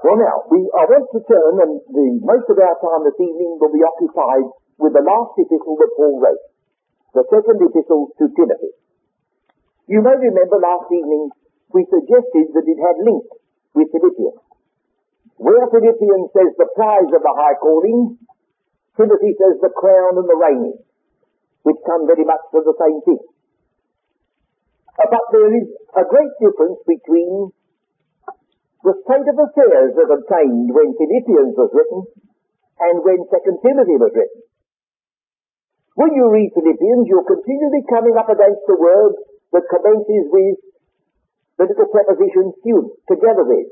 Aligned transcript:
Well 0.00 0.16
now, 0.16 0.48
we, 0.48 0.64
I 0.72 0.88
want 0.88 1.12
to 1.12 1.20
turn, 1.28 1.54
and 1.60 1.72
the, 1.84 2.06
most 2.24 2.48
of 2.48 2.56
our 2.56 2.76
time 2.80 3.04
this 3.04 3.20
evening 3.20 3.60
will 3.60 3.68
be 3.68 3.84
occupied 3.84 4.48
with 4.80 4.96
the 4.96 5.04
last 5.04 5.36
epistle 5.36 5.76
that 5.76 5.92
Paul 5.92 6.16
wrote, 6.24 6.44
the 7.12 7.24
second 7.28 7.60
epistle 7.60 8.08
to 8.16 8.24
Timothy. 8.32 8.72
You 9.92 10.00
may 10.00 10.16
remember 10.16 10.56
last 10.56 10.88
evening 10.88 11.28
we 11.76 11.84
suggested 11.84 12.48
that 12.56 12.64
it 12.64 12.80
had 12.80 12.96
link 13.04 13.28
with 13.76 13.92
Philippians. 13.92 14.40
Where 15.36 15.68
Philippians 15.68 16.32
says 16.32 16.52
the 16.56 16.72
prize 16.72 17.12
of 17.12 17.20
the 17.20 17.34
high 17.36 17.60
calling, 17.60 18.16
Timothy 18.96 19.36
says 19.36 19.60
the 19.60 19.72
crown 19.76 20.16
and 20.16 20.24
the 20.24 20.38
reigning, 20.40 20.80
which 21.68 21.80
come 21.84 22.08
very 22.08 22.24
much 22.24 22.40
to 22.56 22.64
the 22.64 22.76
same 22.80 23.04
thing. 23.04 23.20
But 24.96 25.24
there 25.32 25.52
is 25.60 25.68
a 25.92 26.04
great 26.08 26.32
difference 26.40 26.80
between 26.88 27.52
the 28.80 28.96
state 29.04 29.28
of 29.28 29.36
affairs 29.36 29.92
that 29.92 30.08
obtained 30.08 30.72
when 30.72 30.96
Philippians 30.96 31.52
was 31.52 31.70
written 31.76 32.00
and 32.80 32.96
when 33.04 33.20
Second 33.28 33.60
Timothy 33.60 33.96
was 34.00 34.12
written. 34.16 34.40
When 36.00 36.16
you 36.16 36.32
read 36.32 36.56
Philippians, 36.56 37.04
you're 37.12 37.28
continually 37.28 37.84
coming 37.92 38.16
up 38.16 38.32
against 38.32 38.64
the 38.64 38.80
word 38.80 39.20
that 39.52 39.68
commences 39.68 40.24
with 40.32 40.56
the 41.60 41.68
little 41.68 41.92
preposition 41.92 42.56
student, 42.64 42.96
together 43.04 43.44
with. 43.44 43.68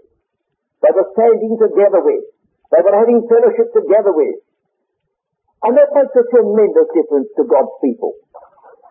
They 0.84 0.93
were 0.93 1.09
standing 1.17 1.56
together 1.56 2.05
with. 2.05 2.29
They 2.69 2.84
were 2.84 2.93
having 2.93 3.25
fellowship 3.33 3.73
together 3.73 4.12
with. 4.12 4.45
And 5.65 5.73
that 5.73 5.89
makes 5.97 6.12
a 6.12 6.29
tremendous 6.29 6.89
difference 6.93 7.33
to 7.41 7.48
God's 7.48 7.73
people. 7.81 8.12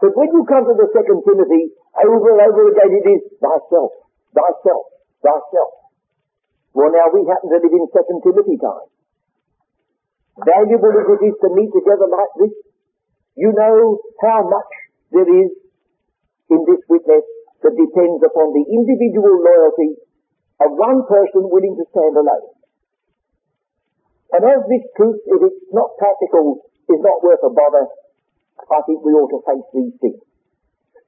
But 0.01 0.17
when 0.17 0.33
you 0.33 0.41
come 0.49 0.65
to 0.65 0.73
the 0.73 0.89
second 0.97 1.21
Timothy, 1.29 1.77
over 1.93 2.25
and 2.33 2.41
over 2.41 2.73
again 2.73 2.91
it 2.97 3.05
is 3.05 3.21
thyself, 3.37 3.93
thyself, 4.33 4.83
thyself. 5.21 5.76
Well, 6.77 6.93
now 6.93 7.09
we 7.09 7.25
happen 7.25 7.49
to 7.49 7.57
live 7.57 7.73
in 7.73 7.89
Second 7.89 8.21
Timothy 8.21 8.61
time. 8.61 8.85
Valuable 10.37 10.93
as 10.93 11.09
it 11.09 11.21
is 11.25 11.35
to 11.41 11.49
meet 11.57 11.73
together 11.73 12.05
like 12.05 12.33
this, 12.37 12.53
you 13.33 13.49
know 13.49 13.97
how 14.21 14.45
much 14.45 14.71
there 15.09 15.25
is 15.25 15.49
in 16.53 16.61
this 16.69 16.81
witness 16.85 17.25
that 17.65 17.73
depends 17.73 18.21
upon 18.21 18.53
the 18.53 18.61
individual 18.69 19.41
loyalty 19.41 19.97
of 20.61 20.77
one 20.77 21.01
person 21.09 21.49
willing 21.49 21.73
to 21.81 21.85
stand 21.89 22.13
alone. 22.13 22.45
And 24.37 24.45
as 24.45 24.61
this 24.69 24.85
truth, 24.93 25.17
if 25.33 25.49
it's 25.49 25.65
not 25.73 25.97
practical, 25.97 26.61
is 26.93 27.01
not 27.01 27.25
worth 27.25 27.41
a 27.41 27.49
bother, 27.49 27.89
I 28.69 28.85
think 28.85 29.01
we 29.01 29.17
ought 29.17 29.33
to 29.33 29.41
face 29.49 29.65
these 29.73 29.97
things. 29.97 30.21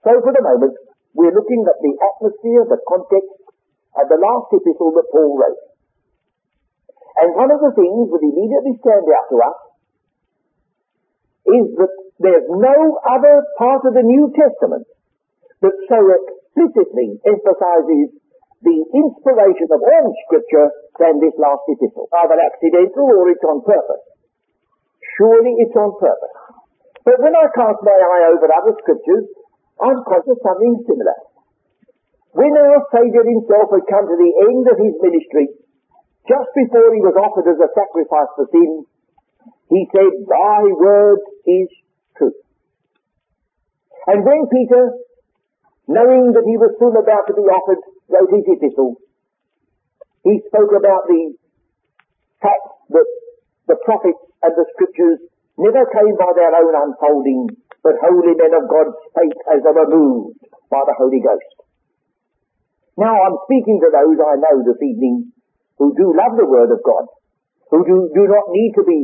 So 0.01 0.17
for 0.17 0.33
the 0.33 0.41
moment, 0.41 0.73
we're 1.13 1.37
looking 1.37 1.61
at 1.69 1.77
the 1.77 1.93
atmosphere, 1.93 2.65
the 2.65 2.81
context, 2.89 3.37
at 3.97 4.05
the 4.09 4.17
last 4.21 4.53
epistle 4.53 4.93
that 4.97 5.09
Paul 5.11 5.37
wrote. 5.37 5.68
And 7.19 7.35
one 7.35 7.51
of 7.51 7.59
the 7.59 7.75
things 7.75 8.07
that 8.07 8.21
immediately 8.23 8.79
stand 8.79 9.03
out 9.03 9.27
to 9.27 9.37
us 9.43 9.59
is 11.49 11.65
that 11.75 11.93
there's 12.19 12.47
no 12.47 12.77
other 13.03 13.43
part 13.59 13.83
of 13.83 13.95
the 13.95 14.05
New 14.05 14.31
Testament 14.31 14.87
that 15.59 15.75
so 15.91 15.99
explicitly 15.99 17.19
emphasizes 17.27 18.15
the 18.63 18.77
inspiration 18.91 19.67
of 19.71 19.79
all 19.79 20.07
scripture 20.27 20.67
than 20.99 21.19
this 21.23 21.35
last 21.39 21.63
epistle. 21.67 22.11
Either 22.11 22.39
accidental 22.39 23.07
or 23.07 23.31
it's 23.31 23.43
on 23.43 23.63
purpose. 23.63 24.03
Surely 25.15 25.55
it's 25.63 25.75
on 25.75 25.95
purpose. 25.99 26.35
But 27.07 27.23
when 27.23 27.35
I 27.35 27.47
cast 27.55 27.79
my 27.83 27.95
eye 27.95 28.23
over 28.35 28.47
other 28.51 28.75
scriptures, 28.83 29.27
I'm 29.79 30.03
conscious 30.03 30.35
of 30.35 30.43
something 30.43 30.83
similar. 30.83 31.17
When 32.35 32.51
our 32.51 32.83
Saviour 32.91 33.25
himself 33.25 33.71
had 33.71 33.87
come 33.87 34.05
to 34.05 34.17
the 34.19 34.33
end 34.51 34.63
of 34.67 34.77
his 34.77 34.95
ministry, 34.99 35.47
just 36.27 36.49
before 36.55 36.91
he 36.93 37.01
was 37.01 37.15
offered 37.15 37.47
as 37.47 37.59
a 37.59 37.69
sacrifice 37.71 38.31
for 38.35 38.45
sin, 38.51 38.85
he 39.69 39.85
said, 39.93 40.11
Thy 40.25 40.61
word 40.73 41.21
is 41.45 41.69
truth. 42.17 42.37
And 44.07 44.25
when 44.25 44.49
Peter, 44.49 44.97
knowing 45.87 46.33
that 46.33 46.45
he 46.45 46.57
was 46.57 46.73
soon 46.81 46.97
about 46.97 47.29
to 47.29 47.37
be 47.37 47.45
offered, 47.45 47.81
wrote 48.09 48.33
his 48.33 48.45
epistle, 48.49 48.97
he 50.25 50.41
spoke 50.49 50.73
about 50.73 51.07
the 51.07 51.37
fact 52.41 52.65
that 52.89 53.07
the 53.69 53.77
prophets 53.85 54.19
and 54.43 54.53
the 54.57 54.65
scriptures 54.75 55.19
never 55.57 55.85
came 55.93 56.15
by 56.17 56.31
their 56.35 56.51
own 56.51 56.73
unfolding, 56.73 57.47
but 57.83 58.01
holy 58.01 58.33
men 58.35 58.53
of 58.57 58.67
God 58.67 58.89
spake 59.11 59.39
as 59.53 59.61
they 59.63 59.73
were 59.75 59.87
moved 59.87 60.39
by 60.71 60.81
the 60.83 60.95
Holy 60.97 61.21
Ghost. 61.21 61.69
Now 62.97 63.15
I'm 63.15 63.37
speaking 63.47 63.79
to 63.79 63.89
those 63.93 64.19
I 64.19 64.35
know 64.41 64.59
this 64.65 64.81
evening 64.83 65.31
who 65.79 65.95
do 65.95 66.11
love 66.11 66.35
the 66.35 66.45
Word 66.45 66.69
of 66.75 66.83
God, 66.83 67.07
who 67.71 67.81
do, 67.87 67.97
do 68.11 68.23
not 68.27 68.51
need 68.51 68.71
to 68.75 68.83
be 68.83 68.99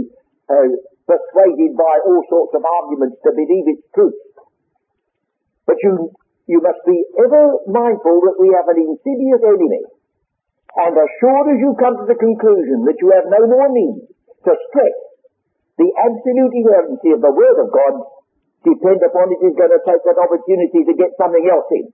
uh, 0.51 0.69
persuaded 1.07 1.71
by 1.79 1.95
all 2.03 2.21
sorts 2.27 2.53
of 2.53 2.61
arguments 2.67 3.17
to 3.23 3.31
believe 3.31 3.65
its 3.71 3.85
truth. 3.95 4.19
But 5.65 5.79
you, 5.81 6.11
you 6.45 6.59
must 6.61 6.83
be 6.85 6.99
ever 7.17 7.63
mindful 7.71 8.21
that 8.27 8.37
we 8.37 8.53
have 8.53 8.69
an 8.69 8.83
insidious 8.83 9.41
enemy. 9.41 9.81
And 10.75 10.93
as 10.93 11.09
sure 11.23 11.43
as 11.49 11.57
you 11.57 11.71
come 11.79 11.95
to 11.95 12.05
the 12.05 12.19
conclusion 12.19 12.83
that 12.85 12.99
you 12.99 13.09
have 13.15 13.31
no 13.31 13.41
more 13.47 13.71
need 13.71 14.11
to 14.43 14.51
stress 14.69 14.95
the 15.79 15.89
absolute 15.95 16.53
inerrancy 16.55 17.11
of 17.15 17.23
the 17.23 17.31
Word 17.31 17.57
of 17.63 17.71
God, 17.71 17.95
depend 18.63 18.99
upon 19.03 19.31
it 19.31 19.41
is 19.43 19.55
going 19.55 19.71
to 19.71 19.83
take 19.83 20.03
that 20.03 20.19
opportunity 20.19 20.83
to 20.87 20.93
get 20.95 21.15
something 21.19 21.45
else 21.47 21.67
in. 21.71 21.85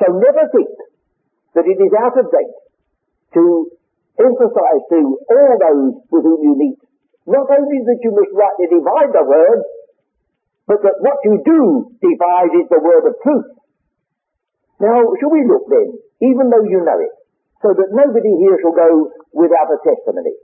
So 0.00 0.12
never 0.12 0.44
think 0.52 0.72
that 1.56 1.64
it 1.64 1.78
is 1.80 1.92
out 1.96 2.16
of 2.16 2.28
date 2.28 2.56
to 3.36 3.72
emphasize 4.16 4.82
to 4.92 5.00
all 5.16 5.54
those 5.60 5.94
with 6.08 6.24
whom 6.24 6.40
you 6.40 6.54
meet, 6.56 6.78
not 7.26 7.50
only 7.50 7.78
that 7.84 8.00
you 8.00 8.10
must 8.14 8.32
rightly 8.32 8.68
divide 8.70 9.12
the 9.12 9.24
word, 9.26 9.60
but 10.66 10.82
that 10.82 10.98
what 10.98 11.18
you 11.22 11.38
do 11.44 11.60
divide 12.02 12.52
is 12.56 12.66
the 12.70 12.82
word 12.82 13.04
of 13.06 13.14
truth. 13.22 13.48
Now, 14.80 14.98
shall 15.20 15.32
we 15.32 15.46
look 15.46 15.68
then, 15.70 15.96
even 16.20 16.50
though 16.50 16.66
you 16.66 16.82
know 16.84 17.00
it, 17.00 17.14
so 17.62 17.72
that 17.72 17.94
nobody 17.94 18.32
here 18.44 18.58
shall 18.60 18.76
go 18.76 19.10
without 19.32 19.72
a 19.72 19.78
testimony? 19.80 20.36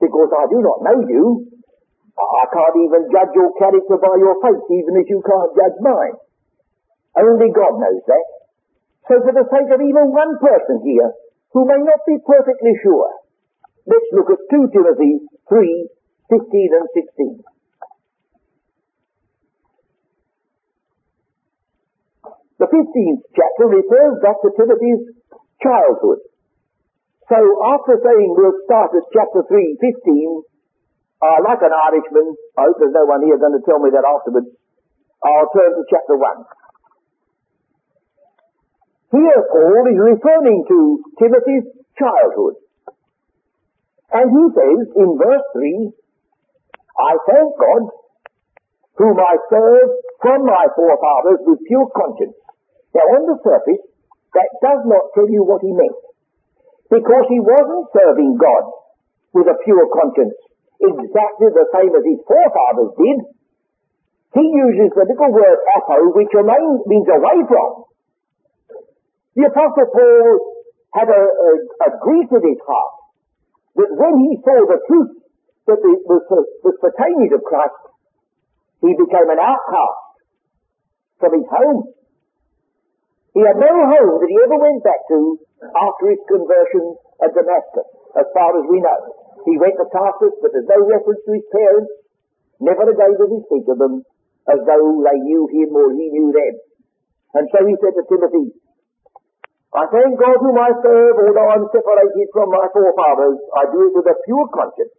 Because 0.00 0.30
I 0.32 0.44
do 0.48 0.58
not 0.62 0.84
know 0.84 0.98
you. 1.04 1.24
I 2.18 2.44
can't 2.50 2.78
even 2.82 3.02
judge 3.14 3.32
your 3.34 3.52
character 3.58 3.98
by 3.98 4.14
your 4.18 4.36
face, 4.42 4.64
even 4.74 4.94
as 4.98 5.06
you 5.06 5.22
can't 5.22 5.52
judge 5.54 5.78
mine. 5.82 6.16
Only 7.18 7.50
God 7.54 7.78
knows 7.78 8.02
that. 8.06 8.26
So 9.06 9.14
for 9.22 9.32
the 9.32 9.46
sake 9.48 9.70
of 9.70 9.80
even 9.80 10.12
one 10.12 10.34
person 10.38 10.82
here 10.82 11.10
who 11.52 11.64
may 11.64 11.80
not 11.80 12.00
be 12.06 12.16
perfectly 12.24 12.74
sure, 12.82 13.10
let's 13.86 14.10
look 14.12 14.30
at 14.30 14.40
2 14.50 14.68
Timothy 14.72 15.24
3, 15.48 15.88
15 16.28 16.76
and 16.76 16.88
16. 16.92 17.40
The 22.58 22.66
15th 22.66 23.22
chapter 23.38 23.66
refers 23.70 24.14
back 24.18 24.42
to 24.42 24.50
Timothy's 24.58 25.14
childhood. 25.62 26.26
So 27.30 27.38
after 27.38 28.00
saying 28.02 28.34
we'll 28.34 28.58
start 28.66 28.90
at 28.98 29.06
chapter 29.14 29.46
3, 29.46 29.78
15, 29.78 30.42
uh, 31.22 31.38
like 31.46 31.62
an 31.62 31.70
Irishman, 31.70 32.34
I 32.58 32.66
hope 32.66 32.76
there's 32.82 32.96
no 32.96 33.06
one 33.06 33.22
here 33.22 33.38
going 33.38 33.54
to 33.54 33.62
tell 33.62 33.78
me 33.78 33.94
that 33.94 34.02
afterwards, 34.02 34.50
I'll 35.22 35.50
turn 35.54 35.70
to 35.76 35.84
chapter 35.86 36.18
1. 36.18 36.57
Here 39.08 39.40
Paul 39.48 39.84
is 39.88 39.98
referring 39.98 40.64
to 40.68 40.78
Timothy's 41.16 41.66
childhood. 41.96 42.60
And 44.12 44.26
he 44.28 44.44
says 44.52 44.84
in 44.96 45.08
verse 45.16 45.46
3, 45.52 45.92
I 46.98 47.12
thank 47.24 47.48
God, 47.56 47.82
whom 49.00 49.16
I 49.16 49.34
serve 49.48 49.88
from 50.20 50.44
my 50.44 50.64
forefathers 50.76 51.40
with 51.46 51.60
pure 51.68 51.88
conscience. 51.94 52.36
Now 52.92 53.06
on 53.16 53.22
the 53.32 53.38
surface, 53.44 53.84
that 54.34 54.50
does 54.60 54.82
not 54.84 55.12
tell 55.14 55.28
you 55.28 55.44
what 55.44 55.64
he 55.64 55.72
meant. 55.72 55.98
Because 56.88 57.26
he 57.28 57.40
wasn't 57.40 57.88
serving 57.92 58.36
God 58.36 58.64
with 59.32 59.48
a 59.48 59.56
pure 59.64 59.88
conscience 59.92 60.36
exactly 60.80 61.48
the 61.52 61.68
same 61.74 61.92
as 61.92 62.04
his 62.04 62.20
forefathers 62.24 62.92
did. 62.96 63.18
He 64.36 64.44
uses 64.44 64.92
the 64.92 65.04
little 65.04 65.32
word 65.32 65.58
apo, 65.80 66.12
which 66.12 66.32
means 66.32 67.08
away 67.08 67.38
from. 67.48 67.88
The 69.38 69.46
Apostle 69.46 69.86
Paul 69.94 70.26
had 70.98 71.06
a, 71.06 71.22
a, 71.22 71.50
a 71.86 71.90
grief 72.02 72.26
in 72.26 72.42
his 72.42 72.58
heart 72.66 72.94
that 73.78 73.90
when 73.94 74.14
he 74.26 74.34
saw 74.42 74.66
the 74.66 74.82
truth 74.82 75.14
that 75.70 75.78
was, 75.78 76.22
was 76.66 76.76
pertaining 76.82 77.30
to 77.30 77.38
Christ, 77.46 77.78
he 78.82 78.98
became 78.98 79.30
an 79.30 79.38
outcast 79.38 80.02
from 81.22 81.38
his 81.38 81.46
home. 81.46 81.94
He 83.38 83.46
had 83.46 83.62
no 83.62 83.70
home 83.70 84.18
that 84.18 84.26
he 84.26 84.38
ever 84.42 84.58
went 84.58 84.82
back 84.82 85.06
to 85.06 85.38
after 85.62 86.04
his 86.10 86.22
conversion 86.26 86.98
at 87.22 87.30
Damascus, 87.30 87.86
as 88.18 88.26
far 88.34 88.58
as 88.58 88.66
we 88.66 88.82
know. 88.82 89.00
He 89.46 89.54
went 89.54 89.78
to 89.78 89.86
Tarsus, 89.86 90.34
but 90.42 90.50
there's 90.50 90.66
no 90.66 90.82
reference 90.82 91.22
to 91.22 91.32
his 91.38 91.46
parents. 91.54 91.94
Never 92.58 92.90
again 92.90 93.14
did 93.14 93.30
he 93.30 93.38
speak 93.46 93.70
of 93.70 93.78
them 93.78 94.02
as 94.50 94.58
though 94.66 94.98
they 95.06 95.18
knew 95.22 95.46
him 95.46 95.70
or 95.78 95.94
he 95.94 96.10
knew 96.10 96.34
them. 96.34 96.54
And 97.38 97.46
so 97.54 97.62
he 97.62 97.78
said 97.78 97.94
to 97.94 98.02
Timothy, 98.10 98.50
I 99.68 99.84
thank 99.92 100.16
God 100.16 100.36
whom 100.40 100.56
I 100.56 100.72
serve, 100.80 101.14
although 101.28 101.50
I'm 101.52 101.68
separated 101.68 102.28
from 102.32 102.48
my 102.48 102.64
forefathers, 102.72 103.36
I 103.52 103.68
do 103.68 103.78
it 103.84 103.92
with 103.92 104.08
a 104.08 104.16
pure 104.24 104.48
conscience. 104.48 104.96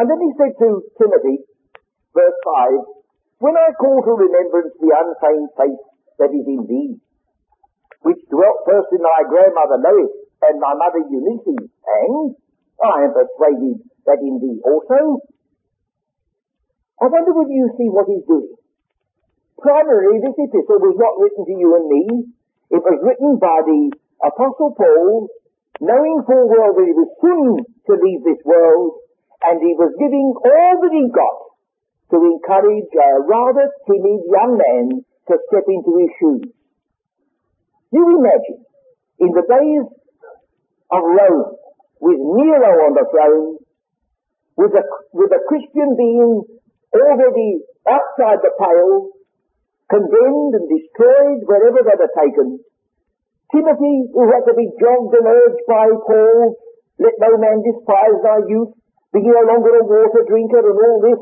And 0.00 0.08
then 0.08 0.20
he 0.22 0.30
said 0.40 0.56
to 0.64 0.68
Timothy, 0.96 1.44
verse 2.16 2.38
5, 2.44 3.44
When 3.44 3.56
I 3.58 3.76
call 3.76 4.00
to 4.00 4.12
remembrance 4.16 4.72
the 4.80 4.90
unfeigned 4.96 5.52
faith 5.60 5.82
that 6.22 6.32
is 6.32 6.46
in 6.48 6.64
thee, 6.64 6.96
which 8.02 8.22
dwelt 8.30 8.64
first 8.64 8.88
in 8.94 9.02
thy 9.04 9.28
grandmother 9.28 9.76
Lois 9.82 10.12
and 10.48 10.56
thy 10.62 10.72
mother 10.72 11.02
Eunice, 11.04 11.52
and 11.52 12.32
I 12.80 13.04
am 13.04 13.12
persuaded 13.12 13.82
that 14.06 14.22
in 14.22 14.38
thee 14.40 14.62
also. 14.64 15.20
I 17.02 17.06
wonder 17.06 17.34
whether 17.34 17.54
you 17.54 17.70
see 17.76 17.90
what 17.90 18.06
he's 18.06 18.24
doing. 18.26 18.57
Primarily, 19.58 20.22
this 20.22 20.38
epistle 20.38 20.78
was 20.78 20.94
not 20.94 21.18
written 21.18 21.42
to 21.42 21.54
you 21.58 21.70
and 21.74 21.86
me. 21.90 22.04
It 22.70 22.78
was 22.78 22.98
written 23.02 23.42
by 23.42 23.58
the 23.66 23.90
Apostle 24.22 24.70
Paul, 24.78 25.26
knowing 25.82 26.22
full 26.22 26.46
well 26.46 26.78
that 26.78 26.86
he 26.86 26.94
was 26.94 27.10
soon 27.18 27.66
to 27.66 27.92
leave 27.98 28.22
this 28.22 28.38
world, 28.46 29.02
and 29.42 29.58
he 29.58 29.74
was 29.74 29.90
giving 29.98 30.30
all 30.30 30.74
that 30.78 30.94
he 30.94 31.10
got 31.10 31.38
to 32.14 32.16
encourage 32.22 32.90
a 32.94 33.10
rather 33.26 33.66
timid 33.86 34.22
young 34.30 34.58
man 34.58 35.02
to 35.26 35.34
step 35.50 35.66
into 35.66 35.92
his 36.06 36.10
shoes. 36.22 36.46
You 37.90 38.04
imagine, 38.14 38.62
in 39.18 39.30
the 39.34 39.42
days 39.42 39.86
of 40.90 41.02
Rome, 41.02 41.58
with 42.00 42.20
Nero 42.20 42.70
on 42.86 42.94
the 42.94 43.06
throne, 43.10 43.58
with 44.56 44.70
a, 44.70 44.84
with 45.12 45.30
a 45.34 45.42
Christian 45.48 45.96
being 45.98 46.42
already 46.94 47.58
outside 47.90 48.38
the 48.42 48.54
pale, 48.58 49.17
condemned 49.88 50.52
and 50.52 50.66
destroyed 50.68 51.40
wherever 51.48 51.80
they 51.80 51.96
were 51.96 52.14
taken. 52.14 52.60
Timothy, 53.48 53.96
who 54.12 54.28
had 54.28 54.44
to 54.44 54.52
be 54.52 54.68
jogged 54.76 55.16
and 55.16 55.24
urged 55.24 55.64
by 55.64 55.88
Paul, 55.88 56.52
let 57.00 57.16
no 57.16 57.32
man 57.40 57.64
despise 57.64 58.18
thy 58.20 58.44
youth, 58.44 58.76
be 59.16 59.24
no 59.24 59.40
longer 59.48 59.72
a 59.80 59.84
water 59.88 60.24
drinker 60.28 60.60
and 60.60 60.76
all 60.76 61.00
this. 61.00 61.20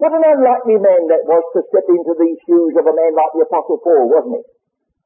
What 0.00 0.16
an 0.16 0.24
unlikely 0.24 0.80
man 0.80 1.02
that 1.12 1.28
was 1.28 1.44
to 1.52 1.60
step 1.68 1.86
into 1.86 2.12
the 2.16 2.30
shoes 2.48 2.74
of 2.80 2.84
a 2.88 2.94
man 2.96 3.12
like 3.12 3.32
the 3.36 3.44
Apostle 3.44 3.78
Paul, 3.84 4.08
wasn't 4.08 4.40
it? 4.40 4.46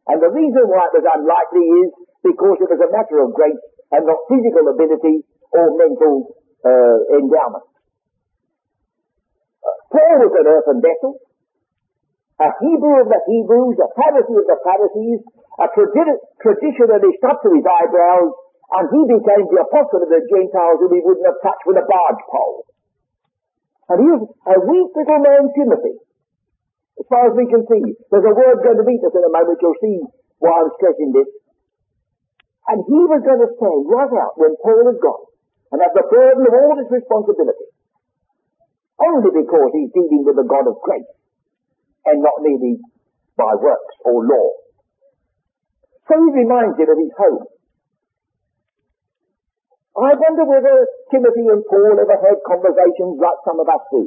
And 0.08 0.22
the 0.22 0.30
reason 0.30 0.64
why 0.70 0.88
it 0.88 0.96
was 0.96 1.04
unlikely 1.04 1.66
is 1.84 1.90
because 2.22 2.56
it 2.62 2.70
was 2.70 2.80
a 2.80 2.90
matter 2.94 3.18
of 3.20 3.34
grace 3.34 3.62
and 3.92 4.06
not 4.06 4.22
physical 4.30 4.64
ability 4.70 5.26
or 5.52 5.74
mental 5.74 6.14
uh, 6.62 6.98
endowment. 7.18 7.66
Uh, 9.60 9.76
Paul 9.90 10.14
was 10.22 10.32
an 10.38 10.46
earthen 10.46 10.78
vessel 10.80 11.27
a 12.38 12.48
Hebrew 12.62 13.02
of 13.02 13.08
the 13.10 13.20
Hebrews, 13.26 13.82
a 13.82 13.90
Pharisee 13.98 14.38
of 14.38 14.46
the 14.46 14.58
Pharisees, 14.62 15.20
a 15.58 15.66
tradi- 15.74 16.22
traditionalist 16.38 17.22
up 17.26 17.42
to 17.42 17.50
his 17.50 17.66
eyebrows, 17.66 18.30
and 18.78 18.84
he 18.94 19.00
became 19.10 19.44
the 19.50 19.58
apostle 19.66 20.06
of 20.06 20.10
the 20.10 20.22
Gentiles 20.30 20.78
whom 20.78 20.94
he 20.94 21.02
wouldn't 21.02 21.26
have 21.26 21.42
touched 21.42 21.66
with 21.66 21.82
a 21.82 21.86
barge 21.86 22.22
pole. 22.30 22.62
And 23.90 23.96
he 23.98 24.08
was 24.14 24.22
a 24.22 24.56
weak 24.70 24.90
little 24.94 25.22
man, 25.24 25.50
Timothy. 25.50 25.98
As 27.02 27.06
far 27.10 27.26
as 27.26 27.34
we 27.34 27.50
can 27.50 27.66
see, 27.66 27.82
there's 28.10 28.28
a 28.28 28.36
word 28.38 28.62
going 28.62 28.78
to 28.78 28.86
meet 28.86 29.02
us 29.02 29.14
in 29.18 29.24
a 29.26 29.32
moment, 29.34 29.58
you'll 29.58 29.82
see 29.82 29.98
why 30.38 30.62
I'm 30.62 30.70
stressing 30.78 31.10
this. 31.10 31.30
And 32.70 32.86
he 32.86 33.00
was 33.02 33.22
going 33.24 33.42
to 33.42 33.50
stand 33.50 33.82
right 33.90 34.14
out 34.14 34.38
when 34.38 34.54
Paul 34.62 34.86
had 34.86 35.00
gone 35.02 35.26
and 35.74 35.82
have 35.82 35.96
the 35.96 36.06
burden 36.06 36.44
of 36.46 36.54
all 36.54 36.76
his 36.78 36.90
responsibility. 36.92 37.66
Only 39.00 39.30
because 39.42 39.70
he's 39.74 39.90
dealing 39.90 40.22
with 40.22 40.36
the 40.36 40.46
God 40.46 40.68
of 40.68 40.78
grace 40.84 41.08
and 42.08 42.20
not 42.24 42.40
merely 42.40 42.80
by 43.36 43.52
works 43.54 43.96
or 44.04 44.24
law. 44.24 44.48
So 46.08 46.16
he 46.16 46.42
reminds 46.42 46.80
him 46.80 46.88
of 46.88 46.98
his 46.98 47.14
home. 47.16 47.44
I 49.98 50.14
wonder 50.14 50.44
whether 50.46 50.76
Timothy 51.10 51.46
and 51.50 51.62
Paul 51.66 51.98
ever 51.98 52.18
had 52.22 52.38
conversations 52.46 53.18
like 53.18 53.38
some 53.42 53.58
of 53.58 53.66
us 53.66 53.82
do. 53.90 54.02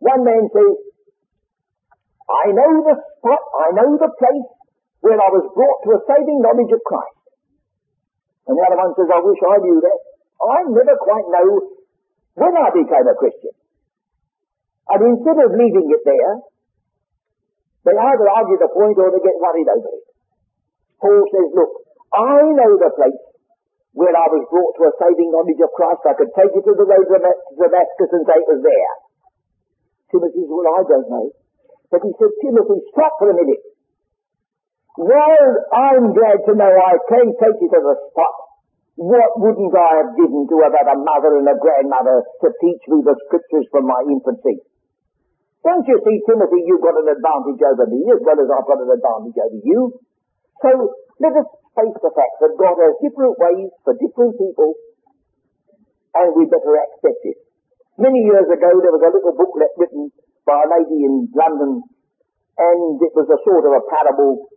One 0.00 0.24
man 0.24 0.48
says, 0.48 0.74
I 2.28 2.52
know 2.56 2.72
the 2.80 2.96
spot, 2.96 3.42
I 3.60 3.68
know 3.76 3.90
the 4.00 4.12
place 4.14 4.48
where 5.00 5.20
I 5.20 5.30
was 5.32 5.46
brought 5.52 5.78
to 5.84 5.90
a 5.96 6.00
saving 6.06 6.40
knowledge 6.40 6.72
of 6.72 6.80
Christ. 6.84 7.18
And 8.48 8.56
the 8.56 8.64
other 8.64 8.80
one 8.80 8.92
says, 8.96 9.10
I 9.12 9.20
wish 9.20 9.40
I 9.44 9.56
knew 9.60 9.78
that. 9.84 10.00
I 10.38 10.56
never 10.70 10.96
quite 10.96 11.28
know 11.28 11.48
when 12.40 12.54
I 12.56 12.68
became 12.72 13.06
a 13.10 13.16
Christian. 13.18 13.57
And 14.88 15.00
instead 15.04 15.36
of 15.36 15.52
leaving 15.52 15.88
it 15.88 16.02
there, 16.04 16.34
they 17.84 17.96
either 17.96 18.26
argue 18.28 18.58
the 18.60 18.72
point 18.72 18.96
or 18.96 19.12
they 19.12 19.20
get 19.20 19.36
worried 19.36 19.68
over 19.68 19.90
it. 19.92 20.06
Paul 21.00 21.22
says, 21.28 21.48
look, 21.52 21.72
I 22.12 22.40
know 22.56 22.72
the 22.80 22.92
place 22.96 23.22
where 23.92 24.16
I 24.16 24.26
was 24.32 24.44
brought 24.48 24.74
to 24.80 24.88
a 24.88 24.92
saving 25.00 25.30
knowledge 25.32 25.60
of 25.60 25.72
Christ. 25.76 26.02
I 26.08 26.14
could 26.16 26.32
take 26.36 26.52
you 26.52 26.62
to 26.64 26.74
the 26.74 26.86
road 26.88 27.06
to 27.06 27.18
Damascus 27.18 28.10
and 28.16 28.24
say 28.24 28.36
it 28.40 28.48
was 28.48 28.62
there. 28.64 28.94
Timothy 30.12 30.42
says, 30.44 30.52
well, 30.52 30.68
I 30.72 30.82
don't 30.88 31.08
know. 31.08 31.26
But 31.92 32.04
he 32.04 32.12
said, 32.16 32.32
Timothy, 32.44 32.78
stop 32.92 33.12
for 33.20 33.28
a 33.32 33.36
minute. 33.36 33.64
While 34.98 35.54
I'm 35.72 36.12
glad 36.12 36.42
to 36.48 36.52
know 36.58 36.72
I 36.74 36.96
can 37.08 37.32
take 37.38 37.58
you 37.62 37.70
to 37.70 37.80
the 37.80 37.96
spot, 38.10 38.36
what 38.98 39.30
wouldn't 39.38 39.70
I 39.70 40.02
have 40.02 40.12
given 40.18 40.42
to 40.50 40.56
have 40.66 40.74
had 40.74 40.90
a 40.90 40.98
mother 40.98 41.38
and 41.38 41.46
a 41.46 41.54
grandmother 41.54 42.26
to 42.42 42.48
teach 42.58 42.82
me 42.90 42.98
the 43.06 43.14
scriptures 43.30 43.70
from 43.70 43.86
my 43.86 44.02
infancy? 44.10 44.58
Don't 45.66 45.86
you 45.86 45.98
see, 46.06 46.16
Timothy, 46.22 46.62
you've 46.64 46.84
got 46.84 46.94
an 46.94 47.10
advantage 47.10 47.60
over 47.60 47.86
me 47.90 48.06
as 48.14 48.20
well 48.22 48.38
as 48.38 48.48
I've 48.48 48.68
got 48.68 48.78
an 48.78 48.90
advantage 48.94 49.38
over 49.42 49.60
you. 49.62 49.80
So 50.62 50.70
let 51.18 51.34
us 51.34 51.48
face 51.74 51.98
the 51.98 52.12
fact 52.14 52.34
that 52.42 52.54
God 52.58 52.78
has 52.78 52.94
different 53.02 53.34
ways 53.38 53.70
for 53.82 53.94
different 53.98 54.38
people 54.38 54.74
and 56.14 56.34
we 56.34 56.46
better 56.46 56.74
accept 56.78 57.22
it. 57.26 57.38
Many 57.98 58.22
years 58.22 58.46
ago 58.46 58.70
there 58.78 58.94
was 58.94 59.02
a 59.02 59.14
little 59.14 59.34
booklet 59.34 59.74
written 59.78 60.10
by 60.46 60.62
a 60.62 60.68
lady 60.78 61.02
in 61.02 61.26
London 61.34 61.82
and 62.58 62.98
it 63.02 63.12
was 63.14 63.26
a 63.26 63.38
sort 63.42 63.66
of 63.66 63.72
a 63.74 63.82
parable. 63.90 64.50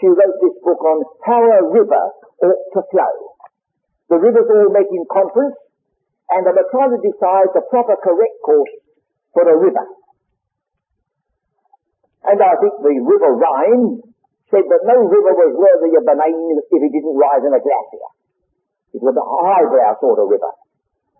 She 0.00 0.08
wrote 0.08 0.36
this 0.40 0.56
book 0.64 0.80
on 0.80 1.04
how 1.24 1.40
a 1.44 1.60
river 1.68 2.04
ought 2.44 2.64
to 2.76 2.80
flow. 2.88 3.14
The 4.08 4.16
rivers 4.16 4.48
all 4.48 4.72
met 4.72 4.88
in 4.88 5.04
conference 5.12 5.56
and 6.32 6.44
they 6.44 6.52
were 6.56 6.68
trying 6.72 6.92
to 6.92 7.00
decide 7.00 7.52
the 7.52 7.64
proper 7.68 7.96
correct 8.00 8.36
course 8.44 8.74
for 9.32 9.44
a 9.44 9.56
river. 9.56 9.84
And 12.28 12.38
I 12.44 12.54
think 12.60 12.74
the 12.84 12.96
River 13.00 13.32
Rhine 13.40 14.04
said 14.52 14.64
that 14.64 14.82
no 14.84 14.96
river 15.00 15.32
was 15.32 15.52
worthy 15.56 15.92
of 15.96 16.04
the 16.04 16.16
name 16.16 16.56
if 16.60 16.68
it 16.68 16.92
didn't 16.92 17.16
rise 17.16 17.44
in 17.44 17.52
a 17.52 17.60
glacier. 17.60 18.08
It 18.96 19.00
was 19.04 19.16
a 19.16 19.24
highbrow 19.24 19.96
sort 20.00 20.20
of 20.20 20.28
river. 20.28 20.52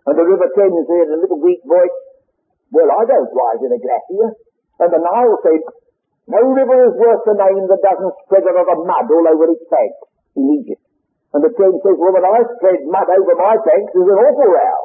And 0.09 0.17
the 0.17 0.25
River 0.25 0.49
Thames 0.53 0.85
said 0.89 1.09
in 1.09 1.17
a 1.17 1.21
little 1.21 1.41
weak 1.41 1.61
voice, 1.65 1.97
well, 2.73 2.89
I 2.89 3.05
don't 3.05 3.29
rise 3.29 3.61
in 3.61 3.73
a 3.73 3.81
glacier. 3.81 4.29
And 4.81 4.89
the 4.89 5.01
Nile 5.01 5.37
said, 5.45 5.61
no 6.29 6.41
river 6.45 6.77
is 6.89 6.93
worth 6.97 7.25
the 7.25 7.37
name 7.37 7.65
that 7.69 7.81
doesn't 7.81 8.15
spread 8.25 8.45
a 8.45 8.53
lot 8.53 8.69
of 8.69 8.85
mud 8.85 9.05
all 9.09 9.25
over 9.33 9.49
its 9.49 9.65
banks 9.65 10.01
in 10.37 10.45
Egypt. 10.61 10.81
And 11.33 11.45
the 11.45 11.53
Thames 11.53 11.81
says, 11.85 11.97
well, 11.97 12.13
when 12.13 12.25
I 12.25 12.41
spread 12.57 12.85
mud 12.85 13.09
over 13.09 13.33
my 13.37 13.57
banks, 13.61 13.93
there's 13.93 14.09
an 14.13 14.17
awful 14.17 14.49
row. 14.49 14.77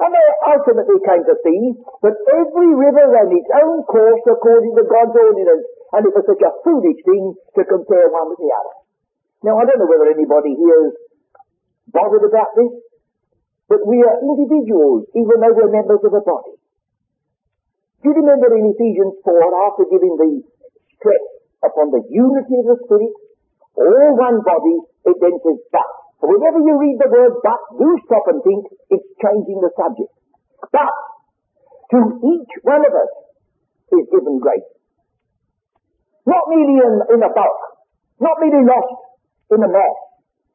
And 0.00 0.10
they 0.16 0.26
ultimately 0.48 0.98
came 1.04 1.24
to 1.28 1.36
see 1.44 1.60
that 1.76 2.16
every 2.40 2.72
river 2.72 3.04
ran 3.12 3.28
its 3.36 3.52
own 3.52 3.84
course 3.84 4.24
according 4.24 4.72
to 4.72 4.84
God's 4.88 5.12
ordinance, 5.12 5.68
and 5.92 6.08
it 6.08 6.12
was 6.16 6.24
such 6.24 6.40
a 6.40 6.56
foolish 6.64 7.00
thing 7.04 7.36
to 7.36 7.62
compare 7.68 8.08
one 8.08 8.32
with 8.32 8.40
the 8.40 8.48
other. 8.48 8.74
Now, 9.44 9.60
I 9.60 9.68
don't 9.68 9.76
know 9.76 9.92
whether 9.92 10.08
anybody 10.08 10.56
here 10.56 10.88
is 10.88 10.96
bothered 11.92 12.24
about 12.24 12.56
this, 12.56 12.72
but 13.68 13.84
we 13.84 14.00
are 14.00 14.24
individuals, 14.24 15.04
even 15.12 15.36
though 15.36 15.52
we're 15.52 15.68
members 15.68 16.00
of 16.00 16.16
a 16.16 16.24
body. 16.24 16.56
Do 18.00 18.08
you 18.08 18.16
remember 18.24 18.56
in 18.56 18.72
Ephesians 18.72 19.20
4, 19.20 19.36
after 19.68 19.84
giving 19.84 20.16
the 20.16 20.40
stress 20.96 21.24
upon 21.60 21.92
the 21.92 22.00
unity 22.08 22.56
of 22.64 22.72
the 22.72 22.76
Spirit, 22.88 23.12
all 23.76 24.16
one 24.16 24.40
body, 24.40 24.76
it 25.12 25.16
then 25.20 25.36
says, 25.44 25.60
but 25.68 25.99
Whenever 26.20 26.60
you 26.60 26.76
read 26.76 27.00
the 27.00 27.08
word 27.08 27.32
but, 27.40 27.60
do 27.80 27.88
stop 28.04 28.24
and 28.28 28.44
think 28.44 28.68
it's 28.92 29.08
changing 29.24 29.60
the 29.64 29.72
subject. 29.72 30.12
But, 30.68 30.96
to 31.96 31.98
each 32.20 32.52
one 32.62 32.84
of 32.84 32.92
us 32.92 33.12
is 33.96 34.04
given 34.12 34.36
grace. 34.38 34.68
Not 36.28 36.44
merely 36.52 36.76
in, 36.76 36.94
in 37.16 37.20
a 37.24 37.32
bulk, 37.32 37.60
not 38.20 38.36
merely 38.38 38.68
lost 38.68 39.00
in 39.50 39.64
a 39.64 39.70
mass, 39.72 39.96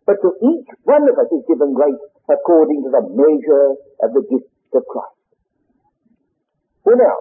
but 0.05 0.21
to 0.21 0.29
each 0.53 0.69
one 0.85 1.03
of 1.09 1.17
us 1.17 1.29
is 1.33 1.43
given 1.49 1.73
grace 1.73 2.03
according 2.29 2.85
to 2.85 2.89
the 2.93 3.03
measure 3.09 3.75
of 4.05 4.09
the 4.13 4.23
gift 4.29 4.53
of 4.77 4.85
Christ. 4.85 5.17
Well 6.85 7.01
now, 7.01 7.17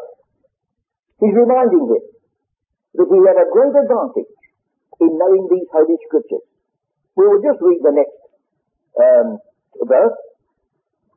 he's 1.25 1.33
reminding 1.33 1.89
him 1.89 2.05
that 3.01 3.09
he 3.09 3.19
had 3.25 3.41
a 3.41 3.49
great 3.49 3.73
advantage 3.73 4.37
in 5.01 5.11
knowing 5.17 5.49
these 5.49 5.69
Holy 5.73 5.97
Scriptures. 6.07 6.45
We 7.17 7.25
will 7.25 7.41
just 7.41 7.59
read 7.65 7.81
the 7.81 7.97
next 7.97 8.24
um, 9.01 9.27
verse. 9.83 10.19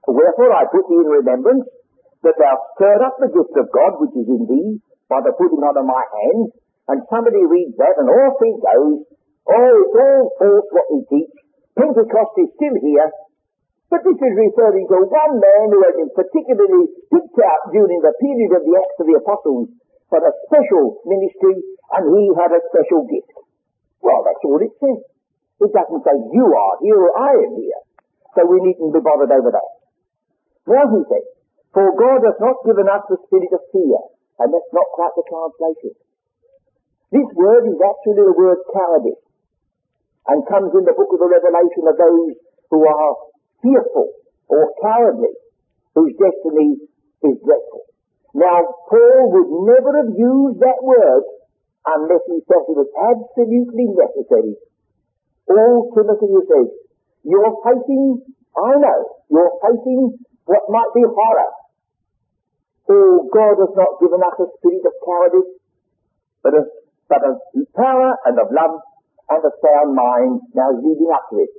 Wherefore 0.08 0.52
I 0.56 0.64
put 0.72 0.88
thee 0.88 1.04
in 1.04 1.10
remembrance 1.10 1.68
that 2.24 2.38
thou 2.40 2.54
stirred 2.76 3.04
up 3.04 3.16
the 3.20 3.30
gift 3.30 3.54
of 3.60 3.68
God 3.70 4.00
which 4.02 4.16
is 4.16 4.28
in 4.28 4.44
thee 4.48 4.80
by 5.12 5.20
the 5.22 5.36
putting 5.36 5.62
on 5.62 5.76
of 5.76 5.86
my 5.86 6.04
hands. 6.04 6.56
And 6.88 7.04
somebody 7.12 7.44
reads 7.44 7.76
that 7.76 8.00
and 8.00 8.08
off 8.08 8.40
he 8.40 8.56
goes. 8.56 9.04
Oh, 9.48 9.76
it's 9.84 9.96
all 9.96 10.24
false 10.40 10.68
what 10.72 10.88
we 10.92 11.00
teach. 11.12 11.36
Pentecost 11.76 12.36
is 12.40 12.52
still 12.56 12.78
here. 12.80 13.12
But 13.88 14.04
this 14.04 14.20
is 14.20 14.34
referring 14.36 14.88
to 14.92 14.98
one 15.08 15.36
man 15.40 15.68
who 15.72 15.80
had 15.84 15.96
been 15.96 16.12
particularly 16.12 16.84
picked 17.08 17.40
out 17.40 17.72
during 17.72 18.00
the 18.04 18.16
period 18.20 18.52
of 18.60 18.64
the 18.68 18.76
Acts 18.76 19.00
of 19.00 19.08
the 19.08 19.20
Apostles 19.20 19.72
for 20.12 20.20
a 20.20 20.32
special 20.48 21.00
ministry 21.08 21.56
and 21.96 22.04
he 22.12 22.24
had 22.36 22.52
a 22.52 22.62
special 22.72 23.08
gift. 23.08 23.36
Well, 24.04 24.24
that's 24.28 24.44
all 24.44 24.60
it 24.60 24.76
says. 24.80 25.00
It 25.58 25.72
doesn't 25.74 26.04
say 26.06 26.16
you 26.34 26.46
are 26.46 26.76
here 26.82 27.00
or 27.02 27.14
I 27.18 27.34
am 27.34 27.54
here. 27.58 27.82
So 28.38 28.46
we 28.46 28.62
needn't 28.62 28.94
be 28.94 29.02
bothered 29.02 29.34
over 29.34 29.50
that. 29.50 29.70
Now 30.70 30.86
he 30.94 31.02
says, 31.10 31.26
For 31.74 31.90
God 31.98 32.22
has 32.22 32.38
not 32.38 32.62
given 32.62 32.86
us 32.86 33.02
the 33.10 33.18
spirit 33.26 33.50
of 33.54 33.62
fear. 33.74 34.02
And 34.38 34.54
that's 34.54 34.74
not 34.74 34.86
quite 34.94 35.18
the 35.18 35.26
translation. 35.26 35.98
This 37.10 37.30
word 37.34 37.66
is 37.66 37.80
actually 37.82 38.22
the 38.22 38.38
word 38.38 38.62
cowardice 38.70 39.24
and 40.28 40.46
comes 40.46 40.76
in 40.76 40.84
the 40.86 40.94
book 40.94 41.10
of 41.10 41.24
the 41.24 41.32
Revelation 41.32 41.88
of 41.88 41.96
those 41.98 42.36
who 42.70 42.84
are 42.84 43.14
fearful 43.64 44.12
or 44.52 44.70
cowardly, 44.84 45.34
whose 45.96 46.14
destiny 46.20 46.78
is 47.24 47.36
dreadful. 47.42 47.88
Now, 48.36 48.62
Paul 48.92 49.34
would 49.34 49.50
never 49.66 49.92
have 50.04 50.12
used 50.14 50.60
that 50.62 50.84
word 50.84 51.24
unless 51.88 52.24
he 52.28 52.44
felt 52.46 52.70
it 52.70 52.78
was 52.78 52.92
absolutely 52.94 53.88
necessary. 53.96 54.54
All 55.48 55.92
Timothy 55.96 56.32
says, 56.48 56.70
you're 57.24 57.56
facing, 57.64 58.24
I 58.56 58.72
know, 58.80 59.00
you're 59.32 59.56
facing 59.64 60.20
what 60.46 60.64
might 60.70 60.92
be 60.96 61.04
horror. 61.04 61.52
Oh, 62.88 63.28
God 63.32 63.60
has 63.60 63.74
not 63.76 64.00
given 64.00 64.24
us 64.24 64.38
a 64.40 64.48
spirit 64.60 64.84
of 64.88 64.96
cowardice, 65.04 65.52
but 66.40 66.56
of 66.56 66.66
but 67.08 67.24
of 67.24 67.36
power 67.76 68.16
and 68.28 68.36
of 68.40 68.48
love 68.52 68.80
and 69.32 69.44
a 69.44 69.52
sound 69.64 69.96
mind. 69.96 70.40
Now 70.56 70.72
leading 70.76 71.12
up 71.12 71.28
to 71.32 71.40
it. 71.40 71.52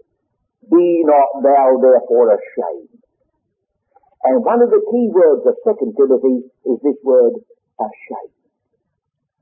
Be 0.69 1.05
not 1.05 1.41
thou 1.41 1.81
therefore 1.81 2.33
ashamed. 2.37 3.01
And 4.25 4.45
one 4.45 4.61
of 4.61 4.69
the 4.69 4.85
key 4.93 5.09
words 5.09 5.45
of 5.49 5.57
second 5.65 5.97
Timothy 5.97 6.49
is 6.69 6.79
this 6.85 7.01
word, 7.05 7.41
ashamed. 7.81 8.37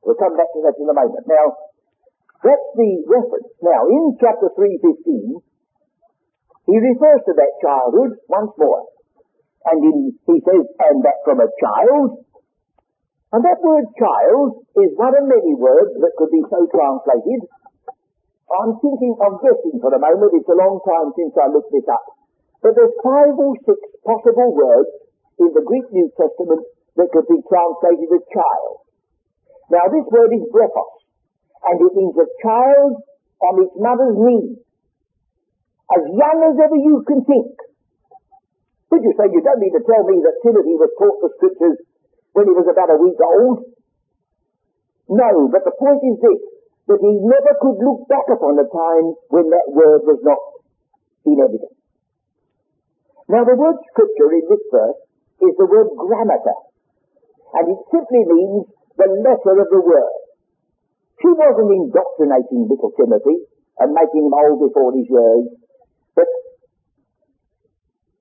We'll 0.03 0.19
come 0.19 0.37
back 0.37 0.51
to 0.55 0.63
that 0.63 0.79
in 0.79 0.87
a 0.87 0.95
moment. 0.95 1.27
Now, 1.27 1.55
that's 2.47 2.71
the 2.79 2.91
reference. 3.11 3.51
Now, 3.59 3.91
in 3.91 4.15
chapter 4.23 4.49
3.15, 4.55 5.43
he 6.71 6.77
refers 6.79 7.21
to 7.27 7.33
that 7.35 7.53
childhood 7.59 8.23
once 8.31 8.55
more. 8.55 8.87
And 9.67 9.83
in, 9.83 9.99
he 10.31 10.39
says, 10.47 10.63
and 10.87 11.03
that 11.03 11.19
from 11.27 11.43
a 11.43 11.51
child 11.59 12.23
and 13.37 13.43
that 13.43 13.61
word 13.61 13.85
child 13.99 14.65
is 14.81 14.95
one 14.95 15.13
of 15.13 15.27
many 15.27 15.53
words 15.59 15.93
that 15.99 16.15
could 16.17 16.31
be 16.31 16.41
so 16.47 16.65
translated. 16.73 17.45
I'm 18.49 18.79
thinking 18.79 19.13
of 19.19 19.43
guessing 19.43 19.77
for 19.83 19.91
the 19.91 19.99
moment. 19.99 20.33
It's 20.41 20.49
a 20.49 20.57
long 20.57 20.81
time 20.87 21.13
since 21.19 21.37
I 21.37 21.53
looked 21.53 21.69
this 21.69 21.85
up. 21.91 22.07
But 22.63 22.79
there's 22.79 22.97
five 23.05 23.37
or 23.37 23.53
six 23.67 23.77
possible 24.07 24.57
words 24.57 24.89
in 25.37 25.53
the 25.53 25.67
Greek 25.69 25.85
New 25.93 26.09
Testament 26.17 26.65
that 26.97 27.13
could 27.13 27.29
be 27.29 27.43
translated 27.45 28.09
as 28.09 28.25
child. 28.33 28.75
Now 29.75 29.85
this 29.91 30.09
word 30.09 30.33
is 30.33 30.47
brephos, 30.49 30.96
and 31.67 31.77
it 31.83 31.93
means 31.95 32.15
a 32.15 32.29
child 32.43 33.03
on 33.43 33.55
its 33.63 33.75
mother's 33.77 34.17
knee, 34.17 34.57
as 35.93 36.03
young 36.07 36.39
as 36.47 36.57
ever 36.63 36.79
you 36.79 37.03
can 37.07 37.23
think. 37.27 37.53
Would 38.91 39.03
you 39.03 39.15
say 39.19 39.27
you 39.35 39.43
don't 39.43 39.59
need 39.59 39.75
to 39.75 39.83
tell 39.83 40.07
me 40.07 40.23
that 40.23 40.39
Timothy 40.47 40.79
was 40.79 40.91
taught 40.95 41.19
the 41.21 41.31
scriptures 41.37 41.79
when 42.33 42.47
he 42.47 42.55
was 42.55 42.71
about 42.71 42.95
a 42.95 42.99
week 43.03 43.19
old? 43.19 43.67
No, 45.11 45.51
but 45.51 45.67
the 45.67 45.75
point 45.75 46.03
is 46.07 46.19
this, 46.23 46.41
that 46.87 47.03
he 47.03 47.13
never 47.19 47.53
could 47.59 47.79
look 47.83 48.07
back 48.07 48.27
upon 48.31 48.59
a 48.63 48.67
time 48.71 49.07
when 49.31 49.51
that 49.51 49.67
word 49.75 50.07
was 50.07 50.23
not 50.23 50.39
in 51.27 51.43
evidence. 51.43 51.75
Now 53.27 53.43
the 53.43 53.59
word 53.59 53.83
scripture 53.91 54.31
in 54.39 54.47
this 54.47 54.63
verse 54.71 55.03
is 55.43 55.55
the 55.59 55.67
word 55.67 55.91
grammata, 55.99 56.57
and 57.59 57.75
it 57.75 57.81
simply 57.91 58.23
means 58.23 58.71
the 58.95 59.11
letter 59.19 59.55
of 59.59 59.69
the 59.71 59.83
word. 59.83 60.26
She 61.21 61.31
wasn't 61.33 61.73
indoctrinating 61.73 62.69
little 62.69 62.93
Timothy 62.93 63.37
and 63.81 63.97
making 63.97 64.29
him 64.29 64.37
old 64.37 64.61
before 64.61 64.93
his 64.93 65.09
years, 65.09 65.49
but 66.13 66.29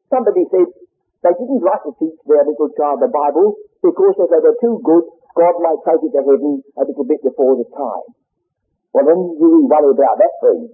somebody 0.08 0.48
said 0.52 0.68
they 1.24 1.34
didn't 1.36 1.64
like 1.64 1.84
to 1.84 1.92
teach 2.00 2.20
their 2.24 2.46
little 2.48 2.72
child 2.78 3.04
the 3.04 3.12
Bible 3.12 3.60
because 3.84 4.16
if 4.16 4.30
they 4.32 4.40
were 4.40 4.60
too 4.64 4.80
good, 4.80 5.04
God 5.36 5.56
might 5.60 5.84
take 5.84 6.08
it 6.08 6.12
to 6.16 6.22
heaven 6.24 6.64
a 6.80 6.84
little 6.88 7.04
bit 7.04 7.20
before 7.20 7.60
the 7.60 7.68
time. 7.75 8.08
Well, 8.96 9.04
then 9.04 9.20
you 9.44 9.68
worry 9.68 9.92
about 9.92 10.16
that 10.16 10.36
thing. 10.40 10.72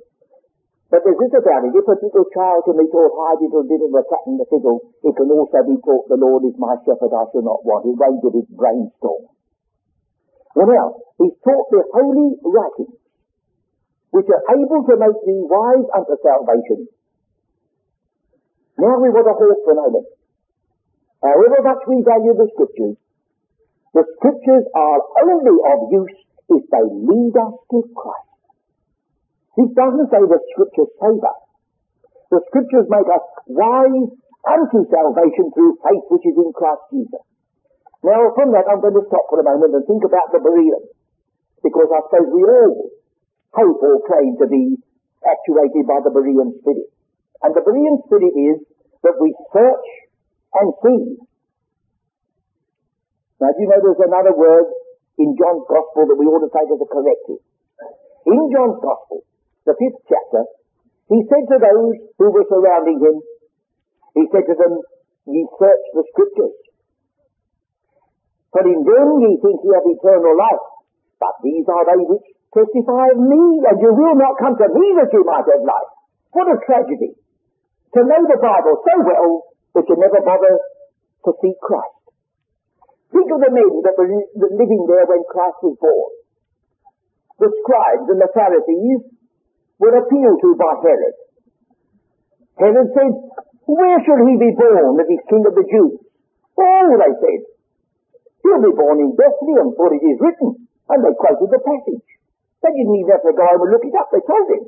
But 0.94 1.02
there's 1.08 1.18
this 1.18 1.34
about 1.34 1.66
it. 1.66 1.74
If 1.74 1.88
a 1.88 1.96
little 1.98 2.28
child 2.36 2.68
can 2.68 2.78
be 2.78 2.86
taught 2.92 3.16
high 3.18 3.40
little 3.42 3.66
bit 3.66 3.82
of 3.82 3.90
the 3.96 4.04
cat 4.06 4.28
and 4.28 4.38
the 4.38 4.46
fiddle, 4.46 4.92
it 5.02 5.16
can 5.16 5.32
also 5.32 5.64
be 5.66 5.80
taught 5.82 6.06
the 6.06 6.20
Lord 6.22 6.46
is 6.46 6.60
my 6.60 6.76
shepherd, 6.86 7.16
I 7.16 7.26
shall 7.32 7.48
not 7.48 7.66
want. 7.66 7.88
It 7.90 7.98
won't 7.98 8.22
get 8.22 8.38
its 8.38 8.52
brainstorm. 8.54 9.32
Well 10.56 10.68
now, 10.68 10.88
he's 11.18 11.36
taught 11.44 11.68
the 11.72 11.84
holy 11.96 12.36
writings, 12.44 12.98
which 14.12 14.28
are 14.28 14.44
able 14.52 14.84
to 14.84 14.94
make 15.00 15.20
thee 15.24 15.44
wise 15.48 15.88
unto 15.96 16.16
salvation. 16.20 16.88
Now 18.78 19.00
we 19.00 19.14
want 19.14 19.28
to 19.30 19.36
halt 19.36 19.60
for 19.64 19.72
a 19.72 19.76
moment. 19.76 20.08
However 21.24 21.60
much 21.64 21.82
we 21.88 22.02
value 22.02 22.34
the 22.34 22.50
scriptures, 22.52 22.98
the 23.94 24.04
scriptures 24.18 24.66
are 24.74 25.00
only 25.24 25.56
of 25.56 25.80
use 25.92 26.18
if 26.50 26.64
they 26.68 26.86
lead 26.90 27.36
us 27.38 27.56
to 27.72 27.78
Christ. 27.96 28.32
He 29.56 29.68
doesn't 29.76 30.10
say 30.10 30.24
the 30.24 30.42
scriptures 30.52 30.92
save 31.00 31.24
us. 31.24 31.42
The 32.32 32.42
scriptures 32.48 32.88
make 32.88 33.08
us 33.08 33.26
wise 33.48 34.12
unto 34.48 34.80
salvation 34.90 35.52
through 35.54 35.78
faith 35.84 36.06
which 36.10 36.26
is 36.26 36.36
in 36.36 36.52
Christ 36.56 36.84
Jesus. 36.92 37.24
Now 38.02 38.34
from 38.34 38.50
that 38.58 38.66
I'm 38.66 38.82
going 38.82 38.98
to 38.98 39.06
stop 39.06 39.30
for 39.30 39.40
a 39.40 39.46
moment 39.46 39.78
and 39.78 39.86
think 39.86 40.02
about 40.02 40.34
the 40.34 40.42
Bereans. 40.42 40.90
Because 41.62 41.90
I 41.94 42.02
suppose 42.10 42.34
we 42.34 42.42
all 42.42 42.90
hope 43.54 43.80
or 43.86 44.02
claim 44.10 44.34
to 44.42 44.48
be 44.50 44.82
actuated 45.22 45.86
by 45.86 46.02
the 46.02 46.10
Berean 46.10 46.58
spirit. 46.62 46.90
And 47.46 47.54
the 47.54 47.62
Berean 47.62 48.02
spirit 48.10 48.34
is 48.34 48.58
that 49.06 49.18
we 49.22 49.30
search 49.54 49.88
and 50.58 50.68
see. 50.82 51.02
Now, 53.42 53.50
do 53.54 53.60
you 53.62 53.70
know 53.70 53.82
there's 53.82 54.06
another 54.06 54.38
word 54.38 54.70
in 55.18 55.34
John's 55.38 55.66
Gospel 55.66 56.10
that 56.10 56.18
we 56.18 56.30
ought 56.30 56.46
to 56.46 56.52
take 56.54 56.70
as 56.70 56.82
a 56.82 56.90
corrective? 56.90 57.42
In 58.30 58.42
John's 58.54 58.78
Gospel, 58.82 59.26
the 59.66 59.74
fifth 59.78 60.02
chapter, 60.06 60.46
he 61.10 61.26
said 61.26 61.50
to 61.50 61.58
those 61.58 61.98
who 62.22 62.28
were 62.30 62.46
surrounding 62.46 63.02
him, 63.02 63.18
he 64.14 64.30
said 64.30 64.46
to 64.46 64.56
them, 64.58 64.78
Ye 65.26 65.42
search 65.58 65.86
the 65.94 66.06
Scriptures. 66.14 66.61
For 68.52 68.64
in 68.68 68.84
them 68.84 69.08
ye 69.24 69.40
think 69.40 69.64
ye 69.64 69.72
have 69.72 69.88
eternal 69.88 70.36
life. 70.36 70.66
But 71.20 71.36
these 71.44 71.68
are 71.72 71.86
they 71.88 72.04
which 72.04 72.28
testify 72.52 73.16
of 73.16 73.20
me, 73.20 73.44
and 73.64 73.78
you 73.80 73.92
will 73.96 74.18
not 74.20 74.36
come 74.40 74.60
to 74.60 74.68
me 74.68 74.88
that 75.00 75.12
you 75.16 75.24
might 75.24 75.48
have 75.48 75.64
life. 75.64 75.92
What 76.36 76.52
a 76.52 76.58
tragedy. 76.68 77.16
To 77.96 78.00
know 78.04 78.22
the 78.28 78.40
Bible 78.40 78.76
so 78.84 78.94
well 79.04 79.32
that 79.76 79.88
you 79.88 79.96
never 79.96 80.20
bother 80.24 80.56
to 81.28 81.32
see 81.40 81.54
Christ. 81.64 82.02
Think 83.12 83.28
of 83.32 83.44
the 83.44 83.52
men 83.52 83.72
that 83.84 83.96
were 84.00 84.08
living 84.08 84.84
there 84.88 85.08
when 85.08 85.24
Christ 85.28 85.60
was 85.64 85.76
born. 85.80 86.12
The 87.44 87.52
scribes 87.52 88.08
and 88.08 88.20
the 88.24 88.32
Pharisees 88.32 89.02
were 89.80 89.96
appealed 90.00 90.40
to 90.40 90.50
by 90.56 90.74
Herod. 90.80 91.16
Herod 92.56 92.88
said, 92.96 93.12
where 93.68 94.00
should 94.04 94.22
he 94.28 94.36
be 94.40 94.52
born 94.56 94.96
that 94.96 95.12
he's 95.12 95.26
king 95.28 95.44
of 95.44 95.56
the 95.56 95.68
Jews? 95.68 96.00
Oh, 96.56 96.88
they 96.96 97.14
said, 97.20 97.42
he'll 98.44 98.64
be 98.64 98.74
born 98.74 99.00
in 99.02 99.16
Bethlehem, 99.16 99.74
for 99.78 99.94
it 99.94 100.04
is 100.04 100.18
written. 100.22 100.68
And 100.90 101.00
they 101.02 101.14
quoted 101.16 101.50
the 101.50 101.62
passage. 101.64 102.08
They 102.62 102.72
didn't 102.76 102.98
even 103.00 103.12
have 103.14 103.26
to 103.26 103.34
go 103.34 103.46
home 103.46 103.64
and 103.66 103.72
look 103.74 103.86
it 103.86 103.96
up, 103.98 104.10
they 104.14 104.22
told 104.22 104.48
him. 104.52 104.64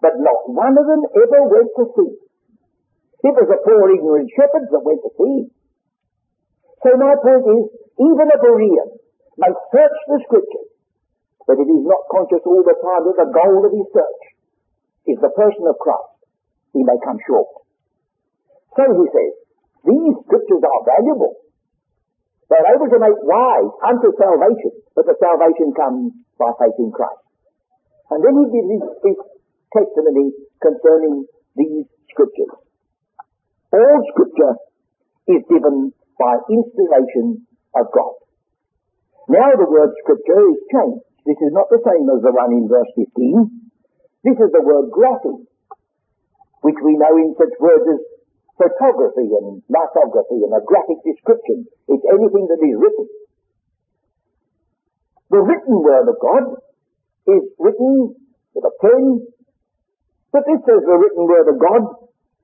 But 0.00 0.16
not 0.18 0.48
one 0.48 0.76
of 0.78 0.86
them 0.86 1.02
ever 1.04 1.40
went 1.50 1.70
to 1.76 1.84
see. 1.98 2.10
It 3.22 3.34
was 3.38 3.48
the 3.50 3.60
poor 3.62 3.86
ignorant 3.92 4.30
shepherds 4.34 4.70
that 4.72 4.82
went 4.82 5.02
to 5.06 5.10
see. 5.14 5.38
So 6.82 6.88
my 6.98 7.14
point 7.22 7.46
is, 7.46 7.64
even 8.02 8.26
a 8.26 8.38
Berean 8.42 8.88
may 9.38 9.52
search 9.70 9.98
the 10.10 10.18
scriptures, 10.26 10.70
but 11.46 11.58
if 11.58 11.66
he's 11.66 11.86
not 11.86 12.02
conscious 12.10 12.42
all 12.42 12.64
the 12.66 12.78
time 12.82 13.02
that 13.06 13.18
the 13.18 13.30
goal 13.30 13.62
of 13.62 13.70
his 13.70 13.86
search 13.94 14.22
is 15.06 15.18
the 15.22 15.30
person 15.34 15.66
of 15.70 15.78
Christ, 15.78 16.26
he 16.74 16.82
may 16.82 16.98
come 17.06 17.18
short. 17.26 17.50
So 18.74 18.82
he 18.88 19.06
says, 19.10 19.32
these 19.86 20.14
scriptures 20.26 20.62
are 20.64 20.82
valuable. 20.86 21.41
They're 22.52 22.76
able 22.76 22.92
to 22.92 23.00
make 23.00 23.16
wise 23.24 23.72
unto 23.80 24.12
salvation, 24.12 24.76
but 24.92 25.08
the 25.08 25.16
salvation 25.16 25.72
comes 25.72 26.12
by 26.36 26.52
faith 26.60 26.76
in 26.76 26.92
Christ. 26.92 27.24
And 28.12 28.20
then 28.20 28.36
he 28.36 28.44
gives 28.52 28.68
his, 28.76 28.84
his 29.08 29.18
testimony 29.72 30.36
concerning 30.60 31.24
these 31.56 31.88
scriptures. 32.12 32.52
All 33.72 34.00
scripture 34.12 34.60
is 35.32 35.40
given 35.48 35.96
by 36.20 36.44
inspiration 36.52 37.48
of 37.72 37.88
God. 37.88 38.20
Now 39.32 39.48
the 39.56 39.64
word 39.64 39.96
scripture 40.04 40.44
is 40.52 40.60
changed. 40.68 41.08
This 41.24 41.40
is 41.40 41.56
not 41.56 41.72
the 41.72 41.80
same 41.80 42.04
as 42.04 42.20
the 42.20 42.36
one 42.36 42.52
in 42.52 42.68
verse 42.68 42.92
15. 43.00 43.48
This 44.28 44.36
is 44.36 44.52
the 44.52 44.60
word 44.60 44.92
graphic, 44.92 45.40
which 46.60 46.76
we 46.84 47.00
know 47.00 47.16
in 47.16 47.32
such 47.32 47.56
words 47.56 47.96
as 47.96 48.11
photography 48.58 49.28
and 49.32 49.62
lithography 49.68 50.44
and 50.44 50.52
a 50.52 50.62
graphic 50.64 51.00
description. 51.04 51.66
It's 51.88 52.04
anything 52.06 52.46
that 52.48 52.60
is 52.60 52.76
written. 52.76 53.06
The 55.32 55.40
written 55.40 55.76
word 55.80 56.08
of 56.12 56.16
God 56.20 56.44
is 57.32 57.44
written 57.58 58.14
with 58.52 58.64
a 58.68 58.74
pen, 58.84 59.24
but 60.32 60.44
this 60.44 60.60
says 60.68 60.84
the 60.84 60.98
written 61.00 61.24
word 61.24 61.48
of 61.48 61.56
God 61.56 61.82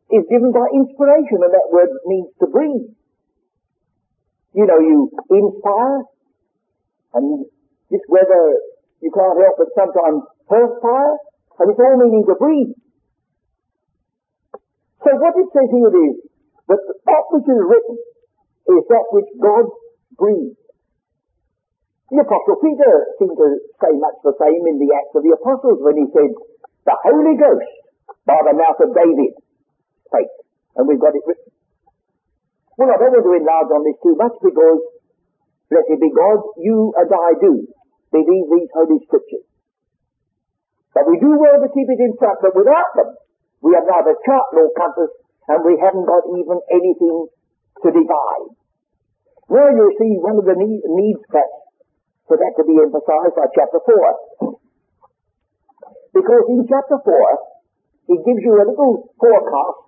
is 0.09 0.25
given 0.33 0.53
by 0.53 0.65
inspiration, 0.73 1.45
and 1.45 1.53
that 1.53 1.69
word 1.69 1.93
means 2.07 2.33
to 2.41 2.47
breathe. 2.49 2.89
You 4.57 4.65
know, 4.65 4.81
you 4.81 5.13
inspire, 5.29 6.09
and 7.13 7.45
this 7.91 8.01
weather, 8.09 8.57
you 9.05 9.13
can't 9.13 9.37
help 9.37 9.57
but 9.61 9.69
sometimes 9.77 10.25
perspire, 10.49 11.15
and 11.61 11.67
it's 11.69 11.81
all 11.81 11.97
meaning 12.01 12.25
to 12.25 12.35
breathe. 12.41 12.73
So 15.05 15.11
what 15.15 15.35
it 15.39 15.49
says 15.55 15.71
here 15.71 15.95
is 15.95 16.15
that 16.67 16.83
that 16.83 17.25
which 17.31 17.47
is 17.47 17.61
written 17.63 17.97
is 18.69 18.85
that 18.91 19.07
which 19.15 19.31
God 19.39 19.65
breathed. 20.19 20.59
The 22.09 22.25
Apostle 22.25 22.59
Peter 22.65 22.93
seemed 23.21 23.37
to 23.37 23.49
say 23.85 23.93
much 24.01 24.17
the 24.25 24.33
same 24.41 24.65
in 24.65 24.81
the 24.81 24.91
Acts 24.97 25.13
of 25.13 25.23
the 25.23 25.37
Apostles 25.37 25.79
when 25.85 25.97
he 26.01 26.07
said, 26.09 26.33
the 26.89 26.97
Holy 27.05 27.37
Ghost 27.37 27.69
by 28.25 28.41
the 28.49 28.57
mouth 28.57 28.81
of 28.81 28.97
David 28.97 29.37
spake. 30.09 30.35
And 30.77 30.89
we've 30.89 31.01
got 31.01 31.13
it 31.13 31.25
written. 31.29 31.53
Well, 32.81 32.89
I 32.89 32.97
don't 32.97 33.13
want 33.13 33.29
to 33.29 33.35
enlarge 33.37 33.71
on 33.77 33.83
this 33.85 33.99
too 34.01 34.17
much 34.17 34.37
because, 34.41 34.81
blessed 35.69 36.01
be 36.01 36.11
God, 36.15 36.41
you 36.65 36.95
and 36.97 37.11
I 37.13 37.31
do 37.37 37.53
believe 38.09 38.47
these 38.57 38.71
Holy 38.73 38.99
Scriptures. 39.05 39.45
But 40.97 41.05
we 41.13 41.21
do 41.21 41.37
well 41.37 41.61
to 41.61 41.69
keep 41.69 41.93
it 41.93 42.01
in 42.01 42.17
front, 42.17 42.41
but 42.41 42.57
without 42.57 42.89
them, 42.97 43.13
we 43.63 43.75
have 43.75 43.87
neither 43.87 44.15
chart 44.25 44.47
nor 44.55 44.71
compass, 44.77 45.11
and 45.49 45.65
we 45.65 45.79
haven't 45.81 46.07
got 46.07 46.25
even 46.31 46.59
anything 46.71 47.27
to 47.83 47.89
divide. 47.91 48.49
Well, 49.49 49.71
you 49.73 49.87
see, 49.97 50.13
one 50.21 50.37
of 50.37 50.45
the 50.45 50.59
needs 50.61 51.25
that 51.33 51.49
for 52.29 52.37
that 52.37 52.53
to 52.61 52.65
be 52.69 52.77
emphasized 52.77 53.35
by 53.35 53.49
chapter 53.57 53.81
4. 53.81 54.61
Because 56.13 56.45
in 56.53 56.69
chapter 56.69 57.01
4, 57.01 57.09
he 58.13 58.17
gives 58.21 58.45
you 58.45 58.53
a 58.61 58.69
little 58.69 59.09
forecast 59.17 59.81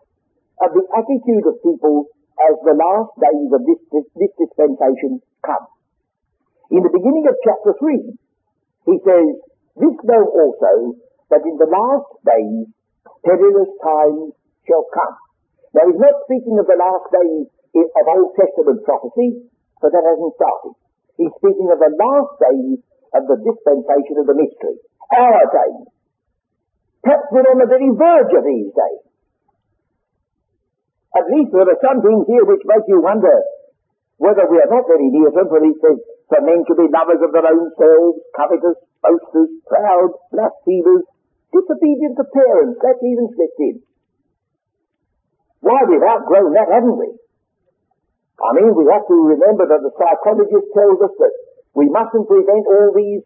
of 0.65 0.71
the 0.73 0.85
attitude 0.97 1.45
of 1.45 1.61
people 1.61 2.09
as 2.41 2.57
the 2.65 2.73
last 2.73 3.13
days 3.21 3.51
of 3.53 3.61
this, 3.69 3.81
this, 3.93 4.07
this 4.17 4.33
dispensation 4.41 5.21
come. 5.45 5.69
In 6.73 6.81
the 6.81 6.93
beginning 6.93 7.29
of 7.29 7.37
chapter 7.45 7.77
3, 7.77 8.17
he 8.89 8.97
says, 9.05 9.29
This 9.77 9.97
know 10.09 10.25
also, 10.25 10.97
that 11.29 11.45
in 11.45 11.61
the 11.61 11.69
last 11.69 12.09
days 12.25 12.73
perilous 13.25 13.73
times 13.81 14.33
shall 14.67 14.87
come. 14.93 15.17
Now 15.75 15.85
he's 15.87 16.03
not 16.03 16.27
speaking 16.27 16.59
of 16.59 16.67
the 16.67 16.79
last 16.79 17.07
days 17.15 17.47
of 17.77 18.05
Old 18.11 18.35
Testament 18.35 18.83
prophecy, 18.83 19.47
for 19.79 19.89
that 19.89 20.03
hasn't 20.03 20.35
started. 20.35 20.75
He's 21.17 21.35
speaking 21.39 21.69
of 21.71 21.79
the 21.79 21.93
last 21.95 22.33
days 22.43 22.79
of 23.15 23.23
the 23.27 23.39
dispensation 23.43 24.17
of 24.19 24.27
the 24.27 24.37
mystery. 24.37 24.77
Our 25.11 25.45
days. 25.47 25.87
Perhaps 27.03 27.29
we're 27.33 27.49
on 27.49 27.59
the 27.59 27.71
very 27.71 27.91
verge 27.91 28.33
of 28.35 28.45
these 28.45 28.71
days. 28.71 29.03
At 31.17 31.27
least 31.33 31.51
there 31.51 31.67
are 31.67 31.83
some 31.83 31.99
things 32.05 32.25
here 32.31 32.47
which 32.47 32.63
make 32.67 32.87
you 32.87 33.03
wonder 33.03 33.35
whether 34.21 34.45
we 34.47 34.61
are 34.61 34.71
not 34.71 34.87
very 34.87 35.09
near 35.11 35.33
them, 35.33 35.49
for 35.49 35.59
he 35.65 35.75
says, 35.81 35.99
for 36.29 36.41
men 36.45 36.63
to 36.63 36.75
be 36.77 36.87
lovers 36.93 37.25
of 37.25 37.33
their 37.33 37.49
own 37.49 37.73
selves, 37.75 38.21
covetous, 38.37 38.79
boasters, 39.03 39.51
proud, 39.67 40.13
blasphemers, 40.31 41.03
disobedient 41.51 42.15
to 42.17 42.25
parents, 42.31 42.79
that's 42.83 43.03
even 43.03 43.27
slipped 43.35 43.61
in. 43.61 43.77
Why, 45.61 45.85
we've 45.85 46.03
outgrown 46.03 46.57
that, 46.57 46.73
haven't 46.73 46.97
we? 46.97 47.11
I 48.41 48.51
mean, 48.57 48.73
we 48.73 48.89
have 48.89 49.05
to 49.05 49.17
remember 49.37 49.69
that 49.69 49.85
the 49.85 49.93
psychologist 49.93 50.67
tells 50.73 50.99
us 51.05 51.13
that 51.21 51.35
we 51.77 51.93
mustn't 51.93 52.25
prevent 52.25 52.65
all 52.65 52.91
these 52.97 53.21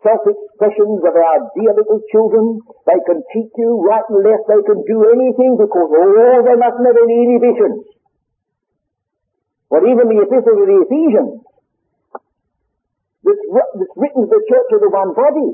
self-expressions 0.00 1.00
of 1.04 1.12
our 1.12 1.38
dear 1.52 1.76
little 1.76 2.00
children. 2.08 2.64
They 2.88 2.96
can 3.04 3.20
cheat 3.36 3.52
you 3.60 3.76
right 3.84 4.06
and 4.08 4.24
left. 4.24 4.48
They 4.48 4.64
can 4.64 4.80
do 4.88 4.98
anything 5.12 5.60
because 5.60 5.88
oh, 5.92 6.40
they 6.40 6.56
mustn't 6.56 6.88
have 6.88 7.00
any 7.04 7.16
inhibitions. 7.28 7.84
But 9.68 9.84
even 9.84 10.08
the 10.08 10.24
epistle 10.24 10.56
to 10.56 10.64
the 10.64 10.78
Ephesians, 10.88 11.44
that's, 13.20 13.44
written 13.92 14.24
to 14.24 14.32
the 14.32 14.42
church 14.48 14.70
of 14.72 14.80
the 14.80 14.88
one 14.88 15.12
body, 15.12 15.52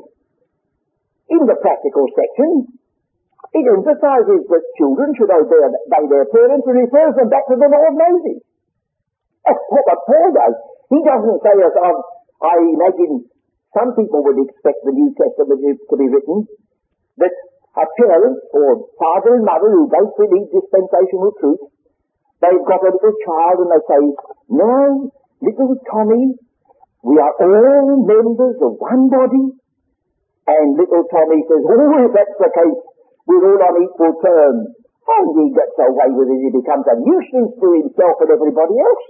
in 1.30 1.42
the 1.48 1.56
practical 1.60 2.04
section, 2.12 2.68
it 3.54 3.64
emphasizes 3.70 4.40
that 4.50 4.62
children 4.76 5.14
should 5.14 5.30
obey, 5.30 5.62
their 6.10 6.26
parents 6.26 6.66
and 6.66 6.76
refers 6.84 7.14
them 7.14 7.28
back 7.30 7.46
to 7.46 7.56
the 7.56 7.70
law 7.70 7.84
of 7.86 7.94
Moses. 7.94 8.42
That's 9.46 9.64
what 9.70 10.00
Paul 10.08 10.28
does. 10.34 10.56
He 10.90 10.98
doesn't 11.04 11.40
say, 11.44 11.54
as 11.62 11.74
I, 11.76 11.90
I 12.44 12.54
imagine 12.60 13.28
some 13.76 13.94
people 13.94 14.24
would 14.24 14.40
expect 14.42 14.82
the 14.82 14.94
New 14.94 15.12
Testament 15.14 15.60
to 15.60 15.94
be 15.96 16.08
written, 16.08 16.48
that 17.18 17.34
a 17.74 17.84
parent 17.98 18.38
or 18.54 18.86
father 18.98 19.34
and 19.38 19.44
mother 19.44 19.70
who 19.70 19.90
both 19.90 20.14
believe 20.14 20.46
dispensational 20.50 21.34
truth, 21.38 21.62
they've 22.38 22.66
got 22.66 22.86
a 22.86 22.90
little 22.90 23.16
child 23.26 23.56
and 23.66 23.70
they 23.70 23.82
say, 23.86 24.02
now, 24.50 25.10
little 25.42 25.74
Tommy, 25.90 26.38
we 27.02 27.18
are 27.18 27.34
all 27.38 28.06
members 28.06 28.56
of 28.62 28.78
one 28.78 29.10
body. 29.10 29.58
And 30.44 30.76
little 30.76 31.04
Tommy 31.08 31.40
says, 31.48 31.62
oh, 31.64 32.04
if 32.04 32.12
that's 32.12 32.36
the 32.36 32.50
case, 32.52 32.80
we're 33.24 33.44
all 33.44 33.64
on 33.64 33.76
equal 33.80 34.14
terms. 34.20 34.64
And 35.04 35.26
he 35.36 35.46
gets 35.52 35.76
away 35.80 36.10
with 36.12 36.28
it. 36.32 36.40
He 36.44 36.50
becomes 36.52 36.84
a 36.88 36.96
nuisance 37.00 37.52
to 37.60 37.68
himself 37.80 38.16
and 38.24 38.30
everybody 38.32 38.76
else. 38.76 39.04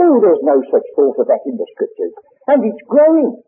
Oh, 0.00 0.16
there's 0.20 0.44
no 0.44 0.56
such 0.72 0.86
thought 0.96 1.20
of 1.20 1.26
that 1.28 1.44
in 1.44 1.56
the 1.56 1.68
scriptures. 1.76 2.12
And 2.48 2.64
it's 2.64 2.84
growing. 2.88 3.44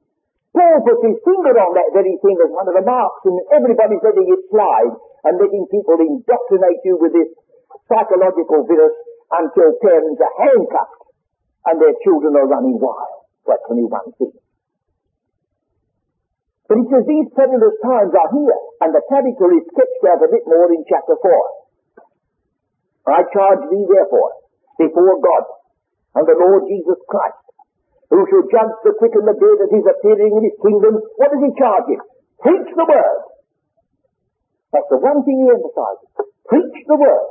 Paul 0.52 0.84
puts 0.84 1.00
his 1.00 1.16
finger 1.24 1.56
on 1.56 1.72
that 1.72 1.96
very 1.96 2.12
thing 2.20 2.36
as 2.36 2.52
one 2.52 2.68
of 2.68 2.76
the 2.76 2.84
marks, 2.84 3.24
and 3.24 3.40
everybody's 3.56 4.04
letting 4.04 4.28
it 4.28 4.42
slide 4.52 4.92
and 5.24 5.40
letting 5.40 5.64
people 5.72 5.96
indoctrinate 5.96 6.84
you 6.84 7.00
with 7.00 7.16
this 7.16 7.32
psychological 7.88 8.68
virus 8.68 8.96
until 9.32 9.72
parents 9.80 10.20
are 10.20 10.36
handcuffed 10.44 11.02
and 11.72 11.80
their 11.80 11.96
children 12.04 12.36
are 12.36 12.48
running 12.52 12.76
wild. 12.76 13.24
That's 13.48 13.64
only 13.72 13.88
one 13.88 14.12
thing. 14.20 14.36
But 16.72 16.80
he 16.80 16.88
says 16.88 17.04
these 17.04 17.28
perilous 17.36 17.76
times 17.84 18.16
are 18.16 18.32
here, 18.32 18.56
and 18.80 18.96
the 18.96 19.04
character 19.12 19.44
is 19.60 19.68
sketched 19.76 20.04
out 20.08 20.24
a 20.24 20.32
bit 20.32 20.40
more 20.48 20.72
in 20.72 20.80
chapter 20.88 21.20
4. 21.20 23.12
I 23.12 23.28
charge 23.28 23.68
thee 23.68 23.84
therefore 23.84 24.32
before 24.80 25.20
God 25.20 25.44
and 26.16 26.24
the 26.24 26.32
Lord 26.32 26.64
Jesus 26.72 26.96
Christ, 27.12 27.44
who 28.08 28.24
shall 28.24 28.48
judge 28.48 28.72
the 28.88 28.96
quick 28.96 29.12
and 29.20 29.28
the 29.28 29.36
dead 29.36 29.58
at 29.68 29.68
his 29.68 29.84
appearing 29.84 30.32
in 30.32 30.48
his 30.48 30.56
kingdom. 30.64 30.96
What 31.20 31.36
does 31.36 31.44
he 31.44 31.52
charge 31.60 31.92
him? 31.92 32.00
Preach 32.40 32.72
the 32.72 32.88
word. 32.88 33.20
That's 34.72 34.88
the 34.88 34.96
one 34.96 35.28
thing 35.28 35.44
he 35.44 35.52
emphasizes. 35.52 36.08
Preach 36.48 36.88
the 36.88 36.96
word. 36.96 37.28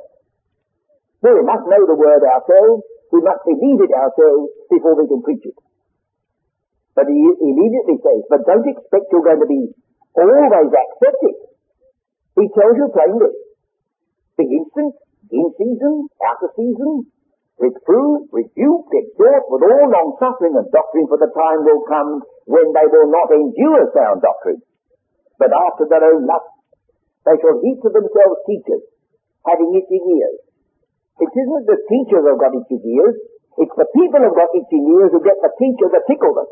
we 1.25 1.41
must 1.49 1.65
know 1.65 1.81
the 1.89 1.97
word 1.97 2.21
ourselves. 2.29 2.85
We 3.09 3.25
must 3.25 3.41
believe 3.49 3.89
it 3.89 3.89
ourselves 3.89 4.53
before 4.69 5.01
we 5.01 5.09
can 5.09 5.25
preach 5.25 5.49
it. 5.49 5.57
But 6.95 7.07
he 7.07 7.19
immediately 7.19 7.97
says, 8.03 8.21
but 8.27 8.43
don't 8.43 8.67
expect 8.67 9.07
you're 9.11 9.23
going 9.23 9.39
to 9.39 9.47
be 9.47 9.71
always 10.15 10.71
accepted. 10.75 11.35
He 12.35 12.45
tells 12.51 12.75
you 12.75 12.87
plainly, 12.91 13.31
the 14.35 14.47
instant, 14.47 14.95
in 15.31 15.47
season, 15.55 16.11
out 16.27 16.43
of 16.43 16.51
season, 16.59 17.07
reprove, 17.55 18.27
rebuke, 18.35 18.89
exhort 18.91 19.45
with 19.47 19.63
all 19.63 19.87
long 19.87 20.17
suffering 20.19 20.59
and 20.59 20.67
doctrine, 20.75 21.07
for 21.07 21.15
the 21.15 21.31
time 21.31 21.63
will 21.63 21.83
come 21.87 22.19
when 22.49 22.67
they 22.75 22.87
will 22.91 23.07
not 23.07 23.31
endure 23.31 23.87
sound 23.95 24.19
doctrine. 24.19 24.59
But 25.39 25.55
after 25.55 25.87
their 25.87 26.03
own 26.03 26.27
lust, 26.27 26.51
they 27.23 27.37
shall 27.39 27.61
heap 27.63 27.79
to 27.85 27.89
themselves 27.93 28.43
teachers, 28.49 28.83
having 29.47 29.71
itching 29.77 30.03
ears. 30.03 30.39
It 31.21 31.31
isn't 31.31 31.65
the 31.69 31.79
teachers 31.87 32.23
who've 32.25 32.41
got 32.41 32.57
itching 32.57 32.83
ears, 32.83 33.15
it's 33.61 33.77
the 33.77 33.87
people 33.93 34.19
who've 34.25 34.35
got 34.35 34.51
itching 34.57 34.85
ears 34.89 35.11
who 35.13 35.21
get 35.21 35.37
the 35.39 35.53
teacher 35.55 35.87
to 35.87 36.01
tickle 36.09 36.33
them. 36.33 36.49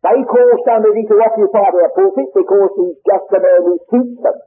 They 0.00 0.18
call 0.24 0.50
somebody 0.64 1.04
to 1.04 1.16
occupy 1.20 1.68
their 1.76 1.92
pulpit 1.92 2.32
because 2.32 2.72
he's 2.80 2.98
just 3.04 3.26
the 3.28 3.40
man 3.40 3.60
who 3.68 3.74
suits 3.92 4.16
them. 4.24 4.38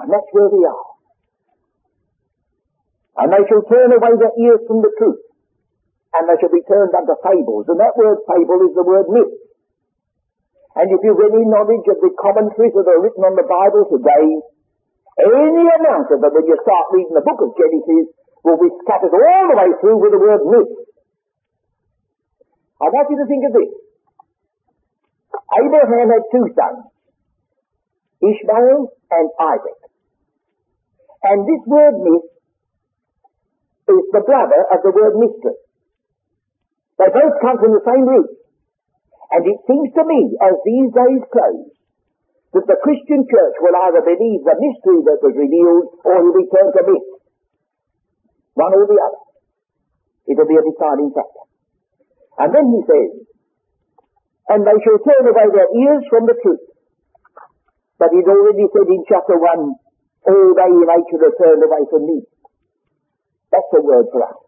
And 0.00 0.08
that's 0.08 0.30
where 0.32 0.48
we 0.48 0.64
are. 0.64 0.86
And 3.20 3.32
they 3.32 3.44
shall 3.48 3.64
turn 3.68 3.92
away 3.92 4.12
their 4.16 4.32
ears 4.40 4.64
from 4.64 4.80
the 4.80 4.92
truth. 4.96 5.20
And 6.16 6.24
they 6.24 6.36
shall 6.40 6.52
be 6.52 6.64
turned 6.64 6.92
unto 6.96 7.16
fables. 7.20 7.68
And 7.68 7.76
that 7.80 7.96
word 8.00 8.24
fable 8.24 8.64
is 8.64 8.72
the 8.72 8.84
word 8.84 9.08
myth. 9.12 9.32
And 10.76 10.92
if 10.92 11.00
you've 11.04 11.20
any 11.20 11.44
knowledge 11.48 11.88
of 11.88 12.00
the 12.00 12.12
commentaries 12.16 12.76
that 12.76 12.88
are 12.88 13.00
written 13.00 13.24
on 13.24 13.36
the 13.36 13.48
Bible 13.48 13.88
today, 13.88 14.24
any 15.16 15.64
amount 15.64 16.12
of 16.12 16.20
them 16.20 16.32
when 16.32 16.44
you 16.44 16.56
start 16.60 16.92
reading 16.92 17.16
the 17.16 17.24
book 17.24 17.40
of 17.40 17.56
Genesis 17.56 18.12
will 18.44 18.60
be 18.60 18.68
scattered 18.84 19.16
all 19.16 19.46
the 19.48 19.56
way 19.56 19.72
through 19.80 19.96
with 20.00 20.12
the 20.12 20.20
word 20.20 20.44
myth. 20.44 20.85
I 22.76 22.86
want 22.92 23.08
you 23.08 23.16
to 23.16 23.28
think 23.28 23.42
of 23.48 23.52
this. 23.56 23.72
Abraham 25.56 26.08
had 26.12 26.24
two 26.28 26.46
sons, 26.52 26.82
Ishmael 28.20 28.92
and 29.10 29.28
Isaac. 29.40 29.80
And 31.24 31.48
this 31.48 31.62
word 31.64 31.96
myth 32.04 32.28
is 33.88 34.04
the 34.12 34.24
brother 34.26 34.60
of 34.68 34.78
the 34.84 34.92
word 34.92 35.14
mystery. 35.16 35.58
They 37.00 37.08
both 37.12 37.36
come 37.40 37.56
from 37.60 37.72
the 37.72 37.84
same 37.84 38.04
root. 38.04 38.30
And 39.32 39.42
it 39.48 39.58
seems 39.66 39.90
to 39.96 40.04
me, 40.04 40.36
as 40.38 40.54
these 40.64 40.90
days 40.92 41.22
close, 41.32 41.66
that 42.54 42.66
the 42.68 42.78
Christian 42.84 43.26
church 43.26 43.56
will 43.60 43.76
either 43.88 44.04
believe 44.04 44.44
the 44.44 44.56
mystery 44.56 45.00
that 45.08 45.20
was 45.24 45.34
revealed 45.34 45.86
or 46.04 46.14
will 46.24 46.36
be 46.36 46.46
turned 46.52 46.72
to 46.76 46.82
myth. 46.86 47.08
One 48.54 48.72
or 48.72 48.86
the 48.86 48.96
other. 49.00 49.22
It'll 50.28 50.48
be 50.48 50.56
a 50.56 50.64
deciding 50.64 51.12
factor. 51.12 51.45
And 52.38 52.48
then 52.52 52.66
he 52.68 52.80
says, 52.84 53.10
and 54.48 54.62
they 54.62 54.78
shall 54.84 55.00
turn 55.02 55.24
away 55.26 55.46
their 55.50 55.70
ears 55.72 56.04
from 56.10 56.26
the 56.28 56.36
truth. 56.38 56.62
But 57.98 58.12
he'd 58.12 58.28
already 58.28 58.68
said 58.70 58.86
in 58.86 59.02
chapter 59.08 59.40
1, 59.40 59.42
all 59.42 60.48
they 60.54 60.70
in 60.70 60.88
Asia 60.90 61.18
have 61.22 61.36
turned 61.40 61.64
away 61.64 61.82
from 61.88 62.02
me. 62.06 62.18
That's 63.50 63.72
a 63.74 63.80
word 63.80 64.06
for 64.12 64.20
us. 64.26 64.38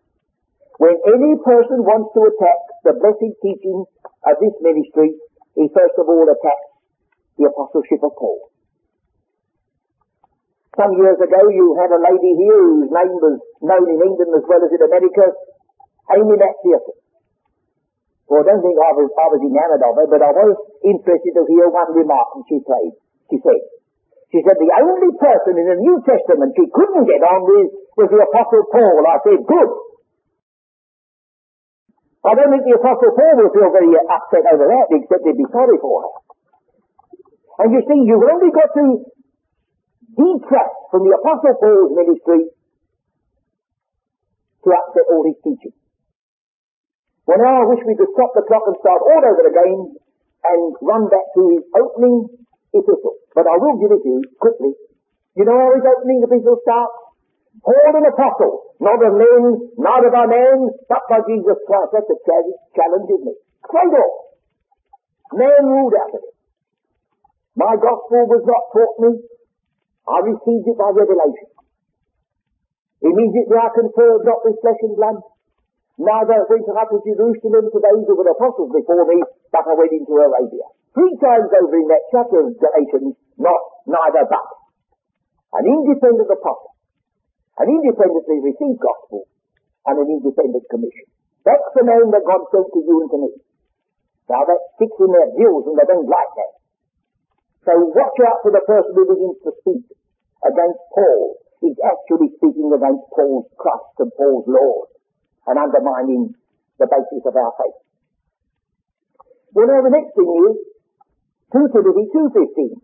When 0.79 0.95
any 0.95 1.35
person 1.43 1.83
wants 1.83 2.15
to 2.15 2.21
attack 2.29 2.61
the 2.87 2.95
blessed 3.03 3.35
teaching 3.43 3.83
of 4.23 4.35
this 4.39 4.55
ministry, 4.63 5.19
he 5.59 5.67
first 5.75 5.97
of 5.99 6.07
all 6.07 6.29
attacks 6.29 6.69
the 7.35 7.51
apostleship 7.51 7.99
of 8.05 8.15
Paul. 8.15 8.51
Some 10.79 10.95
years 10.95 11.19
ago 11.19 11.51
you 11.51 11.75
had 11.75 11.91
a 11.91 11.99
lady 11.99 12.33
here 12.39 12.63
whose 12.63 12.91
name 12.95 13.15
was 13.19 13.43
known 13.59 13.87
in 13.91 13.99
England 13.99 14.31
as 14.39 14.47
well 14.47 14.63
as 14.63 14.71
in 14.71 14.83
America, 14.87 15.35
Aimee 16.15 16.39
McPherson. 16.39 16.95
Well, 18.29 18.45
I 18.45 18.53
don't 18.53 18.61
think 18.61 18.77
I 18.77 18.93
was, 18.93 19.09
enamored 19.41 19.81
of 19.89 19.97
her, 19.97 20.07
but 20.13 20.21
I 20.21 20.33
was 20.37 20.53
interested 20.85 21.33
to 21.33 21.49
hear 21.49 21.65
one 21.73 21.97
remark 21.97 22.29
that 22.37 22.45
she 22.45 22.61
played. 22.61 22.93
She 23.33 23.41
said, 23.41 23.61
she 24.29 24.45
said 24.45 24.61
the 24.61 24.69
only 24.85 25.17
person 25.17 25.57
in 25.57 25.65
the 25.65 25.81
New 25.81 25.97
Testament 26.05 26.53
she 26.53 26.69
couldn't 26.69 27.09
get 27.09 27.25
on 27.25 27.41
with 27.49 27.73
was 27.97 28.13
the 28.13 28.21
Apostle 28.21 28.69
Paul. 28.69 29.01
I 29.01 29.17
said, 29.25 29.41
good. 29.49 29.71
I 32.29 32.37
don't 32.37 32.53
think 32.53 32.69
the 32.69 32.77
Apostle 32.77 33.17
Paul 33.17 33.35
will 33.41 33.53
feel 33.57 33.73
very 33.73 33.97
upset 33.97 34.45
over 34.53 34.67
that, 34.69 34.87
except 34.93 35.25
he'd 35.25 35.41
be 35.41 35.49
sorry 35.49 35.81
for 35.81 35.97
her. 36.05 36.13
And 37.65 37.73
you 37.73 37.81
see, 37.81 37.99
you've 38.05 38.29
only 38.29 38.53
got 38.53 38.69
to 38.77 38.85
detract 40.21 40.77
from 40.93 41.09
the 41.09 41.17
Apostle 41.17 41.57
Paul's 41.57 41.93
ministry 41.97 42.53
to 44.61 44.69
upset 44.69 45.07
all 45.09 45.25
his 45.25 45.41
teaching. 45.41 45.78
Well 47.29 47.45
now 47.45 47.61
I 47.61 47.69
wish 47.69 47.85
we 47.85 47.93
could 47.93 48.09
stop 48.17 48.33
the 48.33 48.49
clock 48.49 48.65
and 48.73 48.77
start 48.81 49.05
all 49.05 49.21
over 49.21 49.45
again 49.45 49.81
and 49.93 50.61
run 50.81 51.13
back 51.13 51.29
to 51.37 51.43
his 51.53 51.65
opening 51.77 52.25
epistle. 52.73 53.21
But 53.37 53.45
I 53.45 53.57
will 53.61 53.77
give 53.77 53.93
it 53.93 54.01
to 54.01 54.09
you 54.09 54.25
quickly. 54.41 54.73
You 55.37 55.45
know 55.45 55.61
how 55.61 55.77
his 55.77 55.85
opening 55.85 56.25
epistle 56.25 56.57
starts? 56.65 57.09
Paul 57.61 58.01
an 58.01 58.07
apostle, 58.07 58.73
not 58.81 59.03
of 59.03 59.13
men, 59.19 59.43
not 59.77 60.07
of 60.07 60.15
our 60.15 60.31
men, 60.31 60.73
but 60.89 61.05
by 61.11 61.21
Jesus 61.27 61.59
Christ. 61.69 61.91
That's 61.93 62.09
a 62.09 62.19
challenge, 62.73 63.09
isn't 63.13 63.29
it? 63.35 63.39
Straight 63.67 63.95
off. 63.99 64.15
Man 65.35 65.63
ruled 65.67 65.97
out 66.01 66.15
of 66.17 66.23
it. 66.23 66.37
My 67.59 67.75
gospel 67.75 68.25
was 68.31 68.47
not 68.47 68.73
taught 68.73 68.97
me. 69.03 69.11
I 70.07 70.17
received 70.33 70.67
it 70.71 70.79
by 70.79 70.97
revelation. 70.97 71.51
Immediately 73.03 73.59
I 73.59 73.69
conferred 73.75 74.23
not 74.25 74.47
with 74.47 74.63
flesh 74.63 74.81
and 74.87 74.97
blood, 74.97 75.19
Neither 75.99 76.47
went 76.47 76.63
I 76.63 76.87
to 76.87 76.99
Jerusalem 77.03 77.65
to 77.75 77.79
those 77.83 78.07
who 78.07 78.15
were 78.15 78.31
apostles 78.31 78.71
before 78.71 79.03
me, 79.03 79.19
but 79.51 79.67
I 79.67 79.75
went 79.75 79.91
into 79.91 80.15
Arabia. 80.15 80.63
Three 80.95 81.11
times 81.19 81.51
over 81.51 81.75
in 81.75 81.91
that 81.91 82.07
chapter 82.15 82.39
of 82.39 82.55
Galatians, 82.55 83.19
not 83.35 83.63
neither 83.83 84.23
but. 84.31 84.47
An 85.59 85.67
independent 85.67 86.31
apostle, 86.31 86.79
an 87.59 87.67
independently 87.67 88.39
received 88.47 88.79
gospel, 88.79 89.27
and 89.91 89.99
an 89.99 90.07
independent 90.07 90.71
commission. 90.71 91.11
That's 91.43 91.67
the 91.75 91.83
name 91.83 92.15
that 92.15 92.23
God 92.23 92.47
sent 92.55 92.71
to 92.71 92.79
you 92.79 92.97
and 93.03 93.11
to 93.11 93.19
me. 93.19 93.33
Now 94.31 94.47
that 94.47 94.63
sticks 94.79 95.03
in 95.03 95.11
their 95.11 95.35
gills 95.35 95.67
and 95.67 95.75
they 95.83 95.89
don't 95.91 96.07
like 96.07 96.33
that. 96.39 96.53
So 97.67 97.73
watch 97.75 98.19
out 98.23 98.39
for 98.47 98.55
the 98.55 98.63
person 98.63 98.95
who 98.95 99.03
begins 99.03 99.39
to 99.43 99.51
speak 99.67 99.83
against 100.47 100.83
Paul. 100.95 101.43
He's 101.59 101.81
actually 101.83 102.31
speaking 102.39 102.71
against 102.71 103.03
Paul's 103.11 103.51
Christ 103.59 103.99
and 103.99 104.15
Paul's 104.15 104.47
Lord 104.47 104.95
and 105.49 105.57
undermining 105.57 106.37
the 106.79 106.87
basis 106.87 107.25
of 107.25 107.35
our 107.35 107.53
faith. 107.57 107.79
Well 109.57 109.67
now 109.67 109.81
the 109.83 109.95
next 109.97 110.13
thing 110.15 110.29
is 110.29 110.55
2 111.57 111.73
Timothy 111.73 112.05
2.15. 112.13 112.77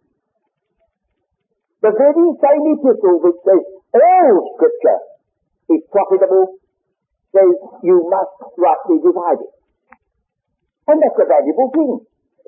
The 1.85 1.93
very 1.93 2.29
same 2.41 2.65
epistle 2.81 3.21
which 3.21 3.41
says 3.45 3.63
all 3.93 4.57
scripture 4.57 5.01
is 5.69 5.85
profitable 5.93 6.57
says 7.35 7.55
you 7.85 8.09
must 8.09 8.35
rightly 8.57 8.99
divide 9.05 9.45
it. 9.45 9.53
And 10.89 10.97
that's 11.01 11.21
a 11.21 11.29
valuable 11.29 11.71
thing. 11.77 11.93